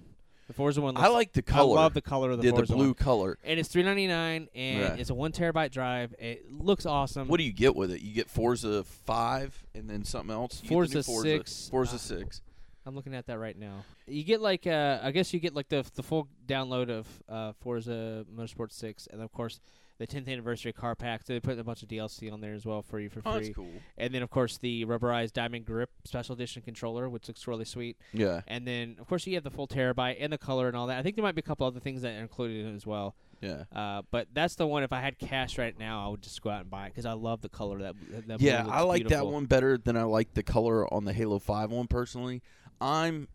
The 0.48 0.54
Forza 0.54 0.80
one. 0.82 0.96
I 0.96 1.08
like 1.08 1.34
the 1.34 1.42
color. 1.42 1.78
I 1.78 1.82
love 1.82 1.94
the 1.94 2.02
color 2.02 2.32
of 2.32 2.38
the 2.40 2.46
yeah, 2.46 2.52
the 2.52 2.58
Forza 2.58 2.74
blue 2.76 2.86
one. 2.88 2.94
color. 2.94 3.38
And 3.44 3.60
it's 3.60 3.68
three 3.68 3.84
ninety 3.84 4.08
nine, 4.08 4.48
and 4.56 5.00
it's 5.00 5.10
a 5.10 5.14
one 5.14 5.32
terabyte 5.34 5.72
drive. 5.72 6.16
It 6.20 6.50
looks 6.52 6.86
awesome. 6.86 7.28
What 7.28 7.38
do 7.38 7.44
you 7.44 7.52
get 7.52 7.76
with 7.76 7.92
it? 7.92 8.02
You 8.02 8.14
get 8.14 8.30
Forza 8.30 8.84
five 8.86 9.62
and 9.76 9.90
then 9.90 10.06
something 10.06 10.34
else. 10.34 10.62
You 10.64 10.70
Forza 10.70 11.04
Forza 11.04 11.30
6, 11.30 11.70
Forza 11.70 11.96
uh, 11.96 12.00
six. 12.00 12.42
I'm 12.88 12.96
looking 12.96 13.14
at 13.14 13.28
that 13.28 13.38
right 13.38 13.58
now. 13.60 13.84
You 14.08 14.24
get 14.24 14.40
like 14.42 14.66
uh, 14.66 15.00
I 15.04 15.12
guess 15.12 15.34
you 15.34 15.40
get 15.42 15.54
like 15.54 15.68
the 15.68 15.86
the 15.96 16.04
full 16.04 16.30
download 16.48 16.90
of 16.90 17.08
uh, 17.28 17.52
Forza 17.60 18.26
Motorsport 18.34 18.72
Six, 18.72 19.08
and 19.12 19.22
of 19.22 19.32
course 19.34 19.60
the 20.00 20.06
10th 20.06 20.28
anniversary 20.32 20.72
car 20.72 20.94
pack. 20.96 21.24
So 21.26 21.34
they 21.34 21.40
put 21.40 21.58
a 21.58 21.64
bunch 21.64 21.82
of 21.82 21.90
DLC 21.90 22.32
on 22.32 22.40
there 22.40 22.54
as 22.54 22.66
well 22.68 22.84
for 22.84 23.00
you 23.00 23.10
for 23.10 23.22
Oh, 23.26 23.34
free. 23.34 23.46
that's 23.48 23.56
cool. 23.56 23.72
And 23.98 24.14
then 24.14 24.22
of 24.22 24.30
course 24.30 24.58
the 24.60 24.86
rubberized 24.86 25.34
diamond 25.34 25.66
grip 25.66 25.90
special 26.06 26.34
edition 26.36 26.62
controller, 26.62 27.10
which 27.10 27.28
looks 27.28 27.48
really 27.48 27.66
sweet. 27.66 27.98
Yeah, 28.14 28.42
And 28.48 28.66
then 28.68 28.98
of 29.00 29.08
course 29.08 29.26
you 29.26 29.34
have 29.34 29.44
the 29.44 29.50
full 29.50 29.68
terabyte 29.68 30.18
and 30.20 30.32
the 30.32 30.38
color 30.38 30.68
and 30.68 30.78
all 30.78 30.86
that. 30.88 31.00
I 31.00 31.02
think 31.02 31.16
there 31.16 31.24
might 31.24 31.34
be 31.36 31.40
a 31.40 31.44
couple 31.44 31.66
other 31.66 31.80
things 31.80 32.04
that 32.04 32.14
are 32.16 32.22
included 32.22 32.64
in 32.64 32.74
it 32.74 32.76
as 32.76 32.86
well. 32.86 33.16
Yeah. 33.42 33.64
Uh, 33.74 34.02
but 34.12 34.28
that's 34.34 34.56
the 34.56 34.66
one. 34.68 34.84
If 34.84 34.92
I 34.94 35.02
had 35.02 35.20
cash 35.20 35.58
right 35.58 35.78
now, 35.78 36.06
I 36.06 36.10
would 36.10 36.22
just 36.22 36.42
go 36.42 36.50
out 36.50 36.62
and 36.62 36.70
buy 36.70 36.88
it 36.88 36.90
because 36.90 37.06
I 37.06 37.14
love 37.14 37.42
the 37.42 37.50
color. 37.50 37.80
That, 37.80 37.96
that 38.28 38.42
Yeah, 38.42 38.66
I 38.68 38.82
like 38.82 39.08
that 39.10 39.28
one 39.28 39.46
better 39.46 39.78
than 39.78 39.96
I 39.98 40.04
like 40.04 40.34
the 40.34 40.44
color 40.44 40.92
on 40.94 41.06
the 41.06 41.14
Halo 41.14 41.40
Five 41.40 41.72
one 41.72 41.88
personally. 41.88 42.42
I'm 42.82 43.28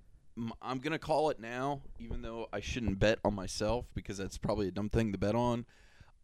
I'm 0.61 0.79
gonna 0.79 0.99
call 0.99 1.31
it 1.31 1.41
now, 1.41 1.83
even 1.99 2.23
though 2.23 2.49
I 2.53 2.61
shouldn't 2.61 2.99
bet 2.99 3.19
on 3.25 3.35
myself 3.35 3.87
because 3.95 4.17
that's 4.19 4.39
probably 4.39 4.69
a 4.69 4.71
dumb 4.71 4.89
thing 4.89 5.13
to 5.13 5.19
bet 5.19 5.35
on. 5.35 5.67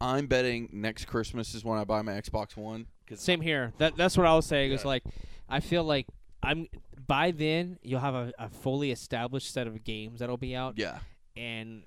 I'm 0.00 0.26
betting 0.26 0.68
next 0.72 1.06
Christmas 1.06 1.54
is 1.54 1.64
when 1.64 1.78
I 1.78 1.84
buy 1.84 2.02
my 2.02 2.12
Xbox 2.12 2.56
One. 2.56 2.86
Cause 3.06 3.20
Same 3.20 3.40
here. 3.40 3.72
That 3.78 3.96
that's 3.96 4.16
what 4.16 4.26
I 4.26 4.34
was 4.34 4.46
saying. 4.46 4.72
Is 4.72 4.82
Yeah. 4.82 4.88
like, 4.88 5.04
I 5.48 5.60
feel 5.60 5.82
like 5.84 6.06
I'm 6.42 6.68
by 7.06 7.30
then 7.32 7.78
you'll 7.82 8.00
have 8.00 8.14
a, 8.14 8.32
a 8.38 8.48
fully 8.48 8.92
established 8.92 9.52
set 9.52 9.66
of 9.66 9.82
games 9.84 10.20
that'll 10.20 10.36
be 10.36 10.54
out, 10.54 10.74
Yeah, 10.78 10.98
and 11.36 11.82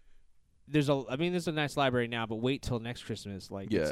there's 0.72 0.90
a. 0.90 1.04
I 1.10 1.16
mean, 1.16 1.32
there's 1.32 1.48
a 1.48 1.52
nice 1.52 1.78
library 1.78 2.08
now, 2.08 2.26
but 2.26 2.38
wait 2.38 2.62
till 2.62 2.80
next 2.80 3.04
Christmas. 3.04 3.52
Like, 3.52 3.72
yeah. 3.72 3.82
it's, 3.82 3.92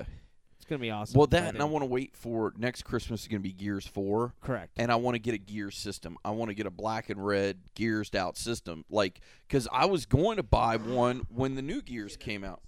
it's 0.57 0.65
gonna 0.65 0.79
be 0.79 0.91
awesome. 0.91 1.17
Well, 1.17 1.27
that 1.27 1.53
and 1.53 1.61
I 1.61 1.65
want 1.65 1.83
to 1.83 1.87
wait 1.87 2.15
for 2.15 2.53
next 2.57 2.83
Christmas 2.83 3.21
is 3.21 3.27
gonna 3.27 3.39
be 3.41 3.51
Gears 3.53 3.85
Four. 3.85 4.33
correct. 4.41 4.73
and 4.77 4.91
I 4.91 4.95
want 4.95 5.15
to 5.15 5.19
get 5.19 5.33
a 5.33 5.37
gear 5.37 5.71
system. 5.71 6.17
I 6.23 6.31
want 6.31 6.49
to 6.49 6.55
get 6.55 6.65
a 6.65 6.71
black 6.71 7.09
and 7.09 7.23
red 7.25 7.59
gearsed 7.75 8.15
out 8.15 8.37
system, 8.37 8.85
like 8.89 9.21
because 9.47 9.67
I 9.71 9.85
was 9.85 10.05
going 10.05 10.37
to 10.37 10.43
buy 10.43 10.77
one 10.77 11.27
when 11.29 11.55
the 11.55 11.61
new 11.61 11.81
gears 11.81 12.17
came 12.17 12.43
out. 12.43 12.61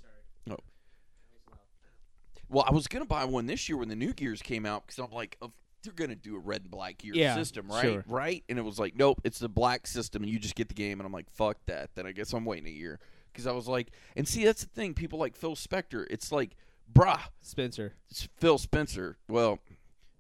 Oh. 0.49 0.57
Well, 2.49 2.66
I 2.68 2.74
was 2.74 2.88
going 2.88 3.03
to 3.03 3.07
buy 3.07 3.26
one 3.26 3.45
this 3.45 3.70
year 3.70 3.78
when 3.78 3.88
the 3.88 3.95
new 3.95 4.14
gears 4.14 4.41
came 4.41 4.66
out 4.66 4.86
because 4.86 4.99
I'm 4.99 5.12
like, 5.12 5.38
of 5.41 5.51
they're 5.84 5.93
gonna 5.93 6.16
do 6.16 6.36
a 6.36 6.39
red 6.39 6.62
and 6.62 6.70
black 6.72 6.99
gear 6.99 7.14
Yeah, 7.16 7.36
system, 7.36 7.68
right? 7.68 7.82
sure. 7.82 8.05
Right? 8.07 8.43
And 8.49 8.59
it 8.59 8.62
was 8.62 8.78
like, 8.78 8.95
nope, 8.95 9.20
it's 9.24 9.39
the 9.39 9.49
black 9.49 9.88
system, 9.88 10.22
and 10.24 10.32
you 10.32 10.38
just 10.38 10.55
get 10.55 10.68
the 10.68 10.76
game. 10.76 10.99
And 10.99 11.07
I'm 11.07 11.12
like, 11.12 11.30
fuck 11.30 11.57
that. 11.66 11.89
Then 11.95 12.05
I 12.05 12.12
guess 12.12 12.34
I'm 12.34 12.45
waiting 12.45 12.68
a 12.68 12.72
year 12.72 12.99
because 13.32 13.47
I 13.47 13.51
was 13.51 13.67
like, 13.67 13.91
and 14.15 14.27
see, 14.27 14.43
that's 14.45 14.63
the 14.63 14.69
thing. 14.69 14.93
People 14.93 15.19
like 15.19 15.36
Phil 15.36 15.55
Spector. 15.55 16.05
It's 16.09 16.32
like, 16.32 16.55
bruh, 16.91 17.19
Spencer. 17.41 17.93
it's 18.09 18.27
Phil 18.38 18.57
Spencer. 18.57 19.17
Well, 19.27 19.59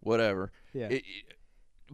whatever. 0.01 0.51
Yeah. 0.73 0.87
It- 0.87 1.03
it- 1.05 1.37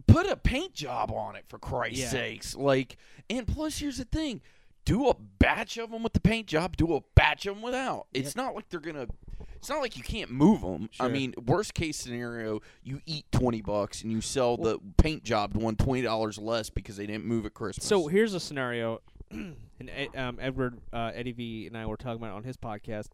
put 0.06 0.26
a 0.26 0.36
paint 0.36 0.74
job 0.74 1.10
on 1.10 1.34
it 1.36 1.44
for 1.48 1.58
Christ's 1.58 1.98
Yeah. 2.00 2.08
sakes. 2.10 2.54
Like, 2.54 2.96
and 3.28 3.46
plus, 3.46 3.78
here's 3.78 3.98
the 3.98 4.04
thing: 4.04 4.40
do 4.84 5.08
a 5.08 5.14
batch 5.14 5.76
of 5.76 5.90
them 5.90 6.02
with 6.04 6.12
the 6.12 6.20
paint 6.20 6.46
job. 6.46 6.76
Do 6.76 6.94
a 6.94 7.00
batch 7.16 7.46
of 7.46 7.56
them 7.56 7.62
without. 7.62 8.06
It's 8.14 8.36
not 8.36 8.54
like 8.54 8.68
they're 8.68 8.78
gonna. 8.80 9.08
It's 9.56 9.68
not 9.68 9.80
like 9.80 9.96
you 9.96 10.04
can't 10.04 10.30
move 10.30 10.60
them. 10.60 10.88
I 11.00 11.08
mean, 11.08 11.34
worst 11.44 11.74
case 11.74 11.96
scenario, 11.96 12.60
you 12.84 13.00
eat 13.06 13.26
twenty 13.32 13.60
bucks 13.60 14.02
and 14.02 14.12
you 14.12 14.20
sell 14.20 14.56
the 14.56 14.78
paint 14.98 15.24
jobbed 15.24 15.56
one 15.56 15.74
twenty 15.74 16.02
dollars 16.02 16.38
less 16.38 16.70
because 16.70 16.96
they 16.96 17.06
didn't 17.06 17.24
move 17.24 17.44
at 17.44 17.54
Christmas. 17.54 17.84
So 17.84 18.06
here's 18.06 18.34
a 18.34 18.40
scenario, 18.40 19.00
and 19.30 20.16
um, 20.16 20.38
Edward 20.40 20.80
uh, 20.92 21.10
Eddie 21.14 21.32
V 21.32 21.66
and 21.66 21.76
I 21.76 21.86
were 21.86 21.96
talking 21.96 22.22
about 22.22 22.34
on 22.34 22.44
his 22.44 22.56
podcast. 22.56 23.08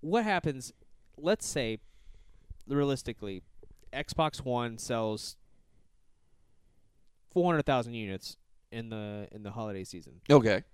What 0.00 0.24
happens? 0.24 0.72
Let's 1.16 1.46
say, 1.46 1.78
realistically, 2.66 3.42
Xbox 3.92 4.44
One 4.44 4.78
sells 4.78 5.36
four 7.30 7.50
hundred 7.50 7.66
thousand 7.66 7.94
units 7.94 8.36
in 8.70 8.88
the 8.88 9.28
in 9.30 9.42
the 9.42 9.50
holiday 9.50 9.84
season. 9.84 10.20
okay, 10.30 10.64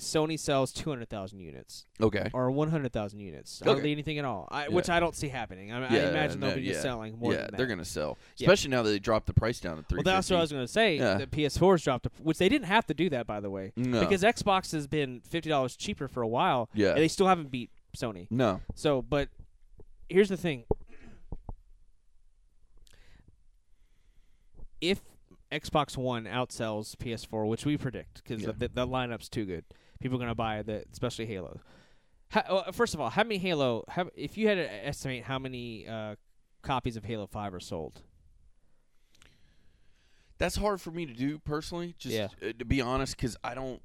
Sony 0.00 0.38
sells 0.38 0.72
two 0.72 0.90
hundred 0.90 1.08
thousand 1.08 1.40
units 1.40 1.86
okay, 2.00 2.30
or 2.32 2.50
one 2.50 2.70
hundred 2.70 2.92
thousand 2.92 3.20
units. 3.20 3.60
Okay. 3.62 3.70
Hardly 3.70 3.92
anything 3.92 4.18
at 4.18 4.24
all. 4.24 4.48
I, 4.50 4.68
Which 4.68 4.88
I 4.90 4.98
don't 5.00 5.14
see 5.14 5.28
happening. 5.28 5.72
I, 5.72 5.78
I 5.86 5.92
Yeah, 5.94 6.08
imagine 6.10 6.40
they'll 6.40 6.54
be 6.54 6.62
just 6.64 6.76
yeah. 6.76 6.82
selling 6.82 7.18
more 7.18 7.32
yeah, 7.32 7.38
than 7.42 7.50
that. 7.52 7.56
they're 7.58 7.66
gonna 7.66 7.84
sell, 7.84 8.18
Yeah. 8.36 8.46
especially 8.46 8.70
now 8.70 8.82
that 8.82 8.90
they 8.90 8.98
dropped 8.98 9.26
the 9.26 9.34
price 9.34 9.60
down 9.60 9.76
to 9.76 9.82
three. 9.84 9.98
Well, 9.98 10.04
that's 10.14 10.28
what 10.30 10.38
I 10.38 10.40
was 10.40 10.50
going 10.52 10.64
to 10.64 10.72
say. 10.72 10.96
Yeah. 10.96 11.14
The 11.18 11.26
PS4's 11.26 11.82
dropped, 11.84 12.06
a, 12.06 12.10
which 12.22 12.38
they 12.38 12.48
didn't 12.48 12.66
have 12.66 12.86
to 12.86 12.94
do 12.94 13.08
that, 13.10 13.26
by 13.26 13.40
the 13.40 13.50
way, 13.50 13.72
No. 13.76 14.00
because 14.00 14.22
Xbox 14.22 14.72
has 14.72 14.86
been 14.86 15.20
fifty 15.28 15.48
dollars 15.48 15.76
cheaper 15.76 16.08
for 16.08 16.22
a 16.22 16.28
while, 16.28 16.68
Yeah. 16.74 16.90
and 16.90 16.98
they 16.98 17.08
still 17.08 17.26
haven't 17.26 17.50
beat 17.50 17.70
Sony. 17.96 18.26
no, 18.30 18.60
So, 18.74 19.02
but 19.02 19.28
here's 20.08 20.28
the 20.28 20.36
thing: 20.36 20.64
if 24.80 25.00
Xbox 25.52 25.96
One 25.96 26.24
outsells 26.24 26.96
PS4, 26.96 27.48
which 27.48 27.64
we 27.66 27.76
predict 27.76 28.22
because 28.22 28.42
Yeah. 28.42 28.52
the, 28.56 28.68
the 28.68 28.86
lineup's 28.86 29.28
too 29.28 29.44
good, 29.44 29.64
people 30.00 30.16
are 30.16 30.20
going 30.20 30.30
to 30.30 30.34
buy 30.34 30.62
the 30.62 30.84
especially 30.92 31.26
Halo. 31.26 31.60
How, 32.28 32.40
uh, 32.40 32.72
first 32.72 32.94
of 32.94 33.00
all, 33.00 33.10
how 33.10 33.22
many 33.22 33.38
Halo? 33.38 33.84
How, 33.88 34.08
if 34.16 34.36
you 34.38 34.48
had 34.48 34.54
to 34.56 34.86
estimate 34.86 35.24
how 35.24 35.38
many 35.38 35.86
uh, 35.88 36.16
copies 36.62 36.96
of 36.96 37.04
Halo 37.04 37.26
Five 37.26 37.52
are 37.54 37.60
sold, 37.60 38.02
That's 40.38 40.56
hard 40.56 40.80
for 40.80 40.90
me 40.90 41.04
to 41.06 41.12
do 41.12 41.38
personally. 41.38 41.94
Just 41.98 42.14
Yeah. 42.14 42.28
uh, 42.42 42.52
to 42.58 42.64
be 42.64 42.80
honest, 42.80 43.16
because 43.16 43.36
I 43.44 43.54
don't, 43.54 43.82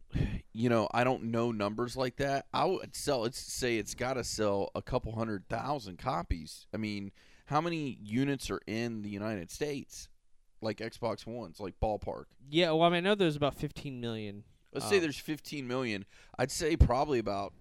you 0.53 0.70
know, 0.70 0.88
I 0.93 1.03
don't 1.03 1.26
know 1.26 1.51
numbers 1.51 1.97
like 1.97 2.16
that. 2.18 2.45
I 2.53 2.66
would 2.66 2.95
sell. 2.95 3.22
Let's 3.22 3.39
say 3.39 3.78
it's 3.78 3.93
got 3.93 4.13
to 4.13 4.24
sell 4.24 4.72
a 4.76 4.82
couple 4.82 5.13
hundred 5.16 5.47
thousand 5.49 5.97
copies. 5.97 6.68
I 6.74 6.78
mean, 6.78 7.11
how 7.47 7.59
many 7.61 7.97
units 8.01 8.49
are 8.49 8.61
in 8.68 9.01
the 9.01 9.09
United 9.09 9.51
States? 9.51 10.07
Like 10.61 10.78
Xbox 10.78 11.28
Ones, 11.28 11.59
like 11.59 11.74
ballpark. 11.82 12.26
yeah. 12.49 12.72
Well, 12.72 12.84
I 12.84 12.89
mean, 12.89 12.97
I 12.97 13.09
know 13.09 13.16
there's 13.16 13.36
about 13.36 13.55
15 13.55 13.99
million. 13.99 14.43
Let's 14.76 14.86
Um, 14.86 14.91
say 14.91 14.99
there's 14.99 15.17
15 15.17 15.67
million. 15.67 16.05
I'd 16.38 16.51
say 16.51 16.76
probably 16.78 17.17
about 17.17 17.53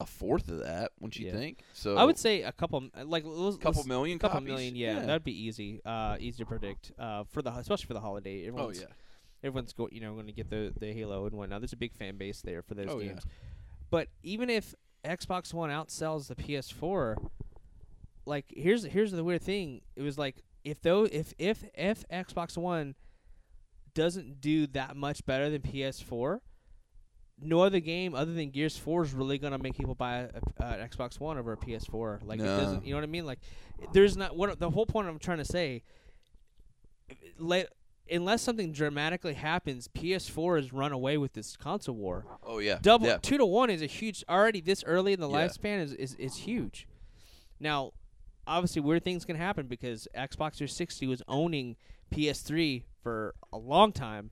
a 0.00 0.04
fourth 0.06 0.48
of 0.50 0.58
that. 0.58 0.90
Wouldn't 1.00 1.16
you 1.18 1.26
Yeah. 1.28 1.32
think? 1.32 1.62
So 1.72 1.96
I 1.96 2.04
would 2.04 2.18
say 2.18 2.42
a 2.42 2.52
couple, 2.52 2.90
like 3.04 3.22
let's, 3.24 3.56
couple 3.56 3.84
million. 3.84 4.18
couple 4.18 4.40
copies? 4.40 4.48
million. 4.48 4.74
Yeah, 4.76 4.98
that'd 5.00 5.22
be 5.24 5.32
easy. 5.46 5.80
Uh, 5.84 6.16
easy 6.20 6.38
to 6.42 6.46
predict. 6.46 6.92
Uh, 6.98 7.22
for 7.24 7.40
the 7.40 7.52
especially 7.52 7.86
for 7.86 7.94
the 7.94 8.00
holiday. 8.00 8.44
Oh 8.44 8.48
Everyone's, 8.48 8.80
yeah. 8.80 8.86
everyone's 9.44 9.72
go, 9.72 9.88
you 9.92 10.00
know 10.00 10.12
going 10.14 10.26
to 10.26 10.32
get 10.32 10.50
the 10.50 10.72
the 10.78 10.92
Halo 10.92 11.24
and 11.26 11.36
whatnot. 11.36 11.60
There's 11.60 11.72
a 11.72 11.76
big 11.76 11.94
fan 11.94 12.16
base 12.16 12.42
there 12.42 12.62
for 12.62 12.74
those 12.74 12.88
Oh, 12.90 12.98
yeah. 12.98 13.08
games. 13.08 13.22
But 13.90 14.08
even 14.24 14.50
if 14.50 14.74
Xbox 15.04 15.54
One 15.54 15.70
outsells 15.70 16.26
the 16.26 16.34
PS4, 16.34 17.16
like 18.26 18.46
here's 18.56 18.84
here's 18.84 19.12
the 19.12 19.22
weird 19.24 19.42
thing. 19.42 19.82
It 19.96 20.02
was 20.02 20.18
like 20.18 20.42
if 20.64 20.80
though 20.80 21.04
if 21.04 21.32
if 21.38 21.64
if 21.74 22.04
Xbox 22.08 22.56
One 22.56 22.94
doesn't 23.94 24.40
do 24.40 24.66
that 24.68 24.96
much 24.96 25.24
better 25.26 25.50
than 25.50 25.62
PS4, 25.62 26.40
no 27.40 27.60
other 27.60 27.80
game 27.80 28.14
other 28.14 28.32
than 28.32 28.50
Gears 28.50 28.76
4 28.76 29.02
is 29.04 29.12
really 29.14 29.38
gonna 29.38 29.58
make 29.58 29.76
people 29.76 29.94
buy 29.94 30.18
a, 30.18 30.28
a, 30.60 30.64
an 30.64 30.88
Xbox 30.88 31.18
One 31.18 31.38
over 31.38 31.52
a 31.52 31.56
PS4. 31.56 32.20
Like 32.24 32.40
it 32.40 32.44
doesn't, 32.44 32.84
you 32.86 32.92
know 32.92 32.98
what 32.98 33.04
I 33.04 33.08
mean? 33.08 33.26
Like 33.26 33.40
there's 33.92 34.16
not 34.16 34.36
what 34.36 34.58
the 34.60 34.70
whole 34.70 34.86
point 34.86 35.08
I'm 35.08 35.18
trying 35.18 35.38
to 35.38 35.44
say. 35.44 35.82
Let 37.38 37.68
unless 38.10 38.42
something 38.42 38.72
dramatically 38.72 39.34
happens, 39.34 39.88
PS4 39.88 40.56
has 40.56 40.72
run 40.72 40.92
away 40.92 41.16
with 41.18 41.32
this 41.32 41.56
console 41.56 41.94
war. 41.96 42.24
Oh 42.42 42.58
yeah. 42.58 42.78
Double 42.80 43.06
Yeah. 43.06 43.18
two 43.18 43.38
to 43.38 43.46
one 43.46 43.70
is 43.70 43.82
a 43.82 43.86
huge 43.86 44.24
already 44.28 44.60
this 44.60 44.84
early 44.84 45.12
in 45.12 45.20
the 45.20 45.28
Yeah. 45.28 45.46
lifespan 45.48 45.80
is, 45.82 45.92
is 45.94 46.14
is 46.16 46.36
huge. 46.36 46.86
Now, 47.58 47.92
obviously, 48.46 48.82
weird 48.82 49.04
things 49.04 49.24
can 49.24 49.36
happen 49.36 49.66
because 49.66 50.06
Xbox 50.16 50.56
360 50.56 51.06
was 51.06 51.22
owning 51.28 51.76
PS3 52.12 52.84
for 53.02 53.34
a 53.52 53.58
long 53.58 53.92
time, 53.92 54.30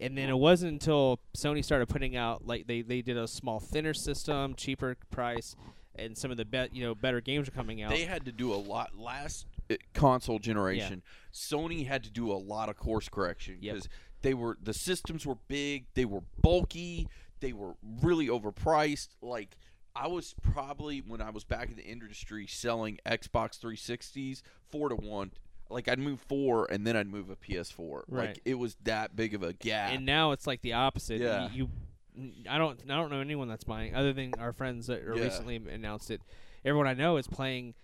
and 0.00 0.16
then 0.16 0.28
it 0.28 0.36
wasn't 0.38 0.72
until 0.72 1.20
Sony 1.36 1.64
started 1.64 1.88
putting 1.88 2.16
out 2.16 2.46
like 2.46 2.66
they 2.66 2.82
they 2.82 3.02
did 3.02 3.16
a 3.16 3.26
small 3.28 3.60
thinner 3.60 3.94
system, 3.94 4.54
cheaper 4.54 4.96
price, 5.10 5.56
and 5.94 6.16
some 6.16 6.30
of 6.30 6.36
the 6.36 6.44
bet 6.44 6.74
you 6.74 6.84
know 6.84 6.94
better 6.94 7.20
games 7.20 7.48
are 7.48 7.52
coming 7.52 7.82
out. 7.82 7.90
They 7.90 8.02
had 8.04 8.24
to 8.26 8.32
do 8.32 8.52
a 8.52 8.56
lot 8.56 8.96
last 8.96 9.46
uh, 9.70 9.74
console 9.92 10.38
generation. 10.38 11.02
Sony 11.32 11.86
had 11.86 12.04
to 12.04 12.10
do 12.10 12.30
a 12.32 12.34
lot 12.38 12.68
of 12.68 12.76
course 12.76 13.08
correction 13.08 13.58
Yep. 13.60 13.74
because 13.74 13.88
they 14.22 14.34
were 14.34 14.56
the 14.62 14.74
systems 14.74 15.26
were 15.26 15.36
big, 15.48 15.86
they 15.94 16.04
were 16.04 16.22
bulky, 16.40 17.08
they 17.40 17.52
were 17.52 17.74
really 18.02 18.28
overpriced. 18.28 19.08
Like 19.20 19.56
I 19.96 20.08
was 20.08 20.34
probably 20.42 21.00
when 21.00 21.20
I 21.20 21.30
was 21.30 21.44
back 21.44 21.68
in 21.70 21.76
the 21.76 21.84
industry 21.84 22.46
selling 22.46 22.98
Xbox 23.06 23.58
360s 23.60 24.42
four 24.70 24.88
to 24.88 24.96
one. 24.96 25.30
Like 25.74 25.88
I'd 25.88 25.98
move 25.98 26.20
four 26.20 26.66
and 26.70 26.86
then 26.86 26.96
I'd 26.96 27.08
move 27.08 27.28
a 27.30 27.36
PS4. 27.36 28.02
Right. 28.08 28.28
Like 28.28 28.40
it 28.44 28.54
was 28.54 28.76
that 28.84 29.14
big 29.14 29.34
of 29.34 29.42
a 29.42 29.52
gap. 29.52 29.90
and 29.92 30.06
now 30.06 30.32
it's 30.32 30.46
like 30.46 30.62
the 30.62 30.72
opposite. 30.74 31.20
Yeah. 31.20 31.48
You, 31.52 31.68
you- 32.16 32.30
I 32.48 32.58
don't 32.58 32.78
I 32.88 32.94
don't 32.94 33.10
know 33.10 33.18
anyone 33.20 33.48
that's 33.48 33.64
buying 33.64 33.94
other 33.96 34.12
than 34.12 34.34
our 34.38 34.52
friends 34.52 34.86
that 34.86 35.02
Yeah. 35.02 35.22
recently 35.24 35.56
announced 35.56 36.10
it. 36.12 36.20
Everyone 36.64 36.86
I 36.86 36.94
know 36.94 37.16
is 37.16 37.26
playing 37.26 37.74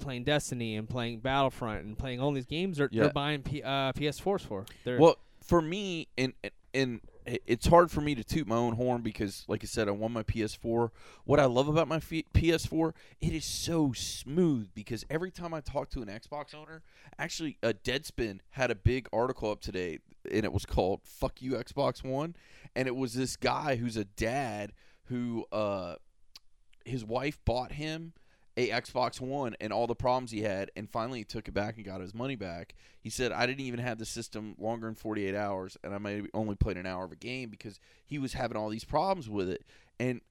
playing 0.00 0.24
Destiny 0.24 0.76
and 0.76 0.88
playing 0.88 1.20
Battlefront 1.20 1.84
and 1.84 1.96
playing 1.98 2.20
all 2.20 2.32
these 2.32 2.46
games. 2.46 2.78
They're, 2.78 2.88
Yeah. 2.92 3.04
they're 3.04 3.12
buying 3.12 3.42
P, 3.42 3.62
uh, 3.62 3.92
PS4s 3.92 4.42
for. 4.42 4.64
They're, 4.84 4.98
Well, 4.98 5.16
for 5.44 5.60
me, 5.62 6.08
and 6.18 6.32
and 6.74 7.00
it's 7.46 7.66
hard 7.66 7.90
for 7.90 8.00
me 8.00 8.14
to 8.14 8.24
toot 8.24 8.46
my 8.46 8.56
own 8.56 8.74
horn 8.74 9.02
because, 9.02 9.44
like 9.48 9.62
I 9.62 9.66
said, 9.66 9.88
I 9.88 9.92
won 9.92 10.12
my 10.12 10.22
PS4. 10.22 10.90
What 11.24 11.40
I 11.40 11.44
love 11.44 11.68
about 11.68 11.88
my 11.88 11.96
F- 11.96 12.10
PS4, 12.34 12.92
it 13.20 13.32
is 13.32 13.44
so 13.44 13.92
smooth 13.92 14.68
because 14.74 15.04
every 15.10 15.30
time 15.30 15.52
I 15.52 15.60
talk 15.60 15.90
to 15.90 16.02
an 16.02 16.08
Xbox 16.08 16.54
owner, 16.54 16.82
actually, 17.18 17.58
a 17.62 17.74
Deadspin 17.74 18.40
had 18.50 18.70
a 18.70 18.74
big 18.74 19.08
article 19.12 19.50
up 19.50 19.60
today, 19.60 19.98
and 20.30 20.44
it 20.44 20.52
was 20.52 20.64
called 20.64 21.00
"Fuck 21.04 21.42
You 21.42 21.52
Xbox 21.52 22.02
One," 22.02 22.34
and 22.74 22.88
it 22.88 22.96
was 22.96 23.14
this 23.14 23.36
guy 23.36 23.76
who's 23.76 23.96
a 23.96 24.04
dad 24.04 24.72
who, 25.04 25.46
uh, 25.52 25.96
his 26.84 27.04
wife 27.04 27.38
bought 27.44 27.72
him 27.72 28.12
a 28.58 28.70
Xbox 28.70 29.20
One 29.20 29.54
and 29.60 29.72
all 29.72 29.86
the 29.86 29.94
problems 29.94 30.32
he 30.32 30.42
had, 30.42 30.72
and 30.76 30.90
finally 30.90 31.20
he 31.20 31.24
took 31.24 31.46
it 31.46 31.54
back 31.54 31.76
and 31.76 31.84
got 31.84 32.00
his 32.00 32.12
money 32.12 32.34
back. 32.34 32.74
He 33.00 33.08
said, 33.08 33.30
"I 33.30 33.46
didn't 33.46 33.60
even 33.60 33.78
have 33.78 33.98
the 33.98 34.04
system 34.04 34.56
longer 34.58 34.88
than 34.88 34.96
48 34.96 35.34
hours, 35.34 35.76
and 35.84 35.94
I 35.94 35.98
maybe 35.98 36.28
only 36.34 36.56
played 36.56 36.76
an 36.76 36.84
hour 36.84 37.04
of 37.04 37.12
a 37.12 37.16
game 37.16 37.50
because 37.50 37.78
he 38.04 38.18
was 38.18 38.32
having 38.32 38.56
all 38.56 38.68
these 38.68 38.84
problems 38.84 39.28
with 39.30 39.48
it." 39.48 39.64
And 40.00 40.22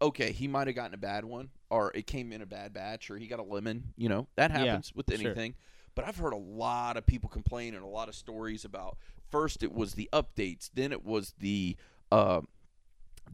okay, 0.00 0.30
he 0.30 0.46
might 0.46 0.68
have 0.68 0.76
gotten 0.76 0.94
a 0.94 0.98
bad 0.98 1.24
one, 1.24 1.50
or 1.68 1.90
it 1.96 2.06
came 2.06 2.32
in 2.32 2.42
a 2.42 2.46
bad 2.46 2.72
batch, 2.72 3.10
or 3.10 3.16
he 3.18 3.26
got 3.26 3.40
a 3.40 3.44
lemon. 3.44 3.92
You 3.96 4.08
know 4.08 4.28
that 4.36 4.52
Yeah, 4.52 4.58
happens 4.58 4.94
with 4.94 5.10
sure. 5.10 5.18
anything. 5.20 5.56
But 5.96 6.06
I've 6.06 6.16
heard 6.16 6.32
a 6.32 6.36
lot 6.38 6.96
of 6.96 7.06
people 7.06 7.28
complain 7.28 7.74
and 7.74 7.82
a 7.82 7.88
lot 7.88 8.08
of 8.08 8.14
stories 8.14 8.64
about. 8.64 8.98
First, 9.30 9.64
it 9.64 9.72
was 9.72 9.94
the 9.94 10.08
updates, 10.12 10.70
then 10.72 10.92
it 10.92 11.04
was 11.04 11.34
the. 11.38 11.76
Uh, 12.12 12.42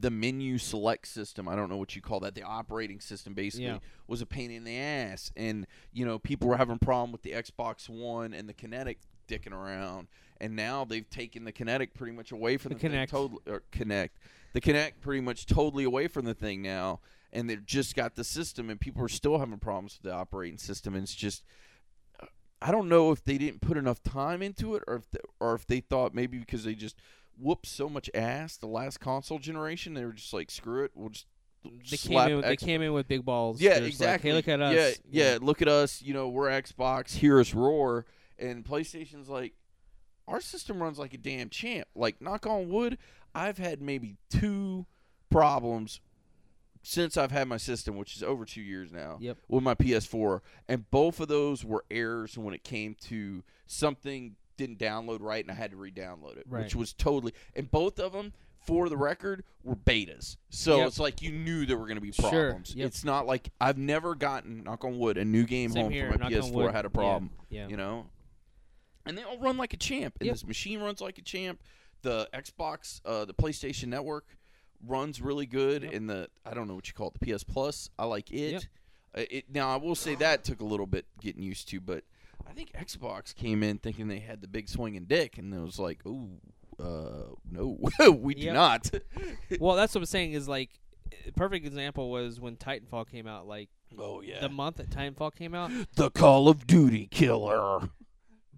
the 0.01 0.11
menu 0.11 0.57
select 0.57 1.07
system 1.07 1.47
i 1.49 1.55
don't 1.55 1.69
know 1.69 1.77
what 1.77 1.95
you 1.95 2.01
call 2.01 2.21
that 2.21 2.35
the 2.35 2.43
operating 2.43 3.01
system 3.01 3.35
basically 3.35 3.67
Yeah. 3.67 3.79
was 4.07 4.23
a 4.23 4.27
pain 4.27 4.51
in 4.51 4.65
the 4.65 4.77
ass. 4.79 5.31
And 5.37 5.67
you 5.93 6.07
know 6.07 6.19
people 6.19 6.49
were 6.49 6.57
having 6.57 6.77
a 6.77 6.85
problem 6.85 7.13
with 7.13 7.23
the 7.23 7.33
xbox 7.33 7.89
one 7.89 8.33
and 8.33 8.49
the 8.49 8.55
kinetic 8.55 8.99
dicking 9.29 9.53
around. 9.53 10.09
And 10.41 10.57
now 10.57 10.85
they've 10.87 11.09
taken 11.09 11.45
the 11.45 11.53
kinetic 11.53 11.93
pretty 11.95 12.13
much 12.17 12.33
away 12.33 12.57
from 12.57 12.71
The 12.73 12.79
the, 12.79 12.89
thing 12.89 13.07
totally 13.07 13.41
or 13.47 13.63
Kinect 13.73 14.11
the 14.53 14.61
Kinect 14.61 14.93
pretty 15.01 15.21
much 15.21 15.47
totally 15.47 15.85
away 15.85 16.09
from 16.09 16.25
the 16.25 16.35
thing 16.35 16.63
now. 16.63 17.01
And 17.33 17.49
they've 17.49 17.65
just 17.65 17.95
got 17.95 18.17
the 18.17 18.25
system 18.25 18.71
and 18.71 18.81
people 18.81 19.05
are 19.05 19.09
still 19.09 19.39
having 19.39 19.59
problems 19.59 19.99
with 20.03 20.11
the 20.11 20.17
operating 20.17 20.59
system. 20.59 20.95
And 20.95 21.03
it's 21.05 21.15
just 21.15 21.45
I 22.63 22.73
don't 22.73 22.89
know 22.89 23.11
if 23.11 23.25
they 23.25 23.39
didn't 23.39 23.61
put 23.63 23.77
enough 23.79 24.03
time 24.03 24.43
into 24.43 24.75
it, 24.75 24.83
or 24.87 24.97
if 24.97 25.11
they, 25.11 25.21
or 25.41 25.55
if 25.55 25.67
they 25.67 25.81
thought 25.81 26.15
maybe 26.15 26.37
because 26.39 26.65
they 26.65 26.75
just 26.75 26.97
whooped 27.39 27.67
so 27.67 27.89
much 27.89 28.11
ass 28.15 28.57
the 28.57 28.67
last 28.67 29.01
console 29.01 29.39
generation, 29.39 29.95
they 29.95 30.05
were 30.05 30.13
just 30.13 30.33
like, 30.33 30.51
screw 30.51 30.85
it, 30.85 30.93
we'll 30.95 31.11
just 31.11 31.27
They 31.91 31.97
slap 31.97 32.29
came 32.29 32.39
in. 32.39 32.43
They 32.43 32.57
came 32.57 32.83
in 32.83 32.93
with 32.93 33.09
big 33.09 33.25
balls. 33.25 33.61
Yeah, 33.61 33.79
They're 33.79 33.89
just 33.89 34.01
like, 34.01 34.09
exactly. 34.09 34.31
hey, 34.31 34.37
look 34.37 34.49
at 34.49 34.61
us. 34.61 34.75
Yeah, 35.11 35.33
yeah, 35.33 35.39
look 35.41 35.63
at 35.63 35.69
us. 35.69 36.03
You 36.03 36.15
know, 36.15 36.29
we're 36.29 36.49
Xbox. 36.49 37.15
Hear 37.15 37.41
us 37.41 37.55
roar. 37.55 38.07
And 38.39 38.65
PlayStation's 38.65 39.29
like, 39.29 39.55
our 40.27 40.41
system 40.41 40.83
runs 40.83 40.99
like 40.99 41.13
a 41.15 41.19
damn 41.19 41.51
champ. 41.51 41.89
Like, 41.95 42.21
knock 42.23 42.47
on 42.47 42.69
wood, 42.69 42.99
I've 43.35 43.59
had 43.59 43.83
maybe 43.83 44.17
two 44.31 44.87
problems 45.31 46.01
since 46.83 47.17
I've 47.17 47.31
had 47.31 47.47
my 47.49 47.57
system, 47.57 47.97
which 47.97 48.17
is 48.17 48.23
over 48.23 48.45
two 48.45 48.63
years 48.63 48.91
now. 48.91 49.19
Yep. 49.21 49.39
With 49.49 49.63
my 49.63 49.75
PS4, 49.75 50.41
and 50.69 50.91
both 50.91 51.21
of 51.21 51.29
those 51.29 51.65
were 51.65 51.85
errors 51.91 52.39
when 52.39 52.55
it 52.55 52.65
came 52.65 52.95
to 53.03 53.43
something 53.67 54.37
didn't 54.61 54.79
download 54.79 55.19
right, 55.21 55.43
and 55.45 55.51
I 55.51 55.55
had 55.55 55.73
to 55.73 55.77
re-download 55.77 56.37
it, 56.37 56.47
Right. 56.49 56.63
which 56.65 56.75
was 56.77 56.93
totally. 56.93 57.33
And 57.57 57.71
both 57.71 57.99
of 57.99 58.13
them, 58.13 58.33
for 58.67 58.89
the 58.89 58.97
record, 58.97 59.43
were 59.65 59.75
betas. 59.75 60.37
So 60.51 60.79
Yep. 60.79 60.87
it's 60.89 60.99
like 61.01 61.23
you 61.23 61.33
knew 61.33 61.67
there 61.67 61.77
were 61.79 61.87
going 61.87 61.97
to 61.97 62.01
be 62.03 62.13
Sure, 62.13 62.31
problems. 62.31 62.75
yep. 62.75 62.87
It's 62.87 63.03
not 63.05 63.27
like 63.27 63.51
I've 63.61 63.79
never 63.79 64.15
gotten 64.15 64.63
knock 64.65 64.85
on 64.85 64.99
wood 64.99 65.17
a 65.19 65.25
new 65.25 65.45
game 65.45 65.73
Same 65.73 65.85
home 65.85 65.93
here, 65.93 66.13
for 66.13 66.19
my 66.19 66.31
PS4 66.31 66.71
had 66.73 66.85
a 66.85 66.91
problem. 66.91 67.31
Yeah. 67.49 67.67
You 67.69 67.77
know, 67.77 68.07
and 69.07 69.17
they 69.17 69.23
all 69.23 69.39
run 69.39 69.57
like 69.57 69.73
a 69.73 69.79
champ. 69.79 70.17
And 70.21 70.27
Yep. 70.27 70.35
this 70.35 70.47
machine 70.47 70.81
runs 70.81 71.01
like 71.01 71.19
a 71.19 71.23
champ. 71.23 71.63
The 72.03 72.29
Xbox, 72.35 73.01
uh, 73.05 73.25
the 73.25 73.35
PlayStation 73.35 73.89
Network 73.89 74.27
runs 74.87 75.21
really 75.21 75.47
good. 75.47 75.83
And 75.85 76.09
the 76.09 76.29
I 76.45 76.55
don't 76.55 76.69
know 76.69 76.75
what 76.75 76.87
you 76.87 76.95
call 76.95 77.09
it, 77.09 77.15
the 77.19 77.27
PS 77.35 77.43
Plus. 77.45 77.91
I 77.99 78.05
like 78.05 78.31
it. 78.31 78.69
Uh, 79.15 79.23
it 79.31 79.51
now 79.51 79.71
I 79.73 79.77
will 79.77 79.95
say 79.97 80.15
that 80.17 80.45
took 80.45 80.61
a 80.61 80.65
little 80.65 80.87
bit 80.87 81.07
getting 81.21 81.43
used 81.43 81.69
to, 81.71 81.81
but 81.81 82.05
I 82.51 82.53
think 82.53 82.73
Xbox 82.73 83.35
came 83.35 83.63
in 83.63 83.79
thinking 83.79 84.09
they 84.09 84.19
had 84.19 84.41
the 84.41 84.49
big 84.49 84.69
swinging 84.69 85.05
dick, 85.05 85.39
and 85.39 85.55
it 85.55 85.61
was 85.61 85.79
like, 85.79 86.05
ooh. 86.07 86.31
Uh, 86.79 87.35
no, 87.51 87.79
we 88.11 88.35
do 88.35 88.47
Yep. 88.47 88.55
not. 88.55 88.91
well, 89.61 89.77
that's 89.77 89.95
what 89.95 90.01
I'm 90.01 90.07
saying. 90.07 90.33
Is 90.33 90.49
like, 90.49 90.71
a 91.27 91.33
perfect 91.33 91.67
example 91.67 92.11
was 92.11 92.41
when 92.41 92.57
Titanfall 92.57 93.09
came 93.11 93.27
out. 93.27 93.47
Like 93.47 93.69
oh 93.99 94.23
yeah, 94.23 94.41
the 94.41 94.49
month 94.49 94.77
that 94.77 94.89
Titanfall 94.89 95.35
came 95.35 95.55
out, 95.55 95.71
the 95.97 96.11
Call 96.11 96.49
of 96.49 96.67
Duty 96.67 97.07
killer. 97.11 97.91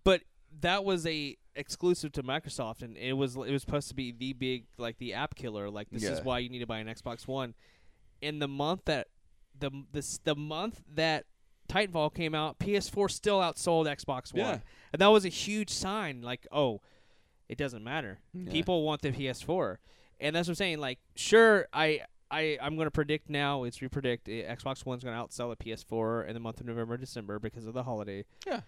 but 0.04 0.22
that 0.60 0.84
was 0.84 1.04
a 1.06 1.36
exclusive 1.56 2.12
to 2.12 2.22
Microsoft, 2.22 2.82
and 2.82 2.96
it 2.96 3.14
was 3.14 3.34
it 3.34 3.50
was 3.50 3.62
supposed 3.62 3.88
to 3.88 3.94
be 3.96 4.12
the 4.12 4.32
big 4.34 4.66
like 4.78 4.98
the 4.98 5.14
app 5.14 5.34
killer. 5.34 5.68
Like 5.68 5.90
this 5.90 6.04
is 6.04 6.18
Yeah. 6.18 6.24
why 6.24 6.38
you 6.38 6.48
need 6.48 6.60
to 6.60 6.66
buy 6.66 6.78
an 6.78 6.86
Xbox 6.86 7.26
One. 7.26 7.54
In 8.20 8.38
the 8.38 8.46
month 8.48 8.82
that 8.84 9.08
the 9.58 9.70
this 9.90 10.18
the 10.22 10.36
month 10.36 10.80
that 10.94 11.24
Titanfall 11.72 12.14
came 12.14 12.34
out, 12.34 12.58
PS4 12.58 13.10
still 13.10 13.40
outsold 13.40 13.86
Xbox 13.86 14.32
One, 14.32 14.40
Yeah. 14.46 14.58
and 14.92 15.00
that 15.00 15.06
was 15.08 15.24
a 15.24 15.28
huge 15.30 15.70
sign. 15.70 16.20
Like, 16.22 16.46
oh, 16.52 16.80
it 17.48 17.56
doesn't 17.58 17.82
matter. 17.84 18.18
Yeah. 18.34 18.50
People 18.52 18.82
want 18.82 19.02
the 19.02 19.10
PS4, 19.12 19.78
and 20.20 20.34
that's 20.36 20.48
what 20.48 20.52
I'm 20.52 20.56
saying. 20.56 20.78
Like, 20.78 20.98
sure, 21.14 21.66
I. 21.72 22.02
I, 22.34 22.56
I'm 22.62 22.76
going 22.76 22.86
to 22.86 22.90
predict 22.90 23.28
now. 23.28 23.64
It's 23.64 23.80
repredict. 23.80 24.20
uh, 24.26 24.56
Xbox 24.56 24.86
One's 24.86 25.04
going 25.04 25.14
to 25.14 25.22
outsell 25.22 25.54
the 25.54 25.62
PS4 25.62 26.26
in 26.26 26.32
the 26.32 26.40
month 26.40 26.60
of 26.62 26.66
November, 26.66 26.96
December 26.96 27.38
because 27.38 27.66
of 27.66 27.74
the 27.74 27.82
holiday 27.82 28.24
Yeah 28.46 28.62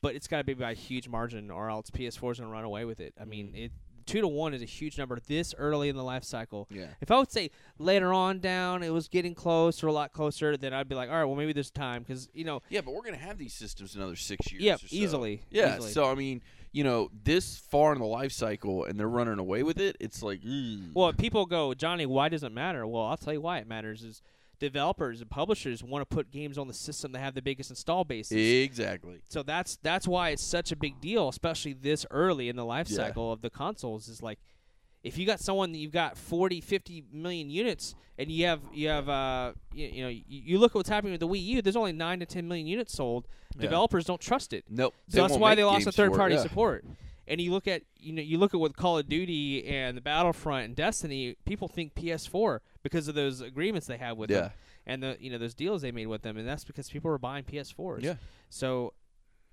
but 0.00 0.14
it's 0.14 0.28
got 0.28 0.36
to 0.38 0.44
be 0.44 0.52
by 0.54 0.70
a 0.70 0.74
huge 0.74 1.08
margin, 1.08 1.50
or 1.50 1.70
else 1.70 1.90
PS4 1.90 2.30
is 2.32 2.38
going 2.38 2.48
to 2.48 2.52
run 2.52 2.62
away 2.62 2.84
with 2.84 3.00
it. 3.00 3.12
I 3.20 3.24
mean, 3.24 3.48
Mm. 3.48 3.64
it 3.64 3.72
two 4.06 4.20
to 4.20 4.28
one 4.28 4.54
is 4.54 4.62
a 4.62 4.66
huge 4.66 4.98
number 4.98 5.18
this 5.26 5.54
early 5.58 5.88
in 5.88 5.96
the 5.96 6.04
life 6.04 6.24
cycle. 6.24 6.68
Yeah. 6.70 6.86
If 7.00 7.10
I 7.10 7.18
would 7.18 7.30
say 7.30 7.50
later 7.78 8.12
on 8.12 8.40
down, 8.40 8.82
it 8.82 8.90
was 8.90 9.08
getting 9.08 9.34
close 9.34 9.82
or 9.82 9.88
a 9.88 9.92
lot 9.92 10.12
closer, 10.12 10.56
then 10.56 10.72
I'd 10.72 10.88
be 10.88 10.94
like, 10.94 11.10
all 11.10 11.16
right, 11.16 11.24
well 11.24 11.36
maybe 11.36 11.52
there's 11.52 11.70
time 11.70 12.02
because 12.02 12.28
you 12.34 12.44
know, 12.44 12.62
Yeah, 12.68 12.80
but 12.80 12.94
we're 12.94 13.02
gonna 13.02 13.16
have 13.16 13.38
these 13.38 13.54
systems 13.54 13.94
another 13.94 14.16
six 14.16 14.52
years. 14.52 14.62
yeah, 14.62 14.76
so. 14.76 14.86
easily, 14.90 15.42
Yeah, 15.50 15.76
easily. 15.76 15.92
so 15.92 16.10
I 16.10 16.14
mean, 16.14 16.42
you 16.72 16.82
know, 16.82 17.08
this 17.22 17.56
far 17.56 17.92
in 17.92 18.00
the 18.00 18.04
life 18.04 18.32
cycle, 18.32 18.84
and 18.84 18.98
they're 18.98 19.08
running 19.08 19.38
away 19.38 19.62
with 19.62 19.78
it. 19.78 19.96
It's 20.00 20.24
like, 20.24 20.40
mm. 20.42 20.92
well, 20.92 21.12
people 21.12 21.46
go, 21.46 21.72
Johnny, 21.72 22.04
why 22.04 22.28
does 22.28 22.42
it 22.42 22.50
matter? 22.50 22.84
Well, 22.84 23.04
I'll 23.04 23.16
tell 23.16 23.32
you 23.32 23.40
why 23.40 23.58
it 23.58 23.68
matters 23.68 24.02
is 24.02 24.22
developers 24.58 25.20
and 25.20 25.30
publishers 25.30 25.82
want 25.82 26.08
to 26.08 26.14
put 26.14 26.30
games 26.30 26.58
on 26.58 26.68
the 26.68 26.74
system 26.74 27.12
that 27.12 27.18
have 27.20 27.34
the 27.34 27.42
biggest 27.42 27.70
install 27.70 28.04
bases. 28.04 28.36
exactly. 28.36 29.20
So 29.28 29.42
that's 29.42 29.76
that's 29.82 30.06
why 30.08 30.30
it's 30.30 30.42
such 30.44 30.72
a 30.72 30.76
big 30.76 31.00
deal, 31.00 31.28
especially 31.28 31.72
this 31.72 32.06
early 32.10 32.48
in 32.48 32.56
the 32.56 32.64
life 32.64 32.88
Yeah. 32.90 32.96
cycle 32.96 33.32
of 33.32 33.42
the 33.42 33.50
consoles. 33.50 34.08
Is 34.08 34.22
like 34.22 34.38
if 35.02 35.18
you 35.18 35.26
got 35.26 35.40
someone 35.40 35.72
that 35.72 35.78
you've 35.78 35.92
got 35.92 36.16
40, 36.16 36.60
50 36.62 37.04
million 37.12 37.50
units, 37.50 37.94
and 38.18 38.30
you 38.30 38.46
have 38.46 38.60
you 38.72 38.88
have 38.88 39.08
uh 39.08 39.52
you, 39.72 39.86
you 39.88 40.02
know 40.02 40.08
you, 40.08 40.22
you 40.28 40.58
look 40.58 40.72
at 40.72 40.76
what's 40.76 40.88
happening 40.88 41.12
with 41.12 41.20
the 41.20 41.28
Wii 41.28 41.42
U. 41.44 41.62
There's 41.62 41.76
only 41.76 41.92
nine 41.92 42.20
to 42.20 42.26
ten 42.26 42.48
million 42.48 42.66
units 42.66 42.94
sold. 42.94 43.26
Yeah. 43.56 43.62
Developers 43.62 44.04
don't 44.06 44.20
trust 44.20 44.52
it, 44.52 44.64
Nope. 44.68 44.94
so 45.08 45.20
that's 45.22 45.36
why 45.38 45.54
they 45.54 45.62
lost 45.62 45.80
the 45.80 45.90
games 45.90 45.96
for 45.96 46.02
it, 46.04 46.08
third 46.08 46.16
party 46.16 46.34
yeah. 46.36 46.42
support. 46.42 46.84
And 47.26 47.40
you 47.40 47.52
look 47.52 47.66
at 47.66 47.82
you 47.98 48.12
know 48.12 48.22
you 48.22 48.38
look 48.38 48.52
at 48.54 48.60
with 48.60 48.76
Call 48.76 48.98
of 48.98 49.08
Duty 49.08 49.66
and 49.66 49.96
the 49.96 50.00
Battlefront 50.02 50.64
and 50.66 50.76
Destiny, 50.76 51.36
people 51.46 51.68
think 51.68 51.94
PS4 51.94 52.60
because 52.82 53.08
of 53.08 53.14
those 53.14 53.40
agreements 53.40 53.86
they 53.86 53.96
have 53.96 54.16
with 54.18 54.30
Yeah. 54.30 54.40
them 54.40 54.50
and 54.86 55.02
the 55.02 55.16
you 55.20 55.30
know 55.30 55.38
those 55.38 55.54
deals 55.54 55.82
they 55.82 55.90
made 55.92 56.06
with 56.06 56.22
them, 56.22 56.36
and 56.36 56.46
that's 56.46 56.64
because 56.64 56.90
people 56.90 57.10
were 57.10 57.18
buying 57.18 57.44
PS4s. 57.44 58.02
Yeah. 58.02 58.16
So, 58.50 58.92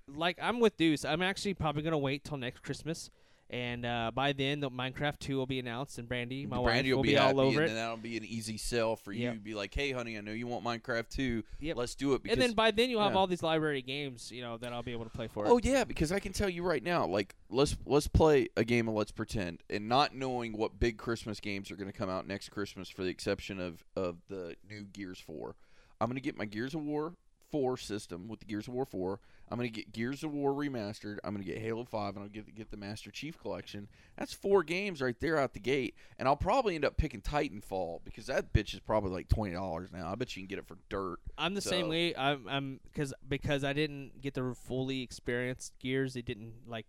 like, 0.06 0.38
I'm 0.42 0.60
with 0.60 0.76
Deuce. 0.76 1.04
I'm 1.04 1.22
actually 1.22 1.54
probably 1.54 1.82
gonna 1.82 1.96
wait 1.98 2.24
till 2.24 2.36
next 2.36 2.60
Christmas, 2.62 3.10
and 3.52 3.84
uh, 3.84 4.10
by 4.14 4.32
then, 4.32 4.60
the 4.60 4.70
Minecraft 4.70 5.18
Two 5.18 5.36
will 5.36 5.46
be 5.46 5.58
announced, 5.58 5.98
and 5.98 6.08
Brandy, 6.08 6.46
my 6.46 6.62
Brandy 6.62 6.90
wife, 6.90 6.96
will 6.96 6.96
will 6.96 7.02
be, 7.02 7.10
be 7.10 7.18
all 7.18 7.38
over 7.38 7.60
and 7.60 7.64
it. 7.64 7.66
then 7.66 7.76
that'll 7.76 7.98
be 7.98 8.16
an 8.16 8.24
easy 8.24 8.56
sell 8.56 8.96
for 8.96 9.12
you. 9.12 9.24
Yep. 9.24 9.44
Be 9.44 9.54
like, 9.54 9.74
hey, 9.74 9.92
honey, 9.92 10.16
I 10.16 10.22
know 10.22 10.32
you 10.32 10.46
want 10.46 10.64
Minecraft 10.64 11.10
2. 11.10 11.44
Yep. 11.60 11.76
Let's 11.76 11.94
do 11.94 12.14
it. 12.14 12.22
Because, 12.22 12.36
And 12.36 12.42
then 12.42 12.52
by 12.54 12.70
then, 12.70 12.88
you'll 12.88 13.02
have 13.02 13.12
yeah. 13.12 13.18
all 13.18 13.26
these 13.26 13.42
library 13.42 13.82
games, 13.82 14.32
you 14.32 14.40
know, 14.40 14.56
that 14.56 14.72
I'll 14.72 14.82
be 14.82 14.92
able 14.92 15.04
to 15.04 15.10
play 15.10 15.28
for. 15.28 15.46
Oh 15.46 15.58
it. 15.58 15.66
yeah, 15.66 15.84
because 15.84 16.12
I 16.12 16.18
can 16.18 16.32
tell 16.32 16.48
you 16.48 16.62
right 16.62 16.82
now, 16.82 17.06
like 17.06 17.34
let's 17.50 17.76
let's 17.84 18.08
play 18.08 18.48
a 18.56 18.64
game 18.64 18.88
of 18.88 18.94
Let's 18.94 19.12
Pretend, 19.12 19.62
and 19.68 19.86
not 19.86 20.14
knowing 20.14 20.56
what 20.56 20.80
big 20.80 20.96
Christmas 20.96 21.38
games 21.38 21.70
are 21.70 21.76
going 21.76 21.92
to 21.92 21.96
come 21.96 22.08
out 22.08 22.26
next 22.26 22.48
Christmas, 22.48 22.88
for 22.88 23.02
the 23.02 23.10
exception 23.10 23.60
of 23.60 23.84
of 23.94 24.16
the 24.30 24.56
new 24.66 24.84
Gears 24.84 25.20
Four. 25.20 25.56
I'm 26.00 26.08
going 26.08 26.16
to 26.16 26.22
get 26.22 26.38
my 26.38 26.46
Gears 26.46 26.74
of 26.74 26.82
War 26.82 27.12
Four 27.50 27.76
system 27.76 28.28
with 28.28 28.40
the 28.40 28.46
Gears 28.46 28.66
of 28.66 28.72
War 28.72 28.86
Four. 28.86 29.20
I'm 29.50 29.58
going 29.58 29.68
to 29.68 29.74
get 29.74 29.92
Gears 29.92 30.24
of 30.24 30.32
War 30.32 30.52
remastered. 30.52 31.18
I'm 31.24 31.34
going 31.34 31.44
to 31.44 31.50
get 31.52 31.60
Halo 31.60 31.84
Five, 31.84 32.14
and 32.16 32.22
I'll 32.24 32.30
get 32.30 32.54
get 32.54 32.70
the 32.70 32.76
Master 32.78 33.10
Chief 33.10 33.38
Collection. 33.38 33.86
That's 34.16 34.32
four 34.32 34.62
games 34.62 35.02
right 35.02 35.18
there 35.20 35.36
out 35.38 35.52
the 35.52 35.60
gate, 35.60 35.94
and 36.18 36.26
I'll 36.26 36.36
probably 36.36 36.74
end 36.74 36.84
up 36.86 36.96
picking 36.96 37.20
Titanfall 37.20 38.00
because 38.04 38.26
that 38.26 38.52
bitch 38.54 38.72
is 38.72 38.80
probably 38.80 39.10
like 39.10 39.28
twenty 39.28 39.52
dollars 39.52 39.90
now. 39.92 40.10
I 40.10 40.14
bet 40.14 40.34
you 40.36 40.42
can 40.42 40.48
get 40.48 40.58
it 40.58 40.66
for 40.66 40.78
dirt. 40.88 41.18
I'm 41.36 41.52
the 41.54 41.60
same 41.60 41.88
way. 41.88 42.14
I'm, 42.16 42.48
I'm 42.48 42.80
because 42.84 43.12
because 43.28 43.62
I 43.62 43.74
didn't 43.74 44.20
get 44.22 44.32
to 44.34 44.54
fully 44.54 45.02
experience 45.02 45.72
Gears. 45.80 46.16
It 46.16 46.24
didn't 46.24 46.54
like, 46.66 46.86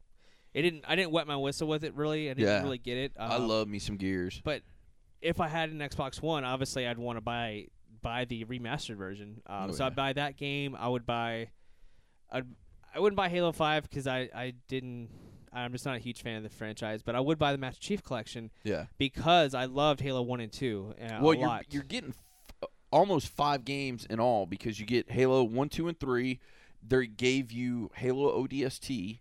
it 0.54 0.62
didn't. 0.62 0.86
I 0.88 0.96
didn't 0.96 1.12
wet 1.12 1.28
my 1.28 1.36
whistle 1.38 1.68
with 1.68 1.84
it 1.84 1.94
really. 1.96 2.30
I 2.30 2.34
didn't 2.34 2.48
Yeah. 2.48 2.62
really 2.64 2.78
get 2.78 2.98
it. 2.98 3.12
I 3.20 3.36
Um, 3.36 3.48
love 3.50 3.68
me 3.68 3.80
some 3.80 3.98
Gears. 3.98 4.40
But 4.44 4.62
if 5.22 5.42
I 5.42 5.50
had 5.50 5.70
an 5.70 5.80
Xbox 5.80 6.22
One, 6.22 6.46
obviously 6.46 6.88
I'd 6.88 6.98
want 6.98 7.18
to 7.18 7.22
buy 7.22 7.68
buy 8.02 8.24
the 8.26 8.46
remastered 8.46 8.96
version. 8.98 9.42
Um, 9.48 9.70
Oh, 9.70 9.74
so 9.74 9.84
yeah. 9.84 9.88
I'd 9.88 9.96
buy 9.96 10.14
that 10.14 10.38
game. 10.38 10.76
I 10.80 10.88
would 10.88 11.06
buy. 11.06 11.50
I'd, 12.34 12.44
I 12.94 13.00
wouldn't 13.00 13.16
buy 13.18 13.30
Halo 13.30 13.52
Five 13.54 13.84
because 13.90 14.08
I 14.08 14.30
I 14.36 14.54
didn't. 14.68 15.10
I'm 15.56 15.72
just 15.72 15.86
not 15.86 15.96
a 15.96 16.00
huge 16.00 16.24
fan 16.24 16.38
of 16.38 16.44
the 16.44 16.50
franchise, 16.50 17.04
but 17.04 17.16
I 17.16 17.20
would 17.20 17.38
buy 17.38 17.52
the 17.52 17.60
Master 17.60 17.80
Chief 17.80 18.02
Collection 18.04 18.50
Yeah. 18.64 18.86
because 18.98 19.54
I 19.54 19.66
loved 19.66 20.02
Halo 20.02 20.24
One 20.24 20.40
and 20.40 20.52
Two 20.52 20.96
uh, 21.00 21.20
well, 21.22 21.32
a 21.34 21.38
you're 21.38 21.48
lot. 21.48 21.66
you're 21.70 21.84
getting 21.84 22.16
f- 22.62 22.70
almost 22.92 23.28
five 23.30 23.64
games 23.64 24.06
in 24.10 24.20
all 24.20 24.48
because 24.48 24.80
you 24.80 24.86
get 24.88 25.12
Halo 25.12 25.44
one, 25.44 25.70
two, 25.70 25.88
and 25.88 26.00
three. 26.00 26.40
They 26.86 27.06
gave 27.08 27.52
you 27.52 27.92
Halo 27.96 28.44
ODST 28.46 29.20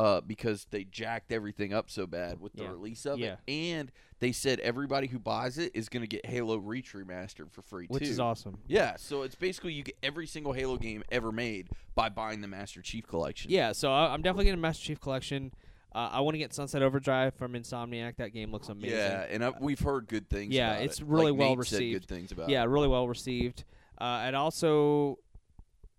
uh, 0.00 0.20
because 0.22 0.66
they 0.70 0.84
jacked 0.84 1.30
everything 1.30 1.74
up 1.74 1.90
so 1.90 2.06
bad 2.06 2.40
with 2.40 2.54
the 2.54 2.62
Yeah. 2.62 2.70
release 2.70 3.04
of 3.04 3.18
Yeah. 3.18 3.36
it, 3.46 3.52
and 3.52 3.92
they 4.20 4.32
said 4.32 4.58
everybody 4.60 5.08
who 5.08 5.18
buys 5.18 5.58
it 5.58 5.72
is 5.74 5.90
going 5.90 6.00
to 6.02 6.06
get 6.06 6.24
Halo 6.24 6.56
Reach 6.56 6.94
remastered 6.94 7.50
for 7.50 7.60
free 7.60 7.86
which 7.88 8.04
too. 8.04 8.08
is 8.10 8.18
awesome. 8.18 8.58
Yeah, 8.66 8.96
so 8.96 9.22
it's 9.22 9.34
basically 9.34 9.74
you 9.74 9.82
get 9.82 9.96
every 10.02 10.26
single 10.26 10.52
Halo 10.54 10.78
game 10.78 11.02
ever 11.12 11.30
made 11.32 11.68
by 11.94 12.08
buying 12.08 12.40
the 12.40 12.48
Master 12.48 12.80
Chief 12.80 13.06
Collection. 13.06 13.50
Yeah, 13.50 13.72
so 13.72 13.92
I, 13.92 14.14
I'm 14.14 14.22
definitely 14.22 14.46
getting 14.46 14.60
a 14.60 14.62
Master 14.62 14.84
Chief 14.86 15.00
Collection. 15.00 15.52
Uh, 15.94 16.08
I 16.12 16.20
want 16.20 16.34
to 16.34 16.38
get 16.38 16.54
Sunset 16.54 16.82
Overdrive 16.82 17.34
from 17.34 17.52
Insomniac. 17.52 18.16
That 18.16 18.32
game 18.32 18.52
looks 18.52 18.68
amazing. 18.70 18.96
Yeah, 18.96 19.26
and 19.28 19.44
I, 19.44 19.52
we've 19.60 19.80
heard 19.80 20.06
good 20.06 20.30
things. 20.30 20.54
Yeah, 20.54 20.74
it's 20.76 21.00
it. 21.00 21.06
really 21.06 21.32
Like, 21.32 21.40
well 21.40 21.48
Nate 21.50 21.58
received. 21.58 22.06
Good 22.08 22.08
things 22.16 22.32
about. 22.32 22.48
yeah, 22.48 22.62
it. 22.62 22.66
really 22.68 22.88
well 22.88 23.06
received. 23.08 23.64
Uh, 24.00 24.22
and 24.24 24.34
also, 24.36 25.18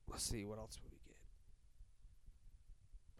let's 0.09 0.23
see 0.23 0.45
what 0.45 0.57
else 0.57 0.77
would 0.77 0.83
we 0.85 0.89
get. 0.89 0.90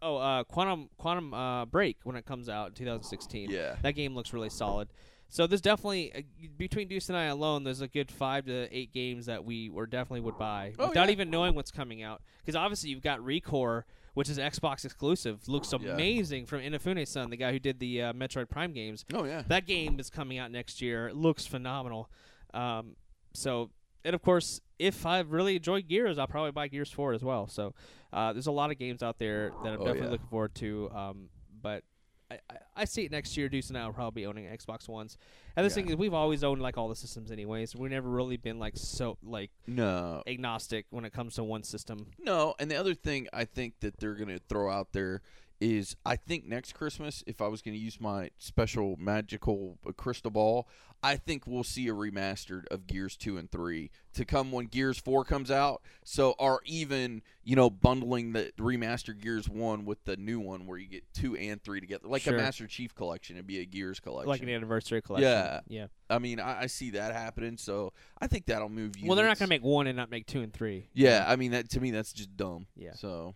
Oh, 0.02 0.16
uh, 0.16 0.44
Quantum 0.44 0.90
Quantum 0.98 1.32
uh, 1.32 1.64
Break 1.66 1.98
when 2.02 2.16
it 2.16 2.26
comes 2.26 2.48
out 2.48 2.68
in 2.68 2.74
2016. 2.74 3.50
Yeah. 3.50 3.76
that 3.82 3.92
game 3.94 4.14
looks 4.14 4.32
really 4.32 4.50
solid. 4.50 4.88
So 5.28 5.46
there's 5.46 5.62
definitely 5.62 6.12
uh, 6.14 6.20
between 6.58 6.88
Deuce 6.88 7.08
and 7.08 7.16
I 7.16 7.24
alone, 7.24 7.64
there's 7.64 7.80
a 7.80 7.88
good 7.88 8.10
five 8.10 8.44
to 8.46 8.68
eight 8.76 8.92
games 8.92 9.26
that 9.26 9.44
we 9.44 9.70
or 9.70 9.86
definitely 9.86 10.20
would 10.20 10.36
buy 10.36 10.74
Oh, 10.78 10.88
without 10.88 11.06
yeah. 11.06 11.12
even 11.12 11.30
knowing 11.30 11.54
what's 11.54 11.70
coming 11.70 12.02
out. 12.02 12.20
Because 12.44 12.54
obviously 12.56 12.90
you've 12.90 13.00
got 13.00 13.20
ReCore, 13.20 13.84
which 14.12 14.28
is 14.28 14.36
Xbox 14.38 14.84
exclusive, 14.84 15.48
looks 15.48 15.72
Yeah. 15.72 15.92
amazing 15.92 16.44
from 16.44 16.60
Inafune-san, 16.60 17.30
the 17.30 17.38
guy 17.38 17.52
who 17.52 17.58
did 17.58 17.78
the 17.78 18.02
uh, 18.02 18.12
Metroid 18.12 18.50
Prime 18.50 18.72
games. 18.72 19.06
Oh 19.14 19.24
yeah. 19.24 19.42
That 19.48 19.66
game 19.66 19.98
is 19.98 20.10
coming 20.10 20.36
out 20.38 20.50
next 20.50 20.82
year. 20.82 21.08
It 21.08 21.16
looks 21.16 21.46
phenomenal. 21.46 22.10
Um, 22.52 22.96
so, 23.32 23.70
and 24.04 24.14
of 24.14 24.22
course, 24.22 24.60
if 24.78 25.06
I 25.06 25.20
really 25.20 25.56
enjoy 25.56 25.82
Gears, 25.82 26.18
I'll 26.18 26.26
probably 26.26 26.50
buy 26.52 26.68
Gears 26.68 26.90
4 26.90 27.12
as 27.12 27.22
well. 27.22 27.46
So, 27.46 27.74
uh, 28.12 28.32
there's 28.32 28.46
a 28.48 28.52
lot 28.52 28.70
of 28.70 28.78
games 28.78 29.02
out 29.02 29.18
there 29.18 29.50
that 29.62 29.72
I'm 29.74 29.80
Oh, 29.80 29.84
definitely 29.84 30.06
yeah. 30.06 30.10
looking 30.10 30.26
forward 30.28 30.54
to. 30.56 30.90
Um, 30.94 31.28
but 31.62 31.84
I, 32.30 32.38
I, 32.50 32.56
I 32.76 32.84
see 32.86 33.04
it 33.04 33.12
next 33.12 33.36
year. 33.36 33.48
Deuce 33.48 33.68
and 33.68 33.78
I 33.78 33.86
will 33.86 33.92
probably 33.92 34.22
be 34.22 34.26
owning 34.26 34.46
Xbox 34.46 34.88
Ones. 34.88 35.16
And 35.56 35.64
the 35.64 35.68
Yeah. 35.70 35.74
thing 35.74 35.88
is, 35.90 35.96
we've 35.96 36.14
always 36.14 36.42
owned 36.42 36.60
like 36.62 36.76
all 36.78 36.88
the 36.88 36.96
systems 36.96 37.30
anyways. 37.30 37.76
We've 37.76 37.90
never 37.90 38.08
really 38.08 38.36
been 38.38 38.58
like 38.58 38.72
so 38.76 39.18
like 39.22 39.50
No, 39.66 40.22
agnostic 40.26 40.86
when 40.90 41.04
it 41.04 41.12
comes 41.12 41.34
to 41.36 41.44
one 41.44 41.62
system. 41.62 42.06
no. 42.18 42.54
And 42.58 42.70
the 42.70 42.76
other 42.76 42.94
thing 42.94 43.28
I 43.32 43.44
think 43.44 43.80
that 43.80 43.98
they're 43.98 44.14
gonna 44.14 44.38
throw 44.48 44.70
out 44.70 44.92
there 44.92 45.20
is 45.62 45.94
I 46.04 46.16
think 46.16 46.44
next 46.44 46.72
Christmas, 46.74 47.22
if 47.26 47.40
I 47.40 47.46
was 47.46 47.62
gonna 47.62 47.76
use 47.76 48.00
my 48.00 48.30
special 48.38 48.96
magical 48.98 49.78
uh, 49.86 49.92
crystal 49.92 50.30
ball, 50.30 50.66
I 51.04 51.16
think 51.16 51.46
we'll 51.46 51.64
see 51.64 51.88
a 51.88 51.92
remastered 51.92 52.66
of 52.70 52.86
Gears 52.86 53.16
two 53.16 53.36
and 53.36 53.50
three 53.50 53.90
to 54.14 54.24
come 54.24 54.50
when 54.52 54.66
Gears 54.66 54.98
four 54.98 55.24
comes 55.24 55.50
out. 55.50 55.82
So, 56.04 56.34
or 56.38 56.60
even 56.64 57.22
you 57.44 57.54
know 57.54 57.70
bundling 57.70 58.32
the 58.32 58.52
remastered 58.58 59.20
Gears 59.20 59.48
one 59.48 59.84
with 59.84 60.04
the 60.04 60.16
new 60.16 60.40
one 60.40 60.66
where 60.66 60.78
you 60.78 60.88
get 60.88 61.04
two 61.14 61.36
and 61.36 61.62
three 61.62 61.80
together, 61.80 62.08
like 62.08 62.22
Sure. 62.22 62.34
a 62.34 62.38
Master 62.38 62.66
Chief 62.66 62.94
collection. 62.94 63.36
It'd 63.36 63.46
be 63.46 63.60
a 63.60 63.64
Gears 63.64 64.00
collection. 64.00 64.28
Like 64.28 64.42
an 64.42 64.48
anniversary 64.48 65.00
collection. 65.00 65.28
Yeah. 65.30 65.60
Yeah. 65.68 65.86
I 66.10 66.18
mean, 66.18 66.40
I, 66.40 66.62
I 66.62 66.66
see 66.66 66.90
that 66.90 67.12
happening, 67.14 67.56
so 67.56 67.92
I 68.20 68.26
think 68.26 68.46
that'll 68.46 68.68
move 68.68 68.96
you. 68.98 69.06
Well, 69.08 69.16
they're 69.16 69.26
not 69.26 69.38
going 69.38 69.48
to 69.48 69.54
make 69.54 69.62
one 69.64 69.86
and 69.86 69.96
not 69.96 70.10
make 70.10 70.26
two 70.26 70.42
and 70.42 70.52
three. 70.52 70.88
Yeah, 70.92 71.24
I 71.26 71.36
mean 71.36 71.52
that 71.52 71.70
to 71.70 71.80
me 71.80 71.90
that's 71.92 72.12
just 72.12 72.36
dumb. 72.36 72.66
Yeah. 72.76 72.94
So 72.94 73.34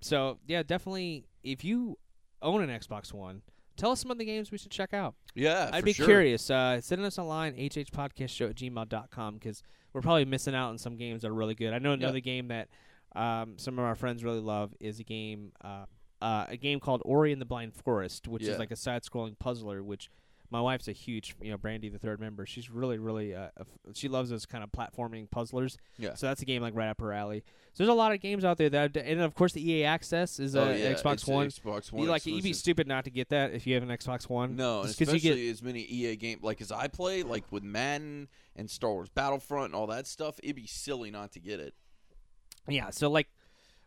So 0.00 0.38
yeah, 0.46 0.62
definitely. 0.62 1.26
If 1.42 1.64
you 1.64 1.98
own 2.42 2.62
an 2.62 2.70
Xbox 2.70 3.12
One, 3.12 3.42
tell 3.76 3.90
us 3.92 4.00
some 4.00 4.10
of 4.10 4.18
the 4.18 4.24
games 4.24 4.50
we 4.50 4.58
should 4.58 4.70
check 4.70 4.92
out. 4.94 5.14
yeah, 5.34 5.70
I'd 5.72 5.84
be 5.84 5.92
sure. 5.92 6.06
curious. 6.06 6.50
Uh, 6.50 6.80
send 6.80 7.02
us 7.04 7.18
a 7.18 7.22
line, 7.22 7.54
hhpodcastshow 7.54 8.50
at 8.50 8.56
gmail.com, 8.56 9.34
because 9.34 9.62
we're 9.92 10.00
probably 10.02 10.24
missing 10.24 10.54
out 10.54 10.68
on 10.70 10.78
some 10.78 10.96
games 10.96 11.22
that 11.22 11.28
are 11.28 11.34
really 11.34 11.54
good. 11.54 11.72
I 11.72 11.78
know 11.78 11.92
another 11.92 12.20
game 12.20 12.48
that 12.48 12.68
um, 13.16 13.54
some 13.58 13.78
of 13.78 13.84
our 13.84 13.94
friends 13.94 14.22
really 14.22 14.40
love 14.40 14.72
is 14.80 15.00
a 15.00 15.04
game, 15.04 15.52
uh, 15.64 15.84
uh, 16.22 16.46
a 16.48 16.56
game 16.56 16.78
called 16.80 17.02
Ori 17.04 17.32
and 17.32 17.40
the 17.40 17.46
Blind 17.46 17.74
Forest, 17.74 18.28
which 18.28 18.42
Yeah. 18.44 18.52
is 18.52 18.58
like 18.58 18.70
a 18.70 18.76
side-scrolling 18.76 19.38
puzzler. 19.38 19.82
Which 19.82 20.10
my 20.50 20.60
wife's 20.60 20.88
a 20.88 20.92
huge, 20.92 21.36
you 21.40 21.50
know, 21.50 21.56
Brandy, 21.56 21.88
the 21.88 21.98
third 21.98 22.20
member. 22.20 22.44
She's 22.44 22.70
really, 22.70 22.98
really, 22.98 23.34
uh, 23.34 23.48
she 23.94 24.08
loves 24.08 24.30
those 24.30 24.46
kind 24.46 24.64
of 24.64 24.72
platforming 24.72 25.30
puzzlers. 25.30 25.78
Yeah. 25.98 26.14
So 26.14 26.26
that's 26.26 26.42
a 26.42 26.44
game 26.44 26.60
like 26.60 26.74
right 26.74 26.88
up 26.88 27.00
her 27.00 27.12
alley. 27.12 27.44
So 27.72 27.84
there's 27.84 27.88
a 27.90 27.94
lot 27.94 28.12
of 28.12 28.20
games 28.20 28.44
out 28.44 28.58
there 28.58 28.68
that, 28.70 28.96
and 28.96 29.20
of 29.20 29.34
course 29.34 29.52
the 29.52 29.68
EA 29.70 29.84
Access 29.84 30.40
is 30.40 30.56
uh, 30.56 30.60
oh, 30.60 30.70
yeah, 30.72 30.92
Xbox 30.92 31.28
One. 31.28 31.46
Xbox 31.48 31.92
You 31.96 32.06
like 32.06 32.26
you'd 32.26 32.42
be 32.42 32.52
stupid 32.52 32.88
not 32.88 33.04
to 33.04 33.10
get 33.10 33.28
that 33.28 33.52
if 33.52 33.66
you 33.66 33.74
have 33.74 33.82
an 33.82 33.90
Xbox 33.90 34.28
One. 34.28 34.56
No, 34.56 34.82
Just 34.82 34.98
'cause 34.98 35.08
you 35.08 35.16
especially 35.16 35.42
get 35.42 35.50
as 35.50 35.62
many 35.62 35.80
EA 35.82 36.16
game 36.16 36.40
like 36.42 36.60
as 36.60 36.72
I 36.72 36.88
play, 36.88 37.22
like 37.22 37.44
with 37.52 37.62
Madden 37.62 38.28
and 38.56 38.68
Star 38.68 38.90
Wars 38.92 39.08
Battlefront 39.08 39.66
and 39.66 39.74
all 39.74 39.86
that 39.86 40.06
stuff, 40.06 40.40
it'd 40.42 40.56
be 40.56 40.66
silly 40.66 41.10
not 41.10 41.32
to 41.32 41.40
get 41.40 41.60
it. 41.60 41.74
Yeah, 42.68 42.90
so 42.90 43.08
like 43.08 43.28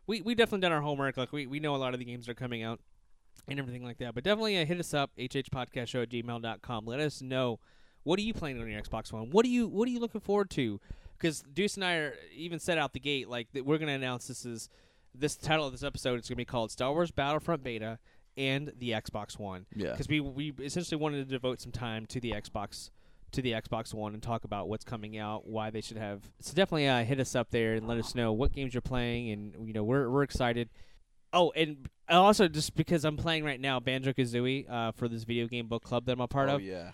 we 0.07 0.21
we 0.21 0.35
definitely 0.35 0.61
done 0.61 0.71
our 0.71 0.81
homework. 0.81 1.17
Like 1.17 1.31
we, 1.33 1.45
we 1.45 1.59
know 1.59 1.75
a 1.75 1.77
lot 1.77 1.93
of 1.93 1.99
the 1.99 2.05
games 2.05 2.25
that 2.25 2.31
are 2.31 2.35
coming 2.35 2.63
out 2.63 2.79
and 3.47 3.59
everything 3.59 3.83
like 3.83 3.97
that. 3.99 4.15
But 4.15 4.23
definitely 4.23 4.61
uh, 4.61 4.65
hit 4.65 4.79
us 4.79 4.93
up, 4.93 5.11
hhpodcastshow 5.17 6.03
at 6.03 6.09
gmail.com. 6.09 6.85
Let 6.85 6.99
us 6.99 7.21
know 7.21 7.59
what 8.03 8.19
are 8.19 8.23
you 8.23 8.33
playing 8.33 8.59
on 8.61 8.69
your 8.69 8.81
Xbox 8.81 9.11
One? 9.11 9.29
What 9.29 9.45
are 9.45 9.49
you 9.49 9.67
what 9.67 9.87
are 9.87 9.91
you 9.91 9.99
looking 9.99 10.21
forward 10.21 10.49
to? 10.51 10.79
Because 11.17 11.41
Deuce 11.53 11.75
and 11.75 11.85
I 11.85 11.95
are 11.95 12.15
even 12.35 12.59
set 12.59 12.77
out 12.77 12.93
the 12.93 12.99
gate 12.99 13.29
like 13.29 13.51
that 13.53 13.65
we're 13.65 13.77
gonna 13.77 13.93
announce 13.93 14.27
this 14.27 14.45
is 14.45 14.69
this 15.15 15.35
title 15.35 15.65
of 15.65 15.71
this 15.71 15.83
episode 15.83 16.19
is 16.19 16.27
gonna 16.27 16.37
be 16.37 16.45
called 16.45 16.71
Star 16.71 16.91
Wars 16.91 17.11
Battlefront 17.11 17.63
Beta 17.63 17.99
and 18.37 18.73
the 18.77 18.91
Xbox 18.91 19.37
One. 19.39 19.65
Yeah. 19.75 19.91
Because 19.91 20.07
we 20.07 20.19
we 20.19 20.53
essentially 20.61 20.99
wanted 20.99 21.17
to 21.17 21.31
devote 21.31 21.61
some 21.61 21.71
time 21.71 22.05
to 22.07 22.19
the 22.19 22.31
Xbox 22.31 22.89
to 23.31 23.41
the 23.41 23.53
Xbox 23.53 23.93
One 23.93 24.13
and 24.13 24.21
talk 24.21 24.43
about 24.43 24.67
what's 24.69 24.85
coming 24.85 25.17
out, 25.17 25.47
why 25.47 25.69
they 25.69 25.81
should 25.81 25.97
have. 25.97 26.29
So 26.39 26.53
definitely 26.53 26.87
uh, 26.87 27.03
hit 27.03 27.19
us 27.19 27.35
up 27.35 27.49
there 27.51 27.73
and 27.73 27.87
let 27.87 27.97
us 27.97 28.15
know 28.15 28.31
what 28.31 28.53
games 28.53 28.73
you're 28.73 28.81
playing, 28.81 29.31
and 29.31 29.67
you 29.67 29.73
know 29.73 29.83
we're 29.83 30.09
we're 30.09 30.23
excited. 30.23 30.69
Oh, 31.33 31.51
and 31.55 31.89
also 32.07 32.47
just 32.47 32.75
because 32.75 33.03
I'm 33.05 33.17
playing 33.17 33.43
right 33.43 33.59
now 33.59 33.79
Banjo 33.79 34.13
Kazooie 34.13 34.69
uh, 34.69 34.91
for 34.91 35.07
this 35.07 35.23
video 35.23 35.47
game 35.47 35.67
book 35.67 35.83
club 35.83 36.05
that 36.05 36.13
I'm 36.13 36.21
a 36.21 36.27
part 36.27 36.49
oh 36.49 36.55
of. 36.55 36.61
yeah. 36.61 36.91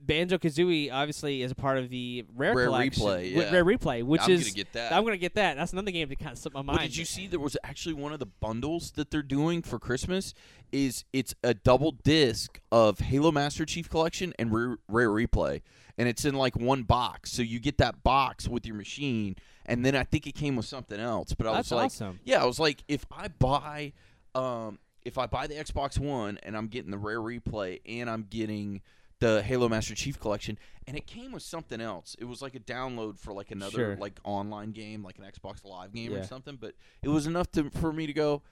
Banjo 0.00 0.38
Kazooie 0.38 0.92
obviously 0.92 1.42
is 1.42 1.50
a 1.50 1.54
part 1.54 1.78
of 1.78 1.90
the 1.90 2.24
Rare, 2.34 2.54
Rare 2.54 2.66
collection, 2.66 3.04
Replay, 3.04 3.32
yeah. 3.32 3.52
Rare 3.52 3.64
Replay, 3.64 4.02
which 4.02 4.22
I'm 4.22 4.30
is 4.30 4.44
gonna 4.44 4.54
get 4.54 4.72
that. 4.72 4.92
I'm 4.92 5.04
gonna 5.04 5.16
get 5.16 5.34
that. 5.34 5.56
That's 5.56 5.72
another 5.72 5.90
game 5.90 6.08
that 6.08 6.18
kind 6.18 6.32
of 6.32 6.38
slipped 6.38 6.54
my 6.54 6.62
mind. 6.62 6.78
Well, 6.78 6.86
did 6.86 6.96
you 6.96 7.04
see 7.04 7.26
there 7.26 7.40
was 7.40 7.56
actually 7.62 7.94
one 7.94 8.12
of 8.12 8.18
the 8.18 8.26
bundles 8.26 8.92
that 8.92 9.10
they're 9.10 9.22
doing 9.22 9.62
for 9.62 9.78
Christmas? 9.78 10.34
Is 10.72 11.04
it's 11.12 11.34
a 11.44 11.54
double 11.54 11.92
disc 11.92 12.60
of 12.72 12.98
Halo 12.98 13.30
Master 13.30 13.64
Chief 13.64 13.88
Collection 13.88 14.32
and 14.38 14.52
Rare, 14.52 14.78
Rare 14.88 15.10
Replay, 15.10 15.62
and 15.98 16.08
it's 16.08 16.24
in 16.24 16.34
like 16.34 16.56
one 16.56 16.82
box. 16.82 17.32
So 17.32 17.42
you 17.42 17.58
get 17.60 17.78
that 17.78 18.02
box 18.02 18.48
with 18.48 18.66
your 18.66 18.76
machine, 18.76 19.36
and 19.64 19.84
then 19.84 19.94
I 19.96 20.04
think 20.04 20.26
it 20.26 20.34
came 20.34 20.56
with 20.56 20.66
something 20.66 21.00
else. 21.00 21.32
But 21.34 21.46
I 21.46 21.54
That's 21.54 21.70
was 21.70 21.76
like, 21.76 21.84
awesome. 21.86 22.20
yeah, 22.24 22.42
I 22.42 22.46
was 22.46 22.58
like, 22.58 22.82
if 22.88 23.04
I 23.10 23.28
buy, 23.28 23.92
um, 24.34 24.78
if 25.04 25.18
I 25.18 25.26
buy 25.26 25.46
the 25.46 25.54
Xbox 25.54 25.98
One 25.98 26.38
and 26.42 26.56
I'm 26.56 26.66
getting 26.68 26.90
the 26.90 26.98
Rare 26.98 27.20
Replay 27.20 27.80
and 27.86 28.10
I'm 28.10 28.26
getting 28.28 28.82
the 29.18 29.40
Halo 29.42 29.66
Master 29.68 29.94
Chief 29.94 30.20
Collection, 30.20 30.58
and 30.86 30.94
it 30.96 31.06
came 31.06 31.32
with 31.32 31.42
something 31.42 31.80
else. 31.80 32.14
It 32.18 32.26
was 32.26 32.42
like 32.42 32.54
a 32.54 32.60
download 32.60 33.18
for 33.18 33.32
like 33.32 33.50
another 33.50 33.70
Sure. 33.70 33.96
like 33.96 34.20
online 34.24 34.72
game, 34.72 35.02
like 35.02 35.16
an 35.18 35.24
Xbox 35.24 35.64
Live 35.64 35.92
game 35.94 36.12
Yeah. 36.12 36.18
or 36.18 36.24
something. 36.24 36.56
But 36.60 36.74
it 37.02 37.08
was 37.08 37.26
enough 37.26 37.50
to 37.52 37.70
for 37.70 37.92
me 37.94 38.06
to 38.06 38.12
go. 38.12 38.42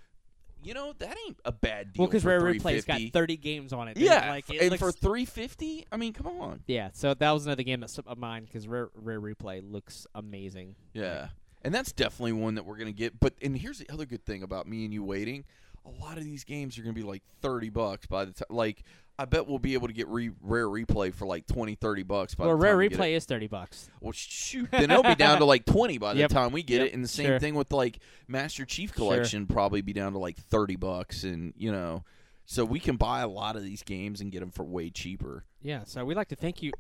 You 0.65 0.75
know 0.75 0.95
that 0.99 1.17
ain't 1.27 1.39
a 1.45 1.53
bad 1.53 1.93
deal. 1.93 2.03
Well, 2.03 2.09
because 2.09 2.25
Rare 2.25 2.41
Replay's 2.41 2.85
got 2.85 3.01
30 3.13 3.37
games 3.37 3.73
on 3.73 3.89
it. 3.89 3.95
dude. 3.95 4.05
yeah, 4.05 4.31
like 4.31 4.49
it 4.51 4.61
and 4.61 4.71
looks, 4.71 4.81
for 4.81 4.93
three 4.93 5.25
fifty, 5.25 5.87
I 5.93 5.97
mean, 5.97 6.13
come 6.13 6.27
on. 6.27 6.61
yeah. 6.67 6.91
So 6.93 7.15
that 7.15 7.31
was 7.31 7.47
another 7.47 7.63
game 7.63 7.81
that's 7.81 7.95
slipped 7.95 8.17
mine 8.17 8.45
because 8.45 8.67
Rare 8.67 8.91
Rare 8.95 9.21
Replay 9.21 9.61
looks 9.63 10.07
amazing. 10.15 10.75
Yeah. 10.93 11.29
And 11.63 11.75
that's 11.75 11.93
definitely 11.93 12.33
one 12.33 12.57
that 12.57 12.67
we're 12.67 12.77
going 12.77 12.93
to 12.93 12.99
get. 12.99 13.19
But 13.19 13.35
and 13.41 13.57
here's 13.57 13.79
the 13.79 13.91
other 13.91 14.05
good 14.05 14.25
thing 14.25 14.43
about 14.43 14.69
me 14.69 14.85
and 14.85 14.93
you 14.93 15.03
waiting. 15.03 15.45
A 15.87 16.03
lot 16.03 16.17
of 16.19 16.25
these 16.25 16.45
games 16.45 16.79
are 16.79 16.83
going 16.83 16.95
to 16.95 17.01
be 17.01 17.07
like 17.07 17.23
30 17.43 17.71
bucks 17.71 18.07
by 18.07 18.25
the 18.25 18.33
time 18.33 18.47
like 18.51 18.85
I 19.17 19.27
bet 19.27 19.47
we'll 19.47 19.61
be 19.61 19.75
able 19.75 19.87
to 19.87 19.93
get 19.93 20.09
re- 20.09 20.33
rare 20.41 20.67
replay 20.67 21.15
for 21.15 21.25
like 21.27 21.47
20 21.47 21.77
30 21.77 22.03
bucks 22.03 22.35
by 22.35 22.47
well, 22.47 22.57
the 22.57 22.61
Rare 22.63 22.73
time 22.73 22.79
we 22.79 22.89
get 22.89 22.99
Replay 22.99 23.13
is 23.13 23.25
30 23.27 23.47
bucks. 23.47 23.89
Well, 24.01 24.11
shoot, 24.13 24.71
then 24.73 24.91
it'll 24.91 25.05
be 25.05 25.15
down 25.15 25.39
to 25.39 25.45
like 25.45 25.65
20 25.67 25.99
by 25.99 26.15
the 26.15 26.21
Yep. 26.21 26.31
time 26.31 26.51
we 26.53 26.63
get 26.65 26.81
Yep. 26.81 26.87
it. 26.89 26.95
And 26.95 27.05
the 27.05 27.09
same 27.09 27.27
Sure. 27.27 27.39
thing 27.39 27.55
with 27.55 27.73
like 27.73 28.01
Master 28.27 28.65
Chief 28.65 28.91
Sure. 28.91 28.97
Collection 28.97 29.47
probably 29.47 29.83
be 29.83 29.93
down 29.93 30.13
to 30.15 30.19
like 30.19 30.37
30 30.37 30.75
bucks 30.77 31.23
and, 31.23 31.55
you 31.57 31.71
know, 31.71 32.03
so 32.45 32.65
we 32.65 32.81
can 32.81 32.97
buy 32.97 33.21
a 33.21 33.29
lot 33.29 33.55
of 33.55 33.63
these 33.63 33.83
games 33.85 34.21
and 34.21 34.33
get 34.33 34.41
them 34.41 34.51
for 34.51 34.65
way 34.65 34.91
cheaper. 34.91 35.45
Yeah. 35.63 35.85
So 35.85 36.05
we'd 36.05 36.17
like 36.17 36.29
to 36.29 36.37
thank 36.37 36.61
you. 36.63 36.73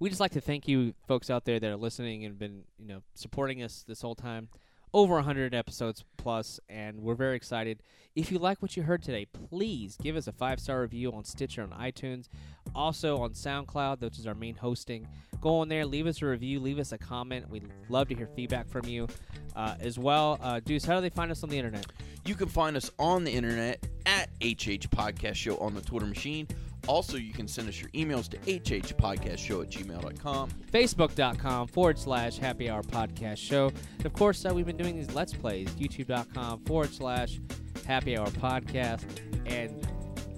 We 0.00 0.08
just 0.08 0.20
like 0.20 0.32
to 0.32 0.40
thank 0.40 0.68
you, 0.68 0.94
folks 1.08 1.28
out 1.28 1.44
there 1.44 1.58
that 1.58 1.68
are 1.68 1.76
listening 1.76 2.24
and 2.24 2.38
been, 2.38 2.62
you 2.78 2.86
know, 2.86 3.02
supporting 3.14 3.62
us 3.62 3.84
this 3.86 4.00
whole 4.00 4.14
time. 4.14 4.48
Over 4.94 5.14
100 5.16 5.54
episodes 5.54 6.02
plus, 6.16 6.60
and 6.68 7.00
we're 7.00 7.14
very 7.14 7.36
excited. 7.36 7.82
If 8.16 8.32
you 8.32 8.38
like 8.38 8.62
what 8.62 8.74
you 8.74 8.82
heard 8.82 9.02
today, 9.02 9.26
please 9.26 9.96
give 10.02 10.16
us 10.16 10.26
a 10.26 10.32
five 10.32 10.60
star 10.60 10.80
review 10.80 11.12
on 11.12 11.24
Stitcher 11.24 11.62
and 11.62 11.72
iTunes, 11.72 12.28
also 12.74 13.18
on 13.18 13.32
SoundCloud, 13.32 14.00
which 14.00 14.18
is 14.18 14.26
our 14.26 14.34
main 14.34 14.54
hosting. 14.54 15.06
Go 15.42 15.58
on 15.58 15.68
there, 15.68 15.84
leave 15.84 16.06
us 16.06 16.22
a 16.22 16.26
review, 16.26 16.58
leave 16.58 16.78
us 16.78 16.92
a 16.92 16.98
comment. 16.98 17.50
We'd 17.50 17.68
love 17.90 18.08
to 18.08 18.14
hear 18.14 18.28
feedback 18.34 18.66
from 18.66 18.86
you 18.86 19.08
uh, 19.54 19.76
as 19.78 19.98
well. 19.98 20.38
Uh, 20.42 20.60
Deuce, 20.60 20.84
how 20.84 20.94
do 20.94 21.02
they 21.02 21.10
find 21.10 21.30
us 21.30 21.42
on 21.42 21.50
the 21.50 21.58
internet? 21.58 21.86
You 22.24 22.34
can 22.34 22.48
find 22.48 22.74
us 22.76 22.90
on 22.98 23.24
the 23.24 23.30
internet 23.30 23.86
at 24.06 24.30
HH 24.42 24.88
Podcast 24.90 25.34
Show 25.34 25.58
on 25.58 25.74
the 25.74 25.82
Twitter 25.82 26.06
machine. 26.06 26.48
Also, 26.88 27.18
you 27.18 27.34
can 27.34 27.46
send 27.46 27.68
us 27.68 27.78
your 27.80 27.90
emails 27.90 28.28
to 28.30 28.38
hhpodcastshow 28.38 29.62
at 29.62 29.70
gmail.com. 29.70 30.50
facebook.com 30.72 31.68
forward 31.68 31.98
slash 31.98 32.38
happy 32.38 32.70
hour 32.70 32.82
podcast 32.82 33.36
show. 33.36 33.70
And 33.98 34.06
of 34.06 34.14
course, 34.14 34.44
uh, 34.46 34.54
we've 34.54 34.64
been 34.64 34.78
doing 34.78 34.96
these 34.96 35.14
Let's 35.14 35.34
Plays, 35.34 35.68
youtube.com 35.72 36.60
forward 36.64 36.92
slash 36.92 37.40
happy 37.86 38.16
hour 38.16 38.26
podcast. 38.28 39.04
And 39.44 39.86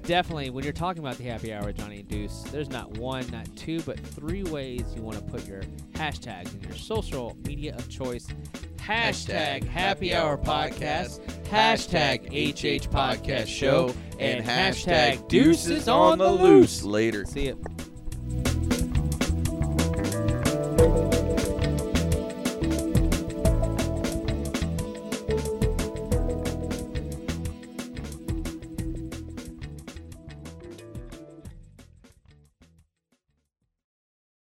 definitely, 0.03 0.51
when 0.51 0.65
you're 0.65 0.73
talking 0.73 1.03
about 1.03 1.19
the 1.19 1.25
happy 1.25 1.55
hour 1.55 1.73
Johnny 1.73 2.01
and 2.01 2.09
Deuce, 2.09 2.43
there's 2.51 2.69
not 2.69 2.99
one, 2.99 3.25
not 3.31 3.47
two, 3.57 3.81
but 3.83 4.01
three 4.01 4.43
ways 4.43 4.83
you 4.97 5.03
want 5.03 5.19
to 5.19 5.23
put 5.23 5.47
your 5.47 5.63
hashtags 5.93 6.53
in 6.53 6.63
your 6.69 6.77
social 6.77 7.37
media 7.45 7.77
of 7.77 7.89
choice. 7.89 8.27
Hashtag 8.91 9.63
happy 9.69 10.13
hour 10.13 10.37
podcast, 10.37 11.21
hashtag 11.45 12.27
HH 12.33 12.91
podcast 12.91 13.47
show, 13.47 13.95
and 14.19 14.45
hashtag 14.45 15.29
deuces 15.29 15.87
on 15.87 16.19
the 16.19 16.29
loose. 16.29 16.83
Later. 16.83 17.25
See 17.25 17.47
it. 17.47 17.57